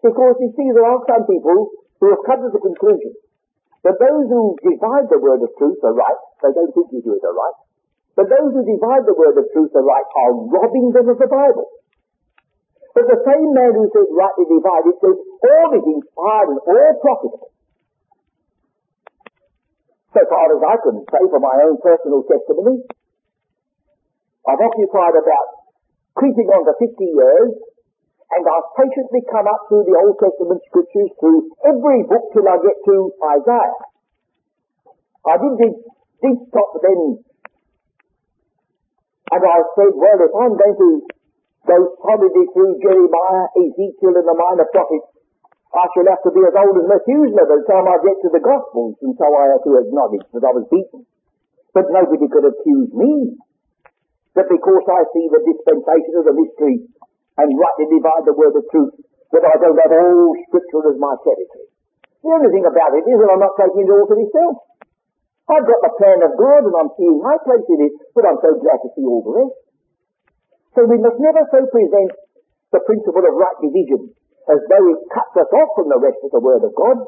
Because 0.01 0.37
you 0.41 0.51
see 0.57 0.69
there 0.73 0.89
are 0.89 1.05
some 1.05 1.29
people 1.29 1.69
who 2.01 2.07
have 2.13 2.25
come 2.25 2.41
to 2.45 2.51
the 2.53 2.63
conclusion 2.63 3.13
that 3.83 3.97
those 4.01 4.27
who 4.29 4.57
divide 4.61 5.09
the 5.09 5.21
word 5.21 5.41
of 5.45 5.51
truth 5.57 5.81
are 5.85 5.95
right, 5.95 6.21
they 6.43 6.53
don't 6.53 6.73
think 6.73 6.91
you 6.93 7.01
do 7.05 7.17
it 7.17 7.25
are 7.25 7.37
right, 7.37 7.59
but 8.17 8.33
those 8.33 8.51
who 8.57 8.65
divide 8.65 9.05
the 9.05 9.13
word 9.13 9.37
of 9.37 9.45
truth 9.53 9.77
aright 9.77 10.09
are 10.25 10.33
robbing 10.49 10.89
them 10.97 11.13
of 11.13 11.21
the 11.21 11.29
Bible. 11.29 11.69
But 12.97 13.13
the 13.13 13.21
same 13.29 13.53
man 13.53 13.77
who 13.77 13.93
says 13.93 14.09
rightly 14.09 14.49
divide 14.49 14.89
it 14.89 14.97
says 15.05 15.21
all 15.21 15.71
is 15.77 15.85
inspired 15.85 16.49
and 16.49 16.61
all 16.65 16.93
profitable. 17.05 17.53
So 20.17 20.21
far 20.33 20.49
as 20.49 20.63
I 20.65 20.77
can 20.81 20.97
say 21.05 21.23
from 21.29 21.45
my 21.45 21.57
own 21.69 21.77
personal 21.85 22.25
testimony, 22.25 22.89
I've 24.49 24.65
occupied 24.65 25.13
about 25.21 25.49
creeping 26.17 26.49
on 26.57 26.65
to 26.65 26.73
50 26.73 26.97
years 27.05 27.53
and 28.33 28.43
I've 28.49 28.69
patiently 28.81 29.29
come 29.29 29.45
up 29.45 29.69
through 29.69 29.85
the 29.85 29.97
Old 30.01 30.17
Testament 30.17 30.65
scriptures 30.73 31.13
through 31.21 31.53
every 31.69 32.01
book 32.09 32.33
till 32.33 32.49
I 32.49 32.57
get 32.65 32.81
to 32.81 32.97
Isaiah. 33.37 33.77
I 35.29 35.37
didn't, 35.37 35.85
didn't 36.25 36.49
stop 36.49 36.71
then 36.81 37.21
and 39.27 39.43
I 39.43 39.59
said, 39.75 39.93
well, 39.95 40.19
if 40.23 40.33
I'm 40.35 40.55
going 40.55 40.77
to 40.79 40.91
go 41.67 41.77
solidly 41.99 42.47
through 42.55 42.79
Jeremiah, 42.79 43.47
Ezekiel, 43.59 44.15
and 44.15 44.27
the 44.27 44.37
minor 44.39 44.69
prophets, 44.71 45.11
I 45.75 45.85
shall 45.93 46.07
have 46.07 46.23
to 46.23 46.31
be 46.31 46.41
as 46.47 46.55
old 46.55 46.79
as 46.79 46.87
Methuselah 46.87 47.45
by 47.45 47.57
the 47.59 47.67
time 47.67 47.87
I 47.91 47.99
get 48.07 48.17
to 48.23 48.31
the 48.31 48.41
Gospels, 48.41 48.95
and 49.03 49.19
so 49.19 49.27
I 49.27 49.51
had 49.51 49.63
to 49.67 49.73
acknowledge 49.83 50.27
that 50.31 50.47
I 50.47 50.53
was 50.55 50.67
beaten. 50.71 51.03
But 51.75 51.91
nobody 51.91 52.31
could 52.31 52.47
accuse 52.47 52.91
me 52.95 53.37
that 54.39 54.49
because 54.49 54.85
I 54.89 55.01
see 55.11 55.27
the 55.33 55.43
dispensation 55.43 56.15
of 56.21 56.25
the 56.29 56.37
mystery 56.37 56.77
and 57.37 57.49
rightly 57.57 57.87
divide 57.93 58.25
the 58.25 58.37
word 58.37 58.55
of 58.57 58.65
truth, 58.73 58.95
that 59.33 59.45
I 59.45 59.55
don't 59.61 59.77
have 59.77 59.93
all 59.93 60.33
Scripture 60.49 60.87
as 60.93 60.97
my 60.97 61.13
territory. 61.21 61.69
The 62.23 62.31
only 62.31 62.51
thing 62.55 62.65
about 62.65 62.95
it 62.97 63.05
is 63.05 63.17
that 63.21 63.33
I'm 63.33 63.43
not 63.43 63.59
taking 63.59 63.85
it 63.85 63.93
all 63.93 64.07
to 64.07 64.17
myself. 64.17 64.55
I've 65.47 65.63
got 65.63 65.81
the 65.83 65.95
plan 65.95 66.21
of 66.27 66.35
God 66.35 66.67
and 66.67 66.75
I'm 66.75 66.91
seeing 66.99 67.23
my 67.23 67.39
place 67.47 67.67
in 67.71 67.81
it, 67.87 67.95
but 68.19 68.27
I'm 68.27 68.41
so 68.43 68.59
glad 68.59 68.83
to 68.83 68.91
see 68.99 69.07
all 69.07 69.23
the 69.23 69.35
rest. 69.35 69.57
So 70.75 70.85
we 70.91 70.99
must 70.99 71.23
never 71.23 71.47
so 71.49 71.61
present 71.71 72.11
the 72.75 72.83
principle 72.83 73.23
of 73.23 73.35
right 73.39 73.59
division 73.63 74.11
as 74.51 74.61
though 74.67 74.87
it 74.91 75.01
cuts 75.11 75.35
us 75.39 75.51
off 75.55 75.71
from 75.79 75.89
the 75.89 76.03
rest 76.03 76.19
of 76.27 76.35
the 76.35 76.43
Word 76.43 76.67
of 76.67 76.75
God. 76.75 76.99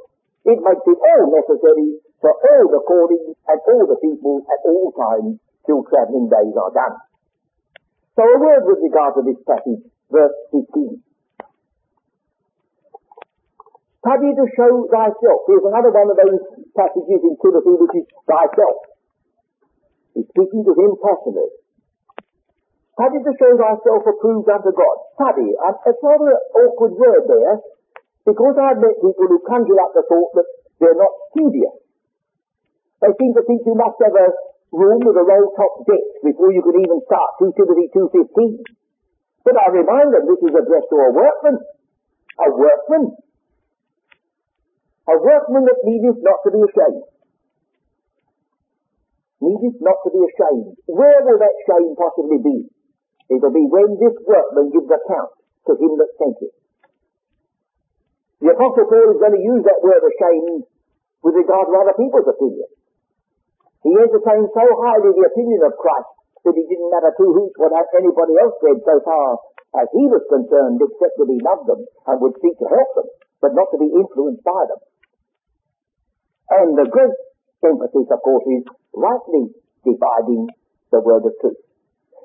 It 0.46 0.58
makes 0.62 0.86
it 0.86 0.98
all 1.02 1.26
necessary 1.34 1.98
for 2.22 2.30
all 2.30 2.64
the 2.70 2.82
callings 2.86 3.34
and 3.34 3.58
all 3.74 3.84
the 3.90 3.98
people 3.98 4.46
at 4.46 4.60
all 4.64 4.94
times 4.94 5.42
till 5.66 5.82
travelling 5.90 6.30
days 6.30 6.54
are 6.54 6.72
done. 6.72 6.94
So 8.14 8.22
a 8.26 8.38
word 8.38 8.66
with 8.66 8.82
regard 8.82 9.14
to 9.14 9.22
this 9.22 9.38
passage, 9.46 9.82
verse 10.10 10.34
15. 10.50 10.98
Study 14.02 14.30
to 14.34 14.44
show 14.58 14.72
thyself. 14.90 15.38
Here's 15.46 15.66
another 15.66 15.90
one 15.94 16.10
of 16.10 16.16
those 16.18 16.42
passages 16.78 17.20
in 17.26 17.34
Timothy 17.42 17.74
which 17.74 17.94
is 17.98 18.06
thyself. 18.30 18.78
He's 20.14 20.30
speaking 20.30 20.62
to 20.62 20.72
him 20.78 20.94
personally. 21.02 21.50
Study 22.94 23.18
to 23.22 23.32
show 23.38 23.52
thyself 23.54 24.02
approved 24.06 24.50
unto 24.50 24.70
God. 24.74 24.96
Study. 25.18 25.50
Uh, 25.54 25.74
it's 25.86 26.02
rather 26.02 26.34
an 26.34 26.42
awkward 26.66 26.94
word 26.98 27.24
there, 27.30 27.56
because 28.26 28.54
I've 28.58 28.82
met 28.82 28.98
people 28.98 29.26
who 29.26 29.38
conjure 29.46 29.78
up 29.78 29.94
the 29.94 30.02
thought 30.06 30.34
that 30.34 30.48
they're 30.82 30.98
not 30.98 31.14
studious. 31.30 31.78
They 32.98 33.14
seem 33.14 33.34
to 33.38 33.42
think 33.46 33.62
you 33.62 33.78
must 33.78 34.02
have 34.02 34.18
a 34.18 34.28
room 34.74 34.98
with 35.06 35.14
a 35.14 35.22
roll 35.22 35.54
top 35.54 35.86
desk 35.86 36.26
before 36.26 36.50
you 36.50 36.62
can 36.66 36.74
even 36.82 36.98
start 37.06 37.38
2 37.38 37.54
Timothy 37.54 37.86
2.15. 37.94 38.66
But 39.46 39.54
I 39.54 39.70
remind 39.70 40.10
them 40.10 40.26
this 40.26 40.42
is 40.42 40.54
addressed 40.58 40.90
to 40.90 40.98
a 40.98 41.10
workman. 41.14 41.56
A 42.42 42.48
workman 42.50 43.14
a 45.08 45.16
workman 45.16 45.64
that 45.64 45.80
needeth 45.88 46.20
not 46.20 46.44
to 46.44 46.50
be 46.52 46.60
ashamed. 46.60 47.04
Needeth 49.40 49.80
not 49.80 49.98
to 50.04 50.10
be 50.12 50.20
ashamed. 50.20 50.76
Where 50.84 51.20
will 51.24 51.40
that 51.40 51.56
shame 51.64 51.96
possibly 51.96 52.40
be? 52.44 52.58
It'll 53.32 53.52
be 53.52 53.64
when 53.68 53.96
this 53.96 54.16
workman 54.24 54.68
gives 54.68 54.88
account 54.88 55.32
to 55.68 55.72
him 55.76 55.96
that 55.96 56.12
sent 56.20 56.36
him. 56.44 56.52
The 58.44 58.52
Apostle 58.52 58.86
Paul 58.86 59.08
is 59.16 59.20
going 59.20 59.36
to 59.36 59.44
use 59.44 59.62
that 59.64 59.82
word 59.82 60.04
ashamed 60.04 60.62
with 61.24 61.34
regard 61.34 61.66
to 61.68 61.74
other 61.74 61.96
people's 61.96 62.28
opinion. 62.28 62.68
He 63.82 63.92
entertained 63.96 64.50
so 64.52 64.64
highly 64.84 65.10
the 65.16 65.28
opinion 65.28 65.64
of 65.64 65.74
Christ 65.80 66.10
that 66.44 66.54
it 66.54 66.66
didn't 66.68 66.92
matter 66.92 67.12
to 67.16 67.24
hoots 67.34 67.56
what 67.58 67.74
anybody 67.96 68.34
else 68.38 68.54
said 68.62 68.78
so 68.84 68.96
far 69.02 69.28
as 69.82 69.88
he 69.92 70.04
was 70.08 70.24
concerned, 70.30 70.80
except 70.80 71.14
that 71.18 71.28
he 71.28 71.38
loved 71.42 71.66
them 71.68 71.82
and 71.82 72.16
would 72.22 72.36
seek 72.40 72.56
to 72.58 72.68
help 72.70 72.90
them, 72.96 73.08
but 73.42 73.52
not 73.52 73.68
to 73.74 73.78
be 73.78 73.90
influenced 73.90 74.44
by 74.46 74.62
them. 74.70 74.80
And 76.50 76.78
the 76.78 76.88
great 76.88 77.12
emphasis, 77.64 78.08
of 78.08 78.20
course, 78.24 78.46
is 78.48 78.64
rightly 78.94 79.52
dividing 79.84 80.48
the 80.90 81.00
word 81.00 81.24
of 81.28 81.34
truth. 81.40 81.60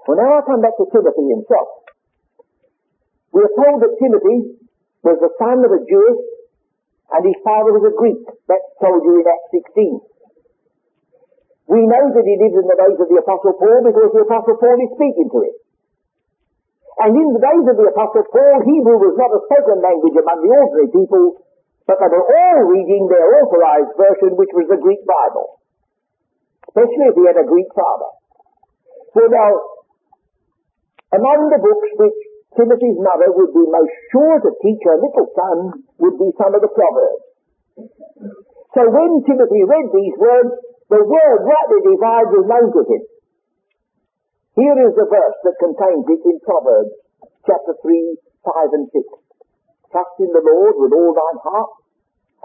Well, 0.08 0.20
now 0.20 0.40
I 0.40 0.42
come 0.48 0.62
back 0.64 0.76
to 0.80 0.88
Timothy 0.92 1.28
himself. 1.32 1.70
We 3.32 3.42
are 3.44 3.56
told 3.56 3.82
that 3.82 3.98
Timothy 4.00 4.62
was 5.04 5.18
the 5.20 5.32
son 5.40 5.64
of 5.64 5.72
a 5.72 5.82
Jewish 5.84 6.22
and 7.14 7.22
his 7.28 7.40
father 7.44 7.76
was 7.76 7.86
a 7.88 7.96
Greek. 7.96 8.24
That's 8.48 8.70
told 8.80 9.04
you 9.04 9.20
in 9.20 9.26
Acts 9.28 9.52
16. 9.52 10.14
We 11.72 11.82
know 11.88 12.06
that 12.12 12.26
he 12.28 12.36
lived 12.36 12.60
in 12.60 12.68
the 12.68 12.80
days 12.80 13.00
of 13.00 13.08
the 13.08 13.20
Apostle 13.24 13.56
Paul 13.56 13.80
because 13.88 14.12
the 14.12 14.28
Apostle 14.28 14.60
Paul 14.60 14.78
is 14.84 14.92
speaking 15.00 15.30
to 15.32 15.40
him. 15.48 15.56
And 17.04 17.12
in 17.18 17.28
the 17.34 17.42
days 17.42 17.66
of 17.66 17.76
the 17.80 17.90
Apostle 17.90 18.28
Paul, 18.30 18.56
Hebrew 18.68 18.98
was 19.00 19.16
not 19.18 19.34
a 19.34 19.42
spoken 19.48 19.80
language 19.82 20.18
among 20.20 20.40
the 20.44 20.52
ordinary 20.54 20.90
people, 20.94 21.24
but 21.88 22.00
they 22.00 22.08
were 22.08 22.32
all 22.32 22.62
reading 22.72 23.12
their 23.12 23.28
authorized 23.44 23.94
version, 24.00 24.40
which 24.40 24.54
was 24.56 24.68
the 24.72 24.80
Greek 24.80 25.04
Bible. 25.04 25.60
Especially 26.72 27.08
if 27.12 27.16
he 27.20 27.24
had 27.28 27.40
a 27.44 27.48
Greek 27.48 27.68
father. 27.76 28.12
So 29.14 29.22
now, 29.28 29.52
among 31.14 31.40
the 31.52 31.60
books 31.60 31.90
which 32.00 32.20
Timothy's 32.56 33.00
mother 33.02 33.30
would 33.36 33.52
be 33.54 33.66
most 33.68 33.96
sure 34.14 34.38
to 34.42 34.52
teach 34.64 34.82
her 34.88 34.98
little 34.98 35.28
son 35.34 35.58
would 36.00 36.18
be 36.18 36.30
some 36.40 36.54
of 36.56 36.62
the 36.62 36.72
Proverbs. 36.72 37.24
So 38.74 38.82
when 38.90 39.22
Timothy 39.26 39.62
read 39.66 39.88
these 39.94 40.16
words, 40.18 40.54
the 40.90 41.02
word 41.02 41.40
rightly 41.46 41.82
divides 41.84 42.32
was 42.34 42.46
known 42.50 42.68
to 42.74 42.82
him. 42.90 43.04
Here 44.54 44.78
is 44.86 44.94
the 44.94 45.10
verse 45.10 45.38
that 45.46 45.58
contains 45.58 46.06
it 46.10 46.22
in 46.26 46.38
Proverbs 46.46 46.94
chapter 47.46 47.74
3, 47.82 48.18
5 48.46 48.78
and 48.78 48.86
6. 48.94 49.23
Trust 49.94 50.18
in 50.26 50.34
the 50.34 50.42
Lord 50.42 50.74
with 50.82 50.90
all 50.90 51.14
thine 51.14 51.40
heart, 51.46 51.70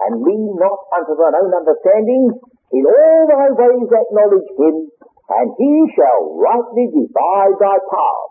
and 0.04 0.20
lean 0.20 0.52
not 0.60 0.84
unto 0.92 1.16
thine 1.16 1.32
own 1.40 1.52
understanding. 1.56 2.28
In 2.76 2.84
all 2.84 3.24
thy 3.24 3.48
ways 3.56 3.88
acknowledge 3.88 4.50
him, 4.60 4.92
and 4.92 5.48
he 5.56 5.72
shall 5.96 6.36
rightly 6.36 6.92
divide 6.92 7.56
thy 7.56 7.80
path. 7.80 8.30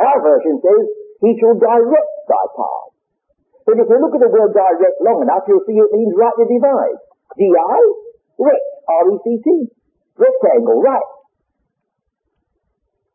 Our 0.00 0.18
version 0.24 0.64
says, 0.64 0.84
he 1.20 1.36
shall 1.36 1.60
direct 1.60 2.12
thy 2.24 2.44
path. 2.56 2.88
But 3.68 3.76
if 3.78 3.86
you 3.86 4.00
look 4.00 4.16
at 4.16 4.24
the 4.24 4.32
word 4.32 4.56
direct 4.56 4.98
long 5.04 5.20
enough, 5.20 5.44
you'll 5.44 5.62
see 5.68 5.76
it 5.76 5.92
means 5.92 6.16
rightly 6.16 6.48
divide. 6.48 6.98
D-I, 7.36 7.80
rect, 8.40 8.68
R-E-C-T, 8.88 9.46
rectangle, 10.16 10.80
right. 10.80 11.10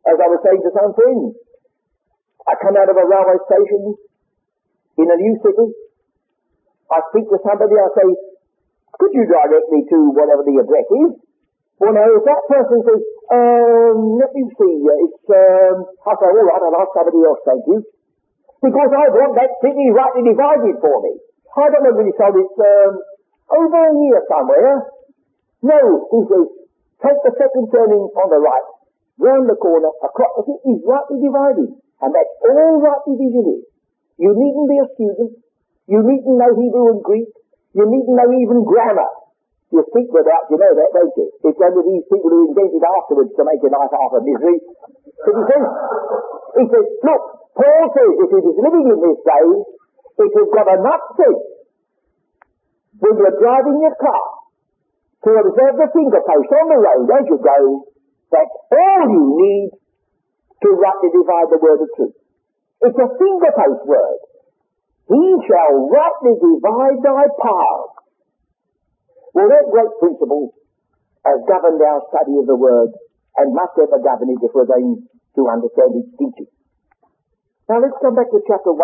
As 0.08 0.17
I 0.21 0.28
was 0.30 0.39
saying 0.45 0.62
to 0.62 0.71
some 0.78 0.93
friends, 0.93 1.36
I 2.47 2.54
come 2.62 2.78
out 2.78 2.88
of 2.88 2.95
a 2.95 3.04
railway 3.04 3.41
station 3.43 3.97
in 4.97 5.07
a 5.07 5.17
new 5.17 5.36
city. 5.45 5.67
I 6.89 6.99
speak 7.12 7.29
to 7.29 7.38
somebody, 7.43 7.75
I 7.77 7.89
say, 7.93 8.07
could 8.97 9.13
you 9.13 9.25
direct 9.29 9.67
me 9.69 9.86
to 9.86 9.97
whatever 10.15 10.41
the 10.41 10.57
address 10.57 10.88
is? 10.89 11.12
Well, 11.77 11.93
now, 11.93 12.10
if 12.10 12.25
that 12.25 12.41
person 12.49 12.81
says, 12.81 13.01
um, 13.29 14.17
let 14.17 14.33
me 14.33 14.49
see, 14.49 14.73
it's, 14.81 15.25
um, 15.29 15.75
I 16.10 16.12
say, 16.17 16.25
all 16.25 16.47
right, 16.49 16.63
I'll 16.65 16.81
ask 16.81 16.89
somebody 16.97 17.21
else, 17.21 17.38
thank 17.45 17.62
you. 17.69 17.86
Because 18.65 18.89
I 18.89 19.05
want 19.13 19.38
that 19.38 19.53
city 19.62 19.86
rightly 19.93 20.25
divided 20.25 20.81
for 20.81 20.95
me. 21.05 21.21
I 21.53 21.69
don't 21.69 21.86
know 21.86 21.93
really 21.93 22.17
so 22.17 22.33
it's, 22.33 22.57
um, 22.57 22.93
over 23.53 23.83
here 23.93 24.21
somewhere. 24.25 24.89
No, 25.62 25.81
he 26.10 26.19
says, 26.25 26.47
take 27.05 27.19
the 27.21 27.33
second 27.38 27.69
turning 27.69 28.10
on 28.10 28.27
the 28.33 28.41
right, 28.41 28.67
round 29.21 29.45
the 29.45 29.57
corner, 29.62 29.93
across, 30.01 30.33
the 30.41 30.49
city, 30.49 30.57
it 30.73 30.81
is 30.81 30.86
rightly 30.89 31.21
divided. 31.21 31.69
And 32.01 32.10
that's 32.10 32.33
all 32.41 32.81
rightly 32.81 33.21
divided. 33.21 33.62
You 34.17 34.34
needn't 34.34 34.67
be 34.69 34.77
a 34.82 34.88
student. 34.97 35.32
You 35.88 35.99
needn't 36.01 36.36
know 36.38 36.51
Hebrew 36.58 36.97
and 36.97 37.01
Greek. 37.06 37.30
You 37.77 37.86
needn't 37.86 38.15
know 38.17 38.30
even 38.34 38.65
grammar. 38.65 39.10
You 39.69 39.84
speak 39.91 40.08
without, 40.10 40.47
you 40.49 40.58
know 40.58 40.73
that, 40.73 40.89
don't 40.95 41.13
you? 41.13 41.27
It's 41.43 41.60
only 41.60 41.84
these 41.91 42.08
people 42.08 42.32
who 42.32 42.49
invented 42.49 42.82
afterwards 42.82 43.36
to 43.36 43.43
make 43.43 43.60
your 43.60 43.75
life 43.75 43.91
out 43.91 44.15
of 44.15 44.23
misery. 44.23 44.58
But 45.21 45.34
he 45.36 45.43
says, 45.43 45.63
he 46.56 46.63
says, 46.71 46.86
look, 47.03 47.23
Paul 47.51 47.86
says 47.91 48.12
if 48.15 48.30
he 48.32 48.39
was 48.41 48.58
living 48.63 48.86
in 48.88 48.99
this 49.03 49.19
day, 49.27 49.47
if 50.23 50.32
you've 50.34 50.56
got 50.56 50.67
enough 50.71 51.03
sense 51.19 51.43
when 52.97 53.13
you're 53.21 53.38
driving 53.38 53.77
your 53.84 53.97
car 54.01 54.25
to 55.27 55.30
observe 55.45 55.75
the 55.77 55.89
finger 55.93 56.21
post 56.25 56.49
on 56.49 56.65
the 56.73 56.80
road 56.82 57.08
as 57.13 57.25
you 57.30 57.38
go, 57.38 57.60
that's 58.32 58.56
all 58.71 59.03
you 59.06 59.23
need 59.36 59.69
to 60.63 60.69
rightly 60.73 61.10
divide 61.13 61.47
the 61.53 61.60
word 61.62 61.80
of 61.86 61.89
truth. 61.93 62.17
It's 62.82 63.00
a 63.00 63.10
finger 63.18 63.52
post 63.58 63.84
word. 63.90 64.20
He 65.08 65.26
shall 65.48 65.74
rightly 65.88 66.36
divide 66.38 67.00
thy 67.02 67.26
path. 67.32 67.92
Well, 69.34 69.50
that 69.50 69.72
great 69.72 69.94
principle 70.02 70.54
has 71.26 71.40
governed 71.48 71.82
our 71.82 72.02
study 72.12 72.36
of 72.38 72.46
the 72.46 72.60
word 72.60 72.92
and 73.38 73.54
must 73.54 73.78
ever 73.80 74.00
govern 74.02 74.30
it 74.34 74.42
if 74.42 74.52
we're 74.54 74.70
going 74.70 75.08
to 75.08 75.42
understand 75.48 75.92
its 75.96 76.12
teaching. 76.18 76.52
Now 77.70 77.84
let's 77.84 77.98
come 78.02 78.16
back 78.16 78.32
to 78.32 78.42
chapter 78.48 78.74
1. 78.74 78.82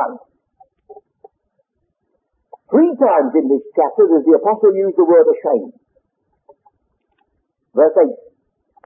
Three 2.70 2.94
times 2.98 3.32
in 3.38 3.46
this 3.48 3.66
chapter 3.78 4.10
does 4.10 4.26
the 4.26 4.38
apostle 4.38 4.74
use 4.76 4.94
the 4.98 5.06
word 5.06 5.28
ashamed. 5.30 5.74
Verse 7.74 7.98
8. 7.98 8.10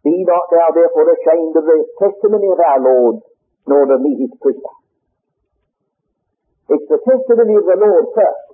Be 0.05 0.23
not 0.23 0.47
thou 0.53 0.69
therefore 0.71 1.07
ashamed 1.11 1.55
of 1.57 1.65
the 1.65 1.79
testimony 1.99 2.47
of 2.47 2.59
our 2.61 2.79
Lord, 2.79 3.15
nor 3.67 3.83
of 3.83 4.01
me 4.01 4.15
his 4.21 4.31
prisoner. 4.39 4.76
It's 6.67 6.87
the 6.91 6.99
testimony 6.99 7.55
of 7.55 7.65
the 7.65 7.79
Lord 7.79 8.05
first, 8.11 8.47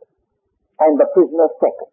and 0.85 0.93
the 1.01 1.09
prisoner 1.17 1.49
second. 1.57 1.91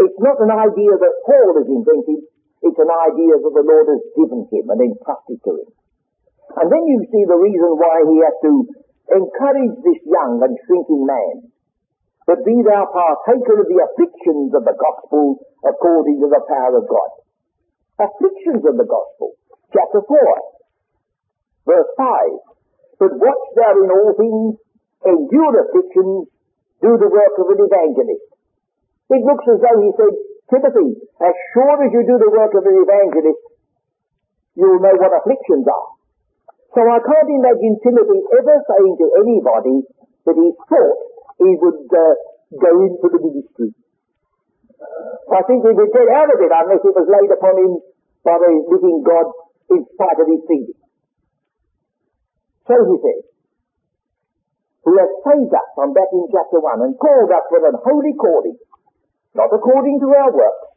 It's 0.00 0.20
not 0.20 0.40
an 0.40 0.52
idea 0.52 0.92
that 0.96 1.14
Paul 1.24 1.60
has 1.60 1.68
invented, 1.68 2.20
it's 2.60 2.80
an 2.80 2.92
idea 2.92 3.34
that 3.40 3.54
the 3.56 3.64
Lord 3.64 3.88
has 3.88 4.04
given 4.16 4.44
him 4.52 4.64
and 4.68 4.80
entrusted 4.84 5.40
to 5.44 5.52
him. 5.64 5.70
And 6.60 6.68
then 6.68 6.84
you 6.88 7.00
see 7.08 7.24
the 7.24 7.40
reason 7.40 7.72
why 7.78 8.04
he 8.04 8.16
has 8.20 8.36
to 8.44 8.52
encourage 9.16 9.76
this 9.80 10.00
young 10.04 10.44
and 10.44 10.54
shrinking 10.66 11.04
man. 11.08 11.50
But 12.26 12.44
be 12.44 12.54
thou 12.62 12.84
partaker 12.90 13.64
of 13.64 13.66
the 13.66 13.80
afflictions 13.80 14.52
of 14.54 14.62
the 14.68 14.76
gospel 14.76 15.40
according 15.64 16.20
to 16.20 16.28
the 16.28 16.42
power 16.46 16.78
of 16.78 16.86
God. 16.86 17.10
Afflictions 17.96 18.62
of 18.64 18.76
the 18.76 18.86
gospel. 18.86 19.34
Chapter 19.72 20.04
4, 20.04 20.16
verse 21.66 21.90
5. 21.96 23.00
But 23.00 23.16
watch 23.16 23.46
thou 23.56 23.72
in 23.80 23.90
all 23.90 24.12
things, 24.14 24.60
endure 25.06 25.54
afflictions, 25.64 26.28
do 26.80 26.90
the 26.96 27.10
work 27.10 27.34
of 27.40 27.46
an 27.52 27.60
evangelist. 27.60 28.28
It 29.10 29.22
looks 29.26 29.46
as 29.48 29.58
though 29.60 29.78
he 29.80 29.90
said, 29.96 30.14
Timothy, 30.50 30.88
as 31.22 31.34
sure 31.54 31.76
as 31.82 31.90
you 31.92 32.02
do 32.04 32.16
the 32.18 32.32
work 32.32 32.52
of 32.54 32.64
an 32.66 32.76
evangelist, 32.78 33.42
you'll 34.58 34.82
know 34.82 34.96
what 34.98 35.14
afflictions 35.14 35.66
are. 35.66 35.88
So 36.74 36.80
I 36.86 36.98
can't 37.02 37.30
imagine 37.30 37.82
Timothy 37.82 38.18
ever 38.38 38.56
saying 38.62 38.94
to 38.98 39.06
anybody 39.18 39.76
that 40.26 40.36
he 40.38 40.48
thought 40.70 40.98
he 41.42 41.50
would 41.58 41.86
uh, 41.90 42.14
go 42.54 42.70
into 42.86 43.06
the 43.10 43.20
ministry. 43.22 43.70
I 45.30 45.40
think 45.46 45.66
he 45.66 45.72
would 45.74 45.92
get 45.94 46.08
out 46.10 46.30
of 46.30 46.38
it 46.38 46.50
unless 46.50 46.82
it 46.82 46.94
was 46.94 47.08
laid 47.10 47.30
upon 47.30 47.54
him 47.58 47.72
by 48.22 48.36
the 48.38 48.50
living 48.70 49.02
God 49.02 49.26
in 49.70 49.86
spite 49.86 50.18
of 50.18 50.26
his 50.30 50.42
feelings. 50.46 50.78
So 52.66 52.74
he 52.74 52.96
says, 53.02 53.29
has 54.96 55.10
saved 55.26 55.52
us, 55.52 55.70
I'm 55.76 55.92
back 55.92 56.10
in 56.10 56.24
chapter 56.32 56.58
1, 56.58 56.86
and 56.86 56.96
called 56.96 57.30
us 57.30 57.46
with 57.52 57.64
an 57.68 57.78
holy 57.84 58.14
calling, 58.16 58.58
not 59.36 59.52
according 59.52 60.00
to 60.00 60.08
our 60.10 60.32
works, 60.32 60.70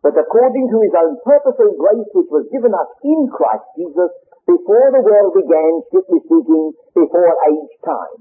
but 0.00 0.16
according 0.16 0.70
to 0.70 0.78
his 0.80 0.94
own 0.96 1.18
purpose 1.20 1.58
and 1.60 1.76
grace 1.76 2.08
which 2.16 2.30
was 2.32 2.48
given 2.48 2.72
us 2.72 2.90
in 3.04 3.28
Christ 3.28 3.66
Jesus 3.76 4.12
before 4.48 4.88
the 4.94 5.04
world 5.04 5.36
began, 5.36 5.72
strictly 5.92 6.20
speaking, 6.24 6.72
before 6.96 7.32
age 7.50 7.74
time. 7.84 8.18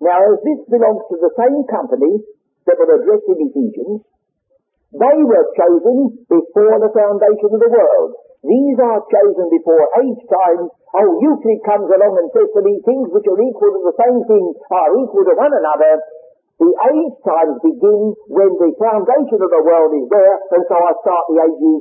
Now, 0.00 0.22
as 0.22 0.40
this 0.46 0.62
belongs 0.70 1.04
to 1.10 1.16
the 1.18 1.34
same 1.34 1.66
company 1.68 2.22
that 2.64 2.78
were 2.78 3.02
addressed 3.02 3.28
in 3.28 3.50
Ephesians, 3.50 4.00
they 4.94 5.18
were 5.20 5.46
chosen 5.58 6.24
before 6.30 6.76
the 6.80 6.94
foundation 6.94 7.50
of 7.52 7.60
the 7.60 7.72
world. 7.74 8.12
These 8.48 8.80
are 8.80 9.04
chosen 9.12 9.46
before 9.52 9.92
age 10.00 10.24
time. 10.24 10.72
Oh, 10.72 11.10
Euclid 11.20 11.60
comes 11.68 11.84
along 11.84 12.16
and 12.16 12.32
says 12.32 12.48
to 12.56 12.64
me, 12.64 12.80
things 12.80 13.12
which 13.12 13.28
are 13.28 13.36
equal 13.44 13.76
to 13.76 13.82
the 13.92 13.96
same 14.00 14.24
thing 14.24 14.44
are 14.72 14.92
equal 15.04 15.24
to 15.28 15.36
one 15.36 15.52
another. 15.52 16.00
The 16.56 16.72
age 16.72 17.16
times 17.28 17.60
begin 17.60 18.16
when 18.32 18.50
the 18.56 18.72
foundation 18.80 19.38
of 19.44 19.52
the 19.52 19.62
world 19.68 19.92
is 20.00 20.08
there, 20.08 20.36
and 20.56 20.64
so 20.64 20.74
I 20.80 20.92
start 21.04 21.24
the 21.28 21.38
ages 21.44 21.80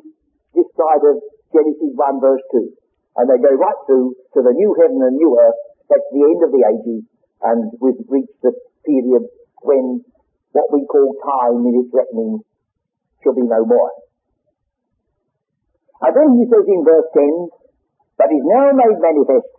this 0.60 0.70
side 0.76 1.04
of 1.08 1.24
Genesis 1.56 1.96
1 1.96 2.20
verse 2.20 2.44
2. 2.52 2.68
And 3.16 3.26
they 3.32 3.40
go 3.40 3.56
right 3.56 3.80
through 3.88 4.20
to 4.36 4.40
the 4.44 4.52
new 4.52 4.76
heaven 4.76 5.00
and 5.08 5.16
new 5.16 5.40
earth. 5.40 5.60
That's 5.88 6.10
the 6.12 6.24
end 6.28 6.40
of 6.44 6.52
the 6.52 6.64
ages, 6.68 7.02
and 7.48 7.60
we've 7.80 8.04
reached 8.12 8.44
the 8.44 8.52
period 8.84 9.24
when 9.64 10.04
what 10.52 10.68
we 10.76 10.84
call 10.84 11.16
time 11.24 11.64
in 11.64 11.80
its 11.80 11.96
reckoning 11.96 12.44
shall 13.24 13.40
be 13.40 13.48
no 13.48 13.64
more. 13.64 13.92
And 16.02 16.12
then 16.14 16.30
he 16.38 16.44
says 16.46 16.66
in 16.70 16.82
verse 16.86 17.10
10, 17.14 17.50
but 18.18 18.30
is 18.30 18.46
now 18.46 18.70
made 18.74 18.98
manifest 19.02 19.50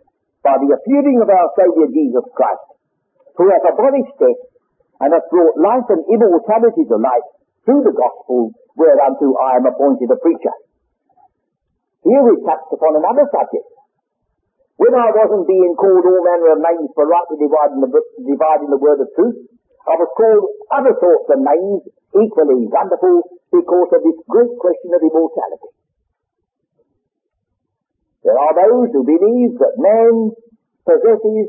by 0.43 0.55
the 0.59 0.71
appearing 0.71 1.19
of 1.19 1.27
our 1.27 1.49
Saviour 1.55 1.87
Jesus 1.91 2.27
Christ, 2.31 2.67
who 3.35 3.51
hath 3.51 3.67
abolished 3.67 4.15
death 4.19 4.41
and 5.03 5.11
hath 5.11 5.27
brought 5.31 5.59
life 5.59 5.87
and 5.91 6.03
immortality 6.07 6.83
to 6.87 6.95
light 6.99 7.27
through 7.63 7.83
the 7.83 7.95
gospel 7.95 8.51
whereunto 8.75 9.35
I 9.35 9.59
am 9.59 9.67
appointed 9.67 10.11
a 10.11 10.19
preacher. 10.19 10.55
Here 12.07 12.23
we 12.23 12.39
touched 12.47 12.71
upon 12.71 12.95
another 12.95 13.27
subject. 13.27 13.67
When 14.79 14.95
I 14.95 15.11
wasn't 15.11 15.43
being 15.43 15.75
called 15.75 16.07
all 16.07 16.23
manner 16.23 16.55
of 16.55 16.63
names 16.63 16.91
for 16.95 17.03
rightly 17.03 17.35
dividing 17.35 17.83
the, 17.83 17.91
dividing 18.23 18.71
the 18.71 18.79
word 18.79 19.03
of 19.03 19.11
truth, 19.11 19.35
I 19.83 19.99
was 19.99 20.07
called 20.15 20.47
other 20.71 20.95
sorts 20.95 21.27
of 21.35 21.43
names 21.43 21.83
equally 22.15 22.63
wonderful 22.71 23.27
because 23.51 23.89
of 23.91 24.01
this 24.07 24.19
great 24.31 24.55
question 24.55 24.95
of 24.95 25.03
immortality. 25.03 25.78
There 28.23 28.35
are 28.35 28.53
those 28.53 28.91
who 28.91 29.03
believe 29.07 29.55
that 29.59 29.79
man 29.79 30.35
possesses 30.83 31.47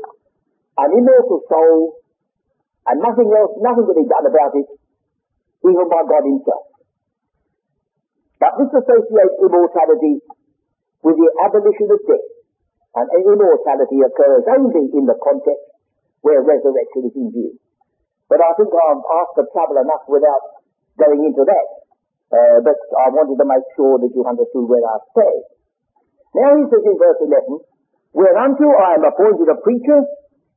an 0.77 0.89
immortal 0.95 1.41
soul 1.51 1.99
and 2.87 2.97
nothing 3.03 3.27
else, 3.27 3.53
nothing 3.59 3.85
can 3.85 3.97
be 3.99 4.07
done 4.07 4.25
about 4.25 4.55
it, 4.55 4.67
even 5.67 5.85
by 5.91 6.01
God 6.07 6.23
himself. 6.25 6.65
But 8.41 8.57
this 8.57 8.73
associates 8.73 9.37
immortality 9.37 10.23
with 11.05 11.15
the 11.17 11.29
abolition 11.45 11.89
of 11.93 12.01
death. 12.09 12.27
And 12.91 13.07
immortality 13.23 14.03
occurs 14.03 14.43
only 14.49 14.83
in 14.91 15.05
the 15.05 15.15
context 15.21 15.71
where 16.25 16.41
resurrection 16.41 17.07
is 17.07 17.15
in 17.15 17.29
view. 17.31 17.53
But 18.27 18.41
I 18.41 18.51
think 18.57 18.71
I've 18.71 19.05
asked 19.21 19.35
for 19.35 19.45
trouble 19.53 19.79
enough 19.79 20.03
without 20.07 20.43
going 20.97 21.21
into 21.21 21.43
that. 21.45 21.67
Uh, 22.31 22.59
but 22.63 22.79
I 22.95 23.11
wanted 23.11 23.35
to 23.37 23.47
make 23.47 23.67
sure 23.75 23.99
that 23.99 24.11
you 24.11 24.23
understood 24.23 24.65
where 24.67 24.83
I 24.83 24.97
stay. 25.11 25.35
Now 26.31 26.55
he 26.55 26.63
says 26.71 26.83
in 26.87 26.95
verse 26.95 27.19
11, 27.27 27.59
Whereunto 28.15 28.67
I 28.71 28.99
am 28.99 29.03
appointed 29.03 29.51
a 29.51 29.59
preacher 29.59 29.99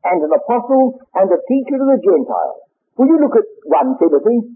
and 0.07 0.19
an 0.23 0.33
apostle 0.35 1.03
and 1.19 1.27
a 1.31 1.41
teacher 1.51 1.77
to 1.79 1.87
the 1.87 1.99
Gentiles. 1.99 2.59
Will 2.95 3.11
you 3.11 3.19
look 3.19 3.35
at 3.35 3.47
1 3.67 3.99
Timothy 3.99 4.55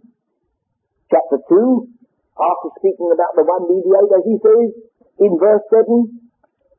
chapter 1.11 1.39
2, 1.43 1.91
after 2.39 2.69
speaking 2.79 3.11
about 3.11 3.35
the 3.35 3.43
one 3.43 3.67
mediator, 3.67 4.23
he 4.23 4.39
says 4.39 4.71
in 5.19 5.33
verse 5.43 5.67
7, 5.75 6.07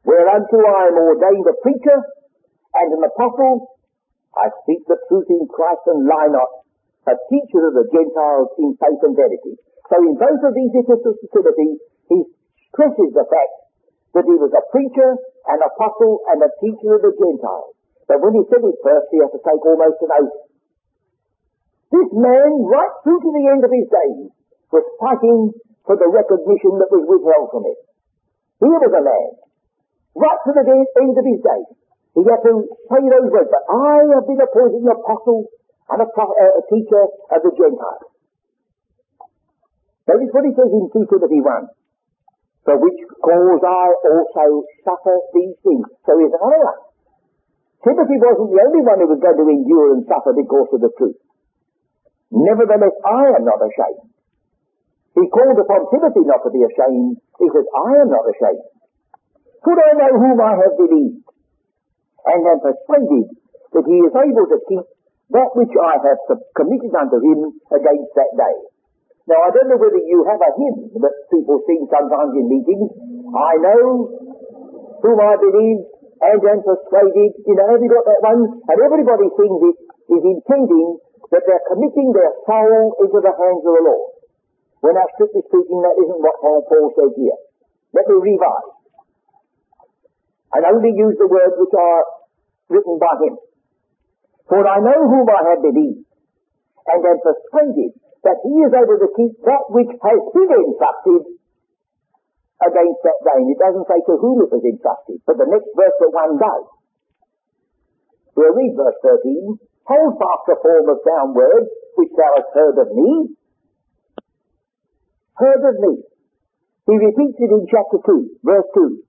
Whereunto 0.08 0.60
I 0.64 0.96
am 0.96 0.98
ordained 1.04 1.48
a 1.52 1.56
preacher 1.60 2.00
and 2.00 2.90
an 2.96 3.04
apostle, 3.04 3.76
I 4.40 4.48
speak 4.64 4.88
the 4.88 4.96
truth 5.12 5.28
in 5.28 5.52
Christ 5.52 5.84
and 5.92 6.08
lie 6.08 6.32
not, 6.32 6.64
a 7.12 7.16
teacher 7.28 7.60
of 7.68 7.76
the 7.76 7.92
Gentiles 7.92 8.56
in 8.56 8.72
faith 8.80 9.04
and 9.04 9.16
verity. 9.20 9.60
So 9.92 10.00
in 10.00 10.16
both 10.16 10.42
of 10.48 10.56
these 10.56 10.72
epistles 10.80 11.18
to 11.20 11.28
Timothy, 11.28 11.82
he 12.08 12.18
stresses 12.72 13.12
the 13.12 13.28
fact 13.28 13.54
that 14.14 14.26
he 14.26 14.36
was 14.38 14.50
a 14.54 14.64
preacher, 14.74 15.10
an 15.48 15.60
apostle, 15.62 16.26
and 16.34 16.42
a 16.42 16.52
teacher 16.58 16.98
of 16.98 17.02
the 17.06 17.14
Gentiles. 17.14 17.78
But 18.10 18.26
when 18.26 18.34
he 18.34 18.44
said 18.50 18.66
it 18.66 18.78
first, 18.82 19.08
he 19.14 19.22
had 19.22 19.30
to 19.30 19.42
take 19.42 19.62
almost 19.62 20.02
an 20.02 20.12
oath. 20.18 20.38
This 21.94 22.10
man, 22.14 22.50
right 22.66 22.94
through 23.06 23.22
to 23.22 23.32
the 23.34 23.46
end 23.50 23.62
of 23.62 23.72
his 23.74 23.86
days, 23.86 24.34
was 24.74 24.86
fighting 24.98 25.54
for 25.86 25.98
the 25.98 26.10
recognition 26.10 26.78
that 26.82 26.90
was 26.90 27.06
withheld 27.06 27.50
from 27.54 27.66
him. 27.66 27.80
Here 28.62 28.78
was 28.82 28.94
a 28.94 29.04
man, 29.06 29.30
right 30.18 30.42
to 30.46 30.52
the 30.54 30.66
end 30.66 31.16
of 31.18 31.26
his 31.26 31.42
days. 31.42 31.70
He 32.18 32.26
had 32.26 32.42
to 32.46 32.54
say 32.66 33.02
those 33.06 33.30
words, 33.30 33.50
but 33.54 33.66
I 33.70 34.10
have 34.18 34.26
been 34.26 34.42
appointed 34.42 34.82
an 34.86 34.90
apostle 34.90 35.50
and 35.90 36.02
a, 36.02 36.08
uh, 36.10 36.60
a 36.60 36.64
teacher 36.70 37.04
of 37.06 37.40
the 37.46 37.52
Gentiles. 37.54 38.10
Notice 40.10 40.34
what 40.34 40.46
he 40.46 40.54
says 40.58 40.70
in 40.74 40.90
2 40.90 41.06
Timothy 41.06 41.42
1 41.42 41.79
for 42.70 42.78
which 42.78 43.02
cause 43.26 43.66
I 43.66 43.86
also 44.06 44.62
suffer 44.86 45.16
these 45.34 45.58
things. 45.66 45.90
So 46.06 46.14
here's 46.22 46.38
another 46.38 46.62
one. 46.70 46.82
Timothy 47.82 48.22
wasn't 48.22 48.54
the 48.54 48.62
only 48.62 48.86
one 48.86 49.02
who 49.02 49.10
was 49.10 49.18
going 49.18 49.42
to 49.42 49.48
endure 49.50 49.98
and 49.98 50.06
suffer 50.06 50.38
because 50.38 50.70
of 50.78 50.86
the 50.86 50.94
truth. 50.94 51.18
Nevertheless, 52.30 52.94
I 53.10 53.42
am 53.42 53.44
not 53.50 53.58
ashamed. 53.58 54.14
He 55.18 55.26
called 55.34 55.58
upon 55.58 55.90
Timothy 55.90 56.30
not 56.30 56.46
to 56.46 56.54
be 56.54 56.62
ashamed. 56.62 57.18
He 57.42 57.50
said, 57.50 57.66
I 57.66 58.06
am 58.06 58.14
not 58.14 58.30
ashamed. 58.30 58.62
For 59.66 59.74
I 59.74 59.92
know 59.98 60.14
whom 60.14 60.38
I 60.38 60.54
have 60.62 60.78
believed, 60.78 61.26
and 61.26 62.40
am 62.54 62.60
persuaded 62.62 63.34
that 63.74 63.86
he 63.90 63.98
is 63.98 64.14
able 64.14 64.46
to 64.46 64.60
keep 64.70 64.86
that 65.34 65.50
which 65.58 65.74
I 65.74 65.98
have 66.06 66.22
committed 66.54 66.94
unto 66.94 67.18
him 67.18 67.50
against 67.74 68.14
that 68.14 68.32
day. 68.38 68.58
Now, 69.30 69.46
I 69.46 69.54
don't 69.54 69.70
know 69.70 69.78
whether 69.78 70.02
you 70.02 70.26
have 70.26 70.42
a 70.42 70.52
hymn 70.58 70.90
that 71.06 71.16
people 71.30 71.62
sing 71.70 71.86
sometimes 71.86 72.34
in 72.34 72.50
meetings. 72.50 72.90
I 73.30 73.62
know 73.62 74.10
whom 75.06 75.18
I 75.22 75.38
believe 75.38 75.86
and 76.18 76.42
am 76.42 76.60
persuaded. 76.66 77.38
You 77.46 77.54
know, 77.54 77.68
have 77.70 77.78
you 77.78 77.94
got 77.94 78.10
that 78.10 78.26
one? 78.26 78.42
And 78.58 78.78
everybody 78.82 79.30
sings 79.38 79.62
it 79.70 79.78
is 80.18 80.24
intending 80.26 80.98
that 81.30 81.46
they're 81.46 81.68
committing 81.70 82.10
their 82.10 82.34
soul 82.50 82.98
into 83.06 83.22
the 83.22 83.30
hands 83.30 83.62
of 83.62 83.70
the 83.70 83.84
Lord. 83.86 84.10
When 84.82 84.98
now, 84.98 85.06
strictly 85.14 85.46
speaking, 85.46 85.78
that 85.86 85.94
isn't 85.94 86.22
what 86.26 86.42
Paul 86.42 86.66
says 86.66 87.14
here. 87.14 87.40
Let 87.94 88.10
me 88.10 88.34
revise. 88.34 88.70
And 90.58 90.66
only 90.66 90.90
use 90.98 91.14
the 91.22 91.30
words 91.30 91.54
which 91.54 91.76
are 91.78 92.02
written 92.74 92.98
by 92.98 93.14
him. 93.22 93.38
For 94.50 94.66
I 94.66 94.82
know 94.82 95.06
whom 95.06 95.30
I 95.30 95.54
have 95.54 95.62
believed, 95.62 96.02
and 96.90 97.00
am 97.06 97.20
persuaded 97.22 97.94
that 98.24 98.40
he 98.44 98.56
is 98.64 98.74
able 98.76 99.00
to 99.00 99.10
keep 99.16 99.34
that 99.48 99.64
which 99.72 99.92
has 99.92 100.20
been 100.36 100.52
entrusted 100.52 101.24
against 102.60 103.02
that 103.08 103.20
day. 103.24 103.40
It 103.48 103.60
doesn't 103.60 103.88
say 103.88 104.00
to 104.04 104.16
whom 104.20 104.44
it 104.44 104.52
was 104.52 104.64
entrusted, 104.64 105.24
but 105.24 105.40
the 105.40 105.48
next 105.48 105.72
verse 105.72 105.98
that 106.04 106.12
one 106.12 106.36
does. 106.36 106.66
We'll 108.36 108.56
read 108.56 108.76
verse 108.76 109.00
13. 109.04 109.60
Hold 109.88 110.14
fast 110.20 110.44
the 110.48 110.58
form 110.62 110.88
of 110.92 111.00
sound 111.02 111.32
words 111.36 111.72
which 111.96 112.14
thou 112.14 112.32
hast 112.36 112.52
heard 112.54 112.78
of 112.78 112.90
me. 112.94 113.36
Heard 115.40 115.64
of 115.64 115.76
me. 115.80 116.04
He 116.88 116.96
repeats 117.00 117.40
it 117.40 117.52
in 117.52 117.64
chapter 117.72 118.00
2, 118.04 118.44
verse 118.44 118.70
2. 118.76 119.04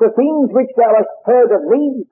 The 0.00 0.12
things 0.16 0.48
which 0.56 0.72
thou 0.76 0.90
hast 0.96 1.14
heard 1.28 1.52
of 1.52 1.62
me 1.68 2.08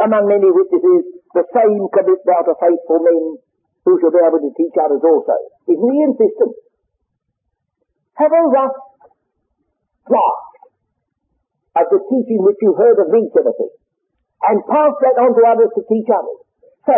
among 0.00 0.24
many 0.28 0.48
witnesses, 0.48 1.04
the 1.36 1.44
same 1.52 1.84
commit 1.92 2.20
thou 2.24 2.40
to 2.48 2.54
faithful 2.56 3.00
men 3.04 3.36
who 3.84 3.98
shall 3.98 4.14
be 4.14 4.22
able 4.22 4.38
to 4.38 4.52
teach 4.54 4.74
others 4.78 5.02
also. 5.02 5.36
Isn't 5.66 5.90
he 5.90 6.00
insistent? 6.06 6.54
Have 8.14 8.30
a 8.30 8.44
rough 8.46 8.78
draft 10.06 10.52
of 11.74 11.86
the 11.90 12.00
teaching 12.06 12.40
which 12.44 12.60
you 12.62 12.76
heard 12.78 13.00
of 13.02 13.10
me, 13.10 13.26
Timothy, 13.32 13.70
and 14.46 14.62
pass 14.68 14.92
that 15.02 15.16
on 15.18 15.34
to 15.34 15.42
others 15.42 15.72
to 15.74 15.82
teach 15.88 16.06
others. 16.12 16.40
So, 16.86 16.96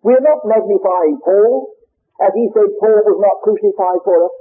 we're 0.00 0.22
not 0.22 0.46
magnifying 0.46 1.18
Paul, 1.20 1.74
as 2.22 2.32
he 2.32 2.46
said 2.54 2.70
Paul 2.80 3.02
was 3.04 3.18
not 3.18 3.42
crucified 3.44 4.00
for 4.06 4.16
us, 4.30 4.34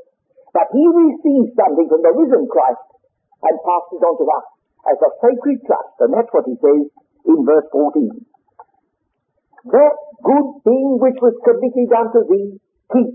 but 0.53 0.71
he 0.71 0.85
received 0.85 1.57
something 1.57 1.87
from 1.89 2.01
the 2.05 2.13
risen 2.15 2.45
Christ 2.47 2.85
and 3.43 3.55
passed 3.65 3.91
it 3.91 4.05
on 4.05 4.15
to 4.15 4.25
us 4.29 4.47
as 4.87 4.97
a 5.03 5.11
sacred 5.19 5.59
trust, 5.67 5.95
and 5.99 6.13
that's 6.13 6.31
what 6.31 6.47
he 6.47 6.55
says 6.61 6.87
in 7.27 7.39
verse 7.43 7.67
14 7.73 8.36
that 9.65 9.95
good 10.23 10.47
thing 10.63 10.85
which 11.01 11.19
was 11.21 11.35
committed 11.41 11.89
unto 11.89 12.21
thee, 12.29 12.61
keep 12.93 13.09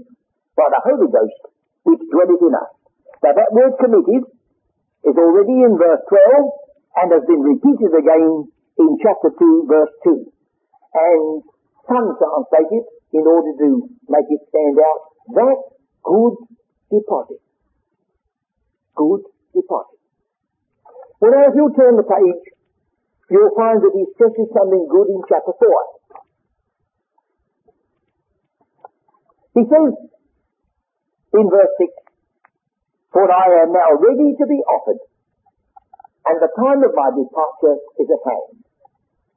by 0.57 0.67
the 0.69 0.81
Holy 0.85 1.09
Ghost 1.09 1.53
which 1.85 2.03
dwelleth 2.11 2.43
in 2.43 2.55
us. 2.55 2.71
Now 3.23 3.33
that 3.35 3.51
word 3.55 3.75
committed 3.79 4.23
is 5.07 5.17
already 5.19 5.57
in 5.63 5.79
verse 5.79 6.03
12 6.07 6.51
and 7.03 7.09
has 7.15 7.25
been 7.27 7.43
repeated 7.43 7.91
again 7.95 8.47
in 8.79 8.91
chapter 9.03 9.31
2 9.35 9.67
verse 9.67 9.95
2. 10.05 10.27
And 10.95 11.43
some 11.89 12.07
translate 12.19 12.71
it 12.71 12.87
in 13.13 13.25
order 13.27 13.53
to 13.59 13.69
make 14.09 14.29
it 14.31 14.43
stand 14.49 14.79
out, 14.79 15.01
that 15.35 15.59
good 16.03 16.35
deposit. 16.91 17.43
Good 18.95 19.23
deposit. 19.55 19.99
Well 21.21 21.33
now 21.33 21.51
if 21.51 21.55
you 21.55 21.67
turn 21.75 21.97
the 21.99 22.07
page, 22.07 22.43
you'll 23.31 23.55
find 23.57 23.83
that 23.83 23.95
he 23.95 24.07
stresses 24.15 24.51
something 24.55 24.87
good 24.91 25.09
in 25.11 25.23
chapter 25.27 25.55
4. 25.55 26.02
He 29.53 29.63
says 29.69 29.93
in 31.37 31.45
verse 31.49 31.75
6, 31.77 31.93
For 33.13 33.29
I 33.29 33.69
am 33.69 33.71
now 33.73 33.91
ready 34.01 34.33
to 34.33 34.45
be 34.49 34.61
offered, 34.65 35.01
and 36.29 36.37
the 36.41 36.53
time 36.57 36.81
of 36.81 36.93
my 36.97 37.09
departure 37.13 37.77
is 38.01 38.09
at 38.09 38.23
hand. 38.25 38.65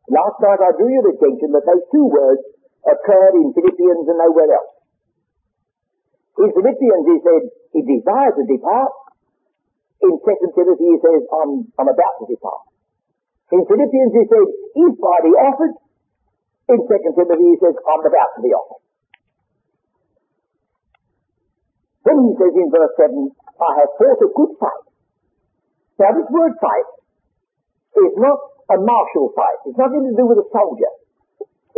Last 0.08 0.38
night 0.40 0.62
I 0.64 0.72
drew 0.78 0.88
your 0.88 1.08
attention 1.12 1.52
that 1.52 1.68
those 1.68 1.84
two 1.92 2.08
words 2.08 2.44
occurred 2.86 3.36
in 3.42 3.52
Philippians 3.58 4.06
and 4.08 4.20
nowhere 4.22 4.56
else. 4.56 4.76
In 6.40 6.50
Philippians 6.54 7.04
he 7.10 7.18
said 7.20 7.42
he 7.74 7.82
desires 7.84 8.40
to 8.40 8.44
depart. 8.48 8.94
In 10.00 10.14
2 10.14 10.22
Timothy 10.54 10.88
he 10.96 11.00
says 11.02 11.22
I'm, 11.28 11.66
I'm 11.76 11.90
about 11.90 12.16
to 12.22 12.26
depart. 12.30 12.64
In 13.52 13.66
Philippians 13.66 14.14
he 14.14 14.24
said, 14.30 14.48
if 14.80 14.96
I 14.96 15.16
be 15.26 15.34
offered, 15.34 15.76
In 16.70 16.80
2 16.82 16.88
Timothy 16.88 17.48
he 17.52 17.58
says, 17.60 17.76
I'm 17.84 18.04
about 18.06 18.32
to 18.38 18.42
be 18.46 18.54
off. 18.54 18.85
Then 22.06 22.22
he 22.22 22.32
says 22.38 22.54
in 22.54 22.70
verse 22.70 22.94
7, 23.02 23.34
I 23.34 23.72
have 23.82 23.92
fought 23.98 24.22
a 24.22 24.30
good 24.30 24.54
fight. 24.62 24.86
Now 25.98 26.14
this 26.14 26.30
word 26.30 26.54
fight 26.62 26.90
is 27.98 28.14
not 28.22 28.40
a 28.70 28.78
martial 28.78 29.34
fight. 29.34 29.60
It's 29.66 29.80
nothing 29.80 30.06
to 30.06 30.14
do 30.14 30.26
with 30.30 30.38
a 30.38 30.48
soldier. 30.54 30.94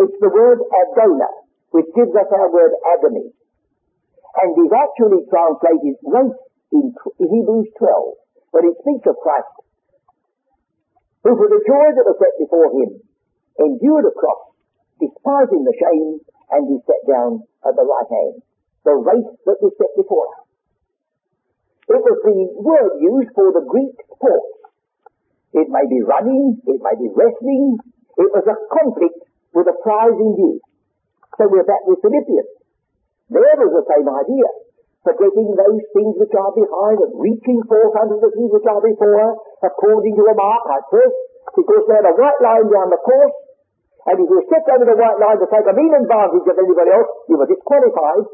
It's 0.04 0.20
the 0.20 0.28
word 0.28 0.60
agona, 0.68 1.32
which 1.72 1.88
gives 1.96 2.12
us 2.12 2.28
our 2.28 2.52
word 2.52 2.76
agony. 2.92 3.32
And 4.38 4.52
is 4.54 4.74
actually 4.76 5.24
translated 5.32 5.96
race 6.04 6.40
in 6.76 6.92
Hebrews 7.18 7.72
12, 7.80 8.14
when 8.52 8.64
it 8.68 8.76
speaks 8.84 9.08
of 9.08 9.16
Christ, 9.24 9.56
who 11.24 11.34
for 11.40 11.50
the 11.50 11.64
joy 11.64 11.88
that 11.96 12.06
was 12.06 12.20
set 12.20 12.36
before 12.38 12.70
him 12.76 13.02
endured 13.58 14.06
a 14.06 14.14
cross, 14.14 14.54
despising 15.00 15.64
the 15.64 15.74
shame, 15.80 16.20
and 16.52 16.62
he 16.68 16.78
sat 16.86 17.02
down 17.08 17.48
at 17.66 17.74
the 17.74 17.88
right 17.88 18.10
hand 18.12 18.44
the 18.88 18.96
race 18.96 19.32
that 19.44 19.60
was 19.60 19.76
set 19.76 19.92
before 20.00 20.32
us. 20.32 20.48
It 21.92 22.00
was 22.00 22.20
the 22.24 22.36
word 22.64 22.92
used 23.04 23.32
for 23.36 23.52
the 23.52 23.64
Greek 23.68 23.96
sport. 24.16 24.48
It 25.56 25.68
may 25.68 25.84
be 25.92 26.04
running, 26.04 26.60
it 26.64 26.80
may 26.80 26.96
be 26.96 27.12
wrestling, 27.12 27.80
it 28.16 28.30
was 28.32 28.48
a 28.48 28.56
conflict 28.72 29.28
with 29.52 29.68
a 29.68 29.76
prize 29.84 30.16
in 30.16 30.32
view. 30.36 30.60
So 31.36 31.48
we're 31.52 31.68
back 31.68 31.84
with 31.88 32.00
Philippians. 32.00 32.52
There 33.28 33.56
was 33.60 33.72
the 33.76 33.86
same 33.92 34.08
idea. 34.08 34.48
Forgetting 35.04 35.56
those 35.56 35.84
things 35.96 36.14
which 36.20 36.36
are 36.36 36.52
behind 36.52 37.00
and 37.00 37.16
reaching 37.16 37.64
forth 37.64 37.96
unto 37.96 38.20
the 38.20 38.32
things 38.36 38.52
which 38.52 38.68
are 38.68 38.84
before, 38.84 39.40
according 39.64 40.16
to 40.16 40.24
the 40.28 40.36
mark 40.36 40.64
I 40.68 40.80
press, 40.92 41.14
because 41.56 41.84
there's 41.88 42.08
a 42.12 42.16
white 42.16 42.42
line 42.44 42.68
down 42.68 42.92
the 42.92 43.00
course, 43.00 43.36
and 44.08 44.16
if 44.20 44.28
you 44.28 44.40
stepped 44.48 44.72
over 44.72 44.88
the 44.88 44.96
white 45.00 45.20
line 45.20 45.40
to 45.40 45.48
take 45.48 45.68
a 45.68 45.76
mean 45.76 45.92
advantage 45.96 46.48
of 46.48 46.56
anybody 46.60 46.92
else, 46.92 47.12
you 47.28 47.36
were 47.40 47.48
disqualified. 47.48 48.28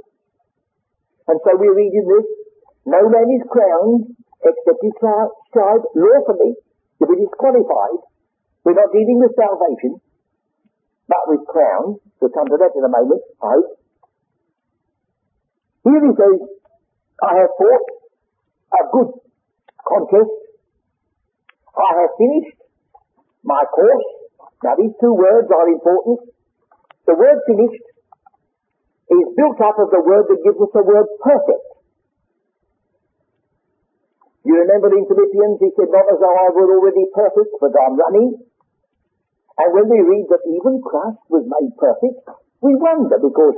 And 1.28 1.40
so 1.44 1.56
we 1.56 1.68
read 1.72 1.94
in 1.94 2.06
this, 2.08 2.28
no 2.86 3.02
man 3.08 3.28
is 3.32 3.44
crowned 3.48 4.16
except 4.44 4.80
he 4.84 4.92
strive 5.00 5.84
lawfully 5.96 6.54
to 7.00 7.04
be 7.08 7.16
disqualified. 7.24 8.00
We're 8.64 8.76
not 8.76 8.92
dealing 8.92 9.20
with 9.20 9.32
salvation, 9.36 10.00
but 11.08 11.24
with 11.28 11.48
crowns. 11.48 12.00
We'll 12.20 12.32
come 12.32 12.48
to 12.48 12.58
that 12.60 12.76
in 12.76 12.84
a 12.84 12.92
moment, 12.92 13.24
I 13.40 13.56
hope. 13.56 13.72
Here 15.84 16.00
he 16.00 16.12
says, 16.16 16.40
I 17.24 17.32
have 17.44 17.52
fought 17.60 17.88
a 18.72 18.82
good 18.92 19.10
contest. 19.84 20.34
I 21.76 21.92
have 22.04 22.12
finished 22.20 22.60
my 23.44 23.64
course. 23.68 24.08
Now 24.64 24.76
these 24.80 24.96
two 25.00 25.14
words 25.14 25.48
are 25.52 25.68
important. 25.68 26.20
The 27.06 27.16
word 27.16 27.40
finished 27.48 27.84
is 29.20 29.30
built 29.38 29.60
up 29.62 29.78
of 29.78 29.90
the 29.94 30.02
word 30.02 30.26
that 30.30 30.42
gives 30.42 30.58
us 30.58 30.72
the 30.74 30.86
word 30.86 31.08
perfect. 31.22 31.66
You 34.44 34.60
remember 34.60 34.92
in 34.92 35.08
Philippians, 35.08 35.58
he 35.60 35.72
said, 35.76 35.88
not 35.88 36.08
as 36.12 36.20
though 36.20 36.36
I 36.36 36.52
were 36.52 36.68
already 36.76 37.08
perfect, 37.16 37.52
but 37.64 37.72
I'm 37.72 37.96
running. 37.96 38.44
And 39.56 39.70
when 39.72 39.88
we 39.88 40.00
read 40.04 40.28
that 40.34 40.44
even 40.50 40.84
Christ 40.84 41.22
was 41.30 41.48
made 41.48 41.72
perfect, 41.80 42.28
we 42.60 42.76
wonder 42.76 43.22
because 43.22 43.56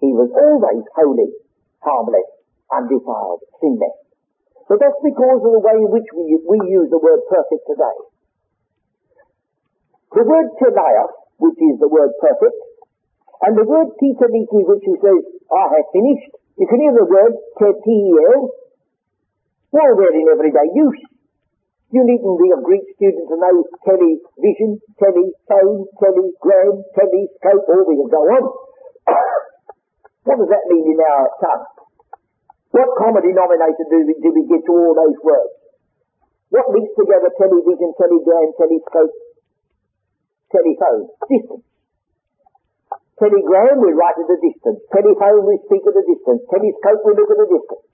he 0.00 0.10
was 0.10 0.32
always 0.32 0.82
holy, 0.96 1.30
harmless, 1.84 2.30
undefiled, 2.72 3.44
sinless. 3.60 3.96
But 4.66 4.80
that's 4.80 5.02
because 5.02 5.42
of 5.44 5.50
the 5.50 5.62
way 5.62 5.76
in 5.76 5.90
which 5.90 6.08
we, 6.14 6.38
we 6.46 6.58
use 6.70 6.88
the 6.90 7.02
word 7.02 7.20
perfect 7.28 7.64
today. 7.68 7.98
The 10.14 10.24
word 10.26 10.48
teleos, 10.58 11.14
which 11.38 11.58
is 11.58 11.76
the 11.78 11.90
word 11.90 12.10
perfect, 12.18 12.58
and 13.40 13.56
the 13.56 13.64
word 13.64 13.88
teteleka, 13.96 14.58
which 14.68 14.84
he 14.84 14.94
says, 15.00 15.22
ah, 15.48 15.64
I 15.64 15.80
have 15.80 15.88
finished, 15.96 16.32
you 16.60 16.66
can 16.68 16.80
hear 16.84 16.92
the 16.92 17.08
word 17.08 17.32
tetiel. 17.56 18.52
Well, 19.72 19.92
they're 19.96 20.12
in 20.12 20.28
everyday 20.28 20.68
use. 20.76 21.02
You 21.90 22.04
needn't 22.04 22.38
be 22.38 22.52
a 22.52 22.60
Greek 22.60 22.86
student 22.94 23.26
to 23.32 23.36
know 23.40 23.64
television, 23.82 24.78
telephone, 25.00 25.88
telegram, 25.96 26.74
telescope, 26.92 27.64
all 27.66 27.84
we 27.88 27.96
can 27.96 28.10
go 28.12 28.22
on. 28.28 28.44
what 30.28 30.36
does 30.38 30.50
that 30.52 30.64
mean 30.68 30.86
in 30.86 31.00
our 31.00 31.26
tongue? 31.40 31.66
What 32.76 32.94
common 32.94 33.24
denominator 33.24 33.86
do 33.90 33.98
we, 34.06 34.14
do 34.22 34.30
we 34.36 34.42
get 34.46 34.62
to 34.68 34.72
all 34.76 34.94
those 34.94 35.18
words? 35.24 35.54
What 36.50 36.70
links 36.70 36.94
together 36.94 37.32
television, 37.34 37.90
telegram, 37.96 38.48
telescope, 38.54 39.14
telephone? 40.52 41.08
Distance. 41.26 41.69
Telegram, 43.20 43.76
we 43.84 43.92
write 43.92 44.16
at 44.16 44.32
a 44.32 44.38
distance. 44.40 44.80
Telephone, 44.88 45.44
we 45.44 45.60
speak 45.68 45.84
at 45.84 45.92
a 45.92 46.04
distance. 46.08 46.40
Telescope, 46.48 47.04
we 47.04 47.12
look 47.20 47.28
at 47.28 47.44
a 47.44 47.48
distance. 47.52 47.84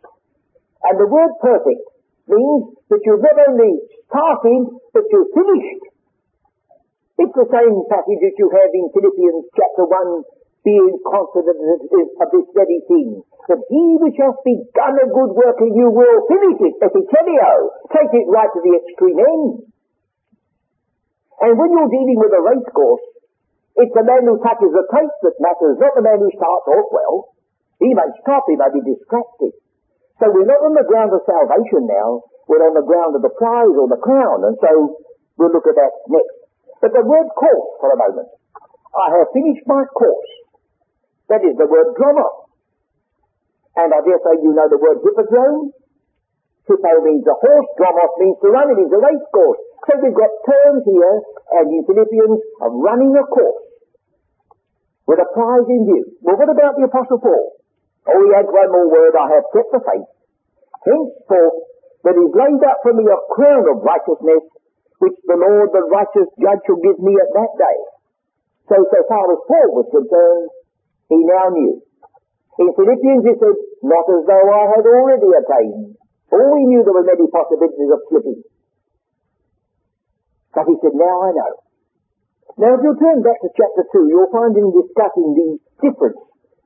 And 0.87 0.95
the 1.03 1.11
word 1.11 1.35
perfect 1.43 1.83
means 2.31 2.79
that 2.87 3.03
you've 3.03 3.27
not 3.27 3.39
only 3.51 3.83
started, 4.07 4.62
but 4.95 5.03
you've 5.11 5.35
finished. 5.35 5.83
It's 7.18 7.35
the 7.35 7.49
same 7.51 7.74
passage 7.91 8.20
that 8.22 8.37
you 8.39 8.47
have 8.55 8.70
in 8.70 8.87
Philippians 8.95 9.51
chapter 9.51 9.89
1, 9.89 10.22
being 10.62 10.95
confident 11.03 11.59
of 11.59 12.29
this 12.31 12.47
very 12.55 12.81
thing, 12.87 13.22
that 13.51 13.62
he 13.66 13.85
which 14.03 14.18
hath 14.22 14.39
begun 14.47 14.95
a 14.99 15.09
good 15.11 15.33
work 15.35 15.59
in 15.62 15.74
you 15.74 15.91
will 15.91 16.18
finish 16.27 16.59
it, 16.70 16.74
epitelio, 16.83 17.55
take 17.91 18.12
it 18.14 18.27
right 18.31 18.51
to 18.51 18.61
the 18.62 18.74
extreme 18.79 19.18
end. 19.18 19.70
And 21.41 21.53
when 21.55 21.70
you're 21.70 21.91
dealing 21.91 22.18
with 22.18 22.35
a 22.35 22.43
race 22.43 22.68
course, 22.74 23.07
it's 23.77 23.93
the 23.93 24.09
man 24.09 24.24
who 24.24 24.41
touches 24.41 24.72
the 24.72 24.89
tape 24.89 25.16
that 25.20 25.37
matters, 25.37 25.77
not 25.77 25.93
the 25.93 26.01
man 26.01 26.16
who 26.16 26.33
starts 26.33 26.64
off 26.64 26.89
well. 26.89 27.37
He 27.77 27.93
may 27.93 28.09
stop, 28.24 28.49
he 28.49 28.57
may 28.57 28.72
be 28.72 28.81
distracted. 28.81 29.53
So 30.16 30.33
we're 30.33 30.49
not 30.49 30.64
on 30.64 30.72
the 30.72 30.89
ground 30.89 31.12
of 31.12 31.20
salvation 31.29 31.85
now, 31.85 32.24
we're 32.49 32.64
on 32.64 32.72
the 32.72 32.89
ground 32.89 33.12
of 33.12 33.20
the 33.20 33.37
prize 33.37 33.77
or 33.77 33.85
the 33.85 34.01
crown, 34.01 34.49
and 34.49 34.57
so 34.64 34.97
we'll 35.37 35.53
look 35.53 35.68
at 35.68 35.77
that 35.77 35.93
next. 36.09 36.37
But 36.81 36.97
the 36.97 37.05
word 37.05 37.29
course 37.37 37.68
for 37.77 37.93
a 37.93 38.01
moment. 38.01 38.33
I 38.97 39.07
have 39.20 39.29
finished 39.37 39.68
my 39.68 39.85
course. 39.93 40.33
That 41.29 41.45
is 41.45 41.53
the 41.61 41.68
word 41.68 41.93
drama. 42.01 42.49
And 43.77 43.93
I 43.93 44.01
dare 44.01 44.24
say 44.24 44.41
you 44.41 44.57
know 44.57 44.72
the 44.72 44.81
word 44.81 45.05
hippodrome. 45.05 45.77
Hippo 46.64 46.93
means 47.05 47.29
a 47.29 47.37
horse, 47.37 47.68
dromos 47.77 48.12
means 48.24 48.41
to 48.41 48.49
run, 48.49 48.72
it 48.72 48.81
is 48.81 48.89
a 48.89 49.01
race 49.05 49.27
course. 49.37 49.61
So 49.85 50.01
we've 50.01 50.16
got 50.16 50.33
terms 50.49 50.83
here, 50.89 51.14
and 51.61 51.66
in 51.77 51.85
Philippians, 51.85 52.41
of 52.64 52.72
running 52.72 53.12
a 53.20 53.22
course 53.29 53.65
with 55.07 55.22
a 55.22 55.28
prize 55.32 55.66
in 55.70 55.86
view. 55.86 56.04
Well, 56.22 56.36
what 56.36 56.50
about 56.50 56.74
the 56.74 56.90
Apostle 56.90 57.22
Paul? 57.22 57.46
Oh, 58.07 58.20
he 58.22 58.30
adds 58.34 58.50
one 58.50 58.70
more 58.70 58.90
word, 58.90 59.14
I 59.14 59.26
have 59.38 59.46
kept 59.54 59.70
the 59.70 59.82
faith. 59.82 60.11
Henceforth, 60.86 61.59
there 62.07 62.18
is 62.18 62.30
laid 62.30 62.62
up 62.62 62.78
for 62.82 62.94
me 62.94 63.02
a 63.07 63.18
crown 63.34 63.66
of 63.66 63.82
righteousness, 63.82 64.46
which 65.02 65.18
the 65.26 65.38
Lord, 65.38 65.74
the 65.74 65.82
righteous 65.90 66.30
judge, 66.38 66.62
shall 66.66 66.78
give 66.78 66.98
me 67.02 67.18
at 67.18 67.30
that 67.34 67.52
day. 67.59 67.78
So, 68.70 68.76
so 68.82 68.98
far 69.11 69.26
as 69.30 69.40
Paul 69.46 69.68
was 69.74 69.88
concerned, 69.90 70.50
he 71.11 71.18
now 71.22 71.50
knew. 71.50 71.82
In 72.59 72.72
Philippians 72.72 73.22
he 73.26 73.34
said, 73.36 73.57
not 73.82 74.07
as 74.11 74.22
though 74.26 74.46
I 74.48 74.64
had 74.74 74.86
already 74.86 75.30
attained. 75.34 75.98
Oh, 76.32 76.50
he 76.59 76.64
knew 76.66 76.82
there 76.82 76.94
were 76.94 77.07
many 77.07 77.26
possibilities 77.30 77.90
of 77.92 78.00
slipping. 78.11 78.42
But 80.54 80.66
he 80.66 80.74
said, 80.82 80.94
now 80.94 81.16
I 81.26 81.30
know. 81.36 81.52
Now, 82.57 82.72
if 82.72 82.80
you 82.80 82.96
turn 82.96 83.20
back 83.20 83.36
to 83.44 83.52
chapter 83.52 83.84
2, 83.92 84.09
you'll 84.09 84.32
find 84.32 84.57
him 84.57 84.72
discussing 84.72 85.36
the 85.36 85.61
difference 85.84 86.16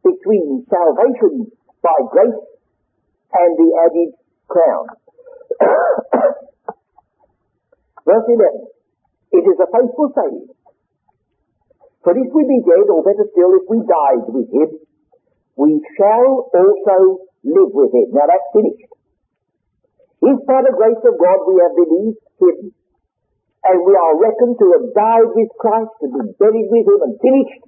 between 0.07 0.63
salvation 0.71 1.51
by 1.83 1.99
grace 2.15 2.47
and 3.35 3.51
the 3.59 3.75
added 3.75 4.15
crown. 4.47 4.87
Verse 8.07 8.23
11. 8.23 8.71
It 9.35 9.51
is 9.51 9.59
a 9.59 9.67
faithful 9.67 10.15
saying. 10.15 10.47
For 12.07 12.15
if 12.17 12.33
we 12.33 12.47
be 12.47 12.63
dead, 12.63 12.87
or 12.87 13.03
better 13.03 13.27
still, 13.35 13.51
if 13.59 13.67
we 13.69 13.83
died 13.83 14.31
with 14.31 14.47
him, 14.47 14.79
we 15.57 15.85
shall 15.99 16.47
also 16.55 17.27
live 17.43 17.75
with 17.75 17.93
him. 17.93 18.15
Now 18.15 18.31
that's 18.31 18.47
finished. 18.55 18.87
If 20.23 20.47
by 20.47 20.63
the 20.65 20.71
grace 20.73 21.03
of 21.03 21.19
God 21.19 21.39
we 21.51 21.59
have 21.61 21.75
believed 21.77 22.23
him, 22.41 22.73
and 23.61 23.77
we 23.85 23.93
are 23.93 24.17
reckoned 24.17 24.57
to 24.57 24.67
have 24.81 24.87
died 24.97 25.31
with 25.37 25.51
Christ 25.61 25.93
to 26.01 26.07
be 26.09 26.23
buried 26.41 26.69
with 26.73 26.87
him 26.89 27.01
and 27.05 27.15
finished, 27.21 27.63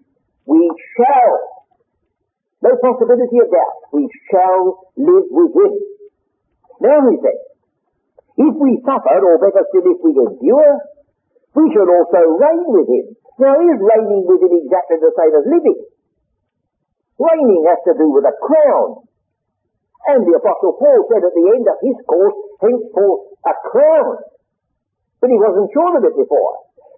we 0.49 0.63
shall, 0.97 1.35
no 2.65 2.73
possibility 2.81 3.39
of 3.45 3.49
doubt, 3.53 3.77
we 3.93 4.09
shall 4.33 4.89
live 4.97 5.29
with 5.29 5.53
him. 5.53 5.73
Now 6.81 6.99
he 7.13 7.17
says, 7.21 7.41
if 8.41 8.55
we 8.57 8.81
suffer, 8.81 9.21
or 9.21 9.37
better 9.37 9.63
still 9.69 9.93
if 9.93 10.01
we 10.01 10.17
endure, 10.17 10.73
we 11.53 11.65
shall 11.77 11.85
also 11.85 12.21
reign 12.41 12.65
with 12.73 12.89
him. 12.89 13.07
Now 13.37 13.61
is 13.61 13.77
reigning 13.77 14.25
with 14.25 14.41
him 14.41 14.53
exactly 14.65 14.97
the 14.97 15.13
same 15.13 15.35
as 15.37 15.45
living? 15.45 15.81
Reigning 17.21 17.63
has 17.69 17.81
to 17.85 17.93
do 18.01 18.09
with 18.09 18.25
a 18.25 18.33
crown. 18.41 19.05
And 20.09 20.25
the 20.27 20.35
Apostle 20.41 20.75
Paul 20.81 21.07
said 21.13 21.23
at 21.23 21.37
the 21.37 21.47
end 21.53 21.69
of 21.69 21.79
his 21.85 21.99
course, 22.09 22.35
henceforth 22.65 23.37
a 23.45 23.55
crown 23.71 24.32
but 25.23 25.31
he 25.31 25.39
wasn't 25.39 25.71
sure 25.71 25.95
of 25.95 26.03
it 26.03 26.19
before. 26.19 26.55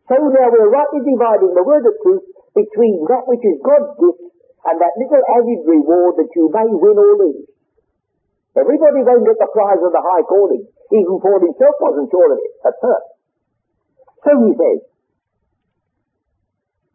So 0.09 0.17
now 0.17 0.49
we're 0.49 0.73
rightly 0.73 1.05
dividing 1.05 1.53
the 1.53 1.65
word 1.69 1.85
of 1.85 1.93
truth 2.01 2.25
between 2.57 3.05
that 3.13 3.29
which 3.29 3.45
is 3.45 3.61
God's 3.61 3.93
gift 4.01 4.25
and 4.65 4.77
that 4.81 4.97
little 4.97 5.25
added 5.29 5.61
reward 5.69 6.17
that 6.17 6.33
you 6.33 6.49
may 6.49 6.69
win 6.73 6.97
or 6.97 7.15
lose. 7.21 7.45
Everybody 8.57 9.05
won't 9.05 9.29
get 9.29 9.37
the 9.37 9.51
prize 9.53 9.83
of 9.85 9.93
the 9.93 10.01
high 10.01 10.25
calling. 10.25 10.65
Even 10.65 11.21
Paul 11.21 11.45
himself 11.45 11.77
wasn't 11.85 12.09
sure 12.09 12.33
of 12.33 12.41
it 12.41 12.53
at 12.65 12.75
first. 12.81 13.09
So 14.25 14.31
he 14.41 14.51
says, 14.57 14.81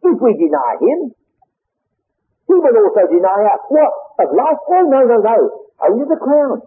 if 0.02 0.16
we 0.18 0.30
deny 0.34 0.72
him, 0.82 1.14
he 2.48 2.56
will 2.58 2.74
also 2.74 3.06
deny 3.06 3.40
us. 3.54 3.62
What? 3.70 3.92
Of 4.18 4.34
life? 4.34 4.60
Oh, 4.66 4.82
no, 4.90 5.00
no, 5.06 5.18
no. 5.22 5.38
Only 5.78 6.10
the 6.10 6.18
crown. 6.18 6.66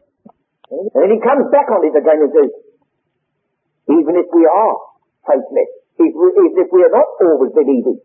And 0.72 0.88
then 0.96 1.12
he 1.12 1.20
comes 1.20 1.52
back 1.52 1.68
on 1.68 1.84
it 1.84 1.92
again 1.92 2.24
and 2.24 2.32
says, 2.32 2.52
even 3.90 4.14
if 4.16 4.28
we 4.32 4.44
are 4.48 4.76
faithless, 5.28 5.72
even 6.00 6.56
if 6.60 6.68
we 6.72 6.82
are 6.84 6.94
not 6.94 7.10
always 7.22 7.52
believing, 7.52 8.00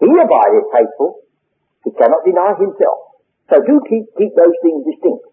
he 0.00 0.10
abideth 0.12 0.68
faithful. 0.72 1.26
He 1.84 1.90
cannot 1.90 2.22
deny 2.24 2.54
himself. 2.54 3.18
So 3.50 3.58
do 3.64 3.80
keep, 3.88 4.06
keep 4.18 4.32
those 4.36 4.56
things 4.62 4.84
distinct. 4.84 5.24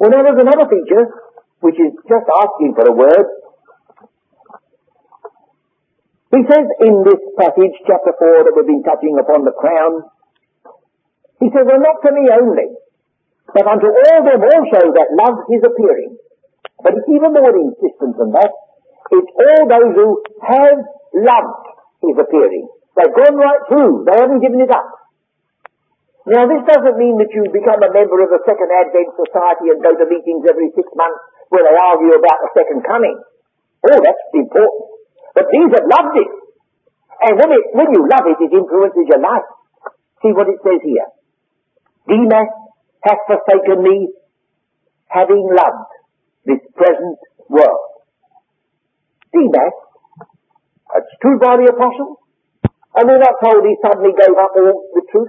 Well, 0.00 0.10
now 0.10 0.22
there's 0.24 0.40
another 0.40 0.66
feature, 0.66 1.08
which 1.60 1.76
is 1.76 1.92
just 2.08 2.26
asking 2.26 2.74
for 2.74 2.84
a 2.88 2.94
word. 2.94 3.26
He 6.32 6.42
says 6.42 6.66
in 6.84 7.04
this 7.06 7.20
passage, 7.38 7.76
chapter 7.86 8.12
4, 8.12 8.44
that 8.44 8.52
we've 8.56 8.66
been 8.66 8.82
touching 8.82 9.16
upon 9.16 9.44
the 9.46 9.54
crown, 9.54 10.04
he 11.40 11.48
says, 11.52 11.64
well, 11.64 11.80
not 11.80 12.02
to 12.02 12.10
me 12.12 12.28
only, 12.32 12.68
but 13.54 13.64
unto 13.66 13.86
all 13.86 14.20
them 14.24 14.42
also 14.42 14.80
that 14.96 15.08
love 15.14 15.36
his 15.48 15.62
appearing. 15.62 16.18
But 16.82 16.92
it's 16.96 17.08
even 17.08 17.32
more 17.32 17.54
insistent 17.56 18.14
than 18.20 18.30
that. 18.36 18.52
It's 19.12 19.32
all 19.32 19.62
those 19.64 19.92
who 19.96 20.08
have 20.44 20.78
loved 21.14 21.64
his 22.02 22.16
appearing. 22.20 22.68
They've 22.96 23.16
gone 23.16 23.36
right 23.36 23.62
through. 23.68 24.04
They 24.04 24.16
haven't 24.16 24.42
given 24.42 24.60
it 24.60 24.72
up. 24.72 24.88
Now 26.26 26.42
this 26.50 26.64
doesn't 26.66 26.98
mean 26.98 27.22
that 27.22 27.30
you 27.30 27.46
become 27.54 27.78
a 27.80 27.92
member 27.92 28.18
of 28.18 28.34
the 28.34 28.42
Second 28.42 28.66
Advent 28.66 29.14
Society 29.14 29.70
and 29.70 29.78
go 29.78 29.94
to 29.94 30.04
meetings 30.10 30.42
every 30.42 30.74
six 30.74 30.90
months 30.98 31.22
where 31.54 31.62
they 31.62 31.76
argue 31.78 32.18
about 32.18 32.38
the 32.42 32.50
second 32.58 32.82
coming. 32.82 33.14
Oh, 33.86 34.00
that's 34.02 34.24
important. 34.34 34.86
But 35.38 35.46
these 35.54 35.70
have 35.70 35.86
loved 35.86 36.16
it. 36.18 36.30
And 37.16 37.32
when, 37.38 37.50
it, 37.54 37.64
when 37.72 37.88
you 37.94 38.02
love 38.10 38.26
it, 38.26 38.38
it 38.42 38.52
influences 38.52 39.06
your 39.06 39.22
life. 39.22 39.46
See 40.20 40.34
what 40.34 40.50
it 40.50 40.58
says 40.66 40.82
here. 40.82 41.08
Demas 42.10 42.50
hath 43.06 43.22
forsaken 43.30 43.86
me, 43.86 44.10
having 45.06 45.46
loved 45.46 45.95
this 46.46 46.62
present 46.78 47.18
world. 47.50 47.82
See 49.34 49.46
that? 49.52 49.74
that's 50.96 51.12
true 51.20 51.36
by 51.42 51.58
the 51.60 51.68
apostles. 51.68 52.22
And 52.96 53.04
we're 53.04 53.20
not 53.20 53.36
told 53.44 53.60
he 53.68 53.76
suddenly 53.84 54.16
gave 54.16 54.32
up 54.32 54.56
all 54.56 54.88
the 54.96 55.04
truth. 55.12 55.28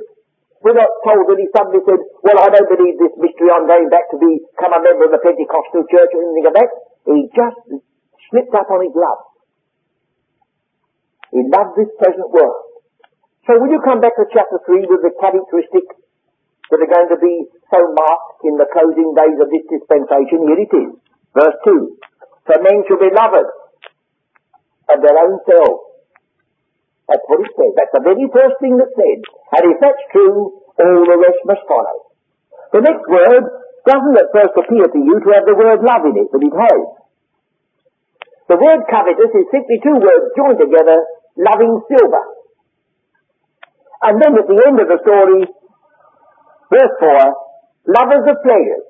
We're 0.63 0.80
not 0.80 0.89
told 1.03 1.28
that 1.28 1.38
he 1.38 1.51
suddenly 1.51 1.84
said, 1.84 1.99
well, 2.24 2.39
I 2.39 2.47
don't 2.47 2.72
believe 2.72 2.95
this 2.95 3.13
mystery, 3.20 3.51
I'm 3.51 3.68
going 3.68 3.91
back 3.91 4.07
to 4.15 4.18
become 4.18 4.74
a 4.74 4.82
member 4.82 5.11
of 5.11 5.13
the 5.13 5.22
Pentecostal 5.22 5.84
church 5.91 6.11
or 6.15 6.22
anything 6.24 6.47
like 6.47 6.57
that. 6.63 6.72
He 7.11 7.28
just 7.36 7.59
slipped 8.32 8.55
up 8.55 8.72
on 8.72 8.88
his 8.88 8.95
love. 8.95 9.22
He 11.36 11.43
loved 11.43 11.76
this 11.76 11.91
present 11.99 12.32
world. 12.32 12.57
So 13.45 13.59
will 13.59 13.72
you 13.72 13.84
come 13.84 13.99
back 13.99 14.15
to 14.15 14.26
chapter 14.32 14.59
3 14.63 14.88
with 14.88 15.03
the 15.03 15.11
characteristics 15.20 15.95
that 16.72 16.80
are 16.80 16.91
going 16.91 17.11
to 17.11 17.20
be 17.20 17.36
so 17.72 17.80
marked 17.93 18.39
in 18.47 18.55
the 18.55 18.68
closing 18.72 19.11
days 19.15 19.38
of 19.39 19.47
this 19.51 19.65
dispensation? 19.68 20.47
Here 20.47 20.61
it 20.63 20.74
is. 20.74 20.91
Verse 21.36 21.57
2. 21.65 21.97
For 22.47 22.57
men 22.63 22.84
shall 22.88 23.01
be 23.01 23.11
lovers 23.11 23.51
of 24.88 24.97
their 25.03 25.18
own 25.20 25.39
selves 25.43 25.88
that's 27.07 27.24
what 27.32 27.39
it 27.39 27.51
says. 27.55 27.72
That's 27.80 27.95
the 27.95 28.03
very 28.03 28.28
first 28.36 28.55
thing 28.59 28.76
that's 28.76 28.91
said. 28.91 29.20
And 29.55 29.63
if 29.72 29.78
that's 29.80 30.03
true, 30.11 30.59
all 30.76 31.03
the 31.07 31.18
rest 31.18 31.39
must 31.47 31.63
follow. 31.63 32.11
The 32.76 32.84
next 32.84 33.07
word 33.07 33.43
doesn't 33.88 34.20
at 34.20 34.36
first 34.36 34.53
appear 34.59 34.91
to 34.91 34.99
you 34.99 35.15
to 35.24 35.30
have 35.32 35.47
the 35.47 35.55
word 35.55 35.80
love 35.88 36.03
in 36.03 36.20
it, 36.20 36.28
but 36.28 36.43
it 36.43 36.51
has. 36.51 36.82
The 38.51 38.59
word 38.59 38.84
covetous 38.91 39.32
is 39.32 39.47
simply 39.55 39.80
two 39.80 39.95
words 39.95 40.36
joined 40.36 40.59
together, 40.59 40.99
loving 41.39 41.80
silver. 41.88 42.24
And 44.03 44.20
then 44.20 44.36
at 44.36 44.47
the 44.51 44.59
end 44.68 44.78
of 44.84 44.88
the 44.91 44.99
story, 44.99 45.47
verse 46.68 46.95
4, 46.99 47.46
lovers 47.88 48.25
of 48.27 48.38
pleasures, 48.43 48.85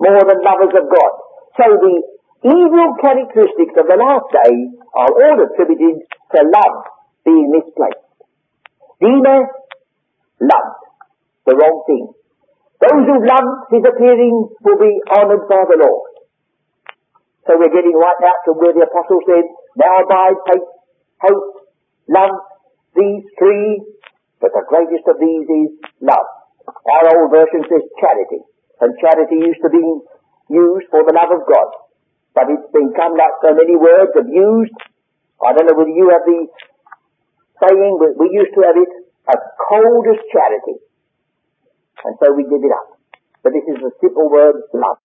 more 0.00 0.24
than 0.24 0.40
lovers 0.40 0.74
of 0.74 0.84
God. 0.88 1.12
So 1.60 1.64
the 1.76 1.96
evil 2.44 2.88
characteristics 3.00 3.76
of 3.76 3.86
the 3.88 3.96
last 4.00 4.26
day 4.32 4.54
are 4.96 5.12
all 5.12 5.38
attributed 5.44 6.04
to 6.04 6.38
love 6.40 6.76
being 7.24 7.52
misplaced. 7.52 8.06
Demas 9.00 9.48
loved 10.40 10.82
the 11.44 11.54
wrong 11.56 11.84
thing. 11.86 12.06
Those 12.80 13.04
who 13.08 13.16
loved 13.24 13.72
his 13.72 13.84
appearing 13.88 14.48
will 14.60 14.80
be 14.80 14.92
honoured 15.16 15.48
by 15.48 15.64
the 15.68 15.80
Lord. 15.80 16.12
So 17.46 17.56
we're 17.56 17.72
getting 17.72 17.96
right 17.96 18.20
out 18.26 18.40
to 18.46 18.52
where 18.52 18.74
the 18.74 18.84
apostle 18.84 19.20
said, 19.24 19.46
Now 19.76 20.02
abide 20.02 20.36
faith, 20.50 20.68
hope, 21.22 21.72
love, 22.08 22.36
these 22.94 23.22
three, 23.38 23.80
but 24.40 24.50
the 24.52 24.64
greatest 24.68 25.08
of 25.08 25.16
these 25.20 25.46
is 25.48 25.70
love. 26.00 26.35
Our 26.66 27.04
old 27.14 27.30
version 27.30 27.62
says 27.70 27.84
charity, 28.00 28.42
and 28.80 28.90
charity 28.98 29.38
used 29.46 29.62
to 29.62 29.70
be 29.70 29.82
used 30.50 30.86
for 30.90 31.06
the 31.06 31.14
love 31.14 31.30
of 31.30 31.46
God. 31.46 31.70
But 32.34 32.50
it's 32.52 32.68
become 32.68 33.16
like 33.16 33.34
so 33.40 33.54
many 33.54 33.76
words 33.78 34.12
abused 34.12 34.76
I 35.44 35.52
don't 35.52 35.68
know 35.68 35.76
whether 35.76 35.92
you 35.92 36.08
have 36.08 36.24
the 36.24 36.48
saying, 37.60 37.94
but 38.00 38.16
we 38.16 38.32
used 38.32 38.54
to 38.56 38.60
have 38.64 38.76
it 38.76 38.92
as 39.28 39.40
cold 39.68 40.04
as 40.08 40.20
charity. 40.32 40.80
And 42.04 42.16
so 42.22 42.32
we 42.32 42.44
give 42.44 42.64
it 42.64 42.72
up. 42.72 42.96
But 43.42 43.52
this 43.52 43.64
is 43.68 43.78
the 43.84 43.92
simple 44.00 44.30
word, 44.30 44.56
love. 44.72 44.98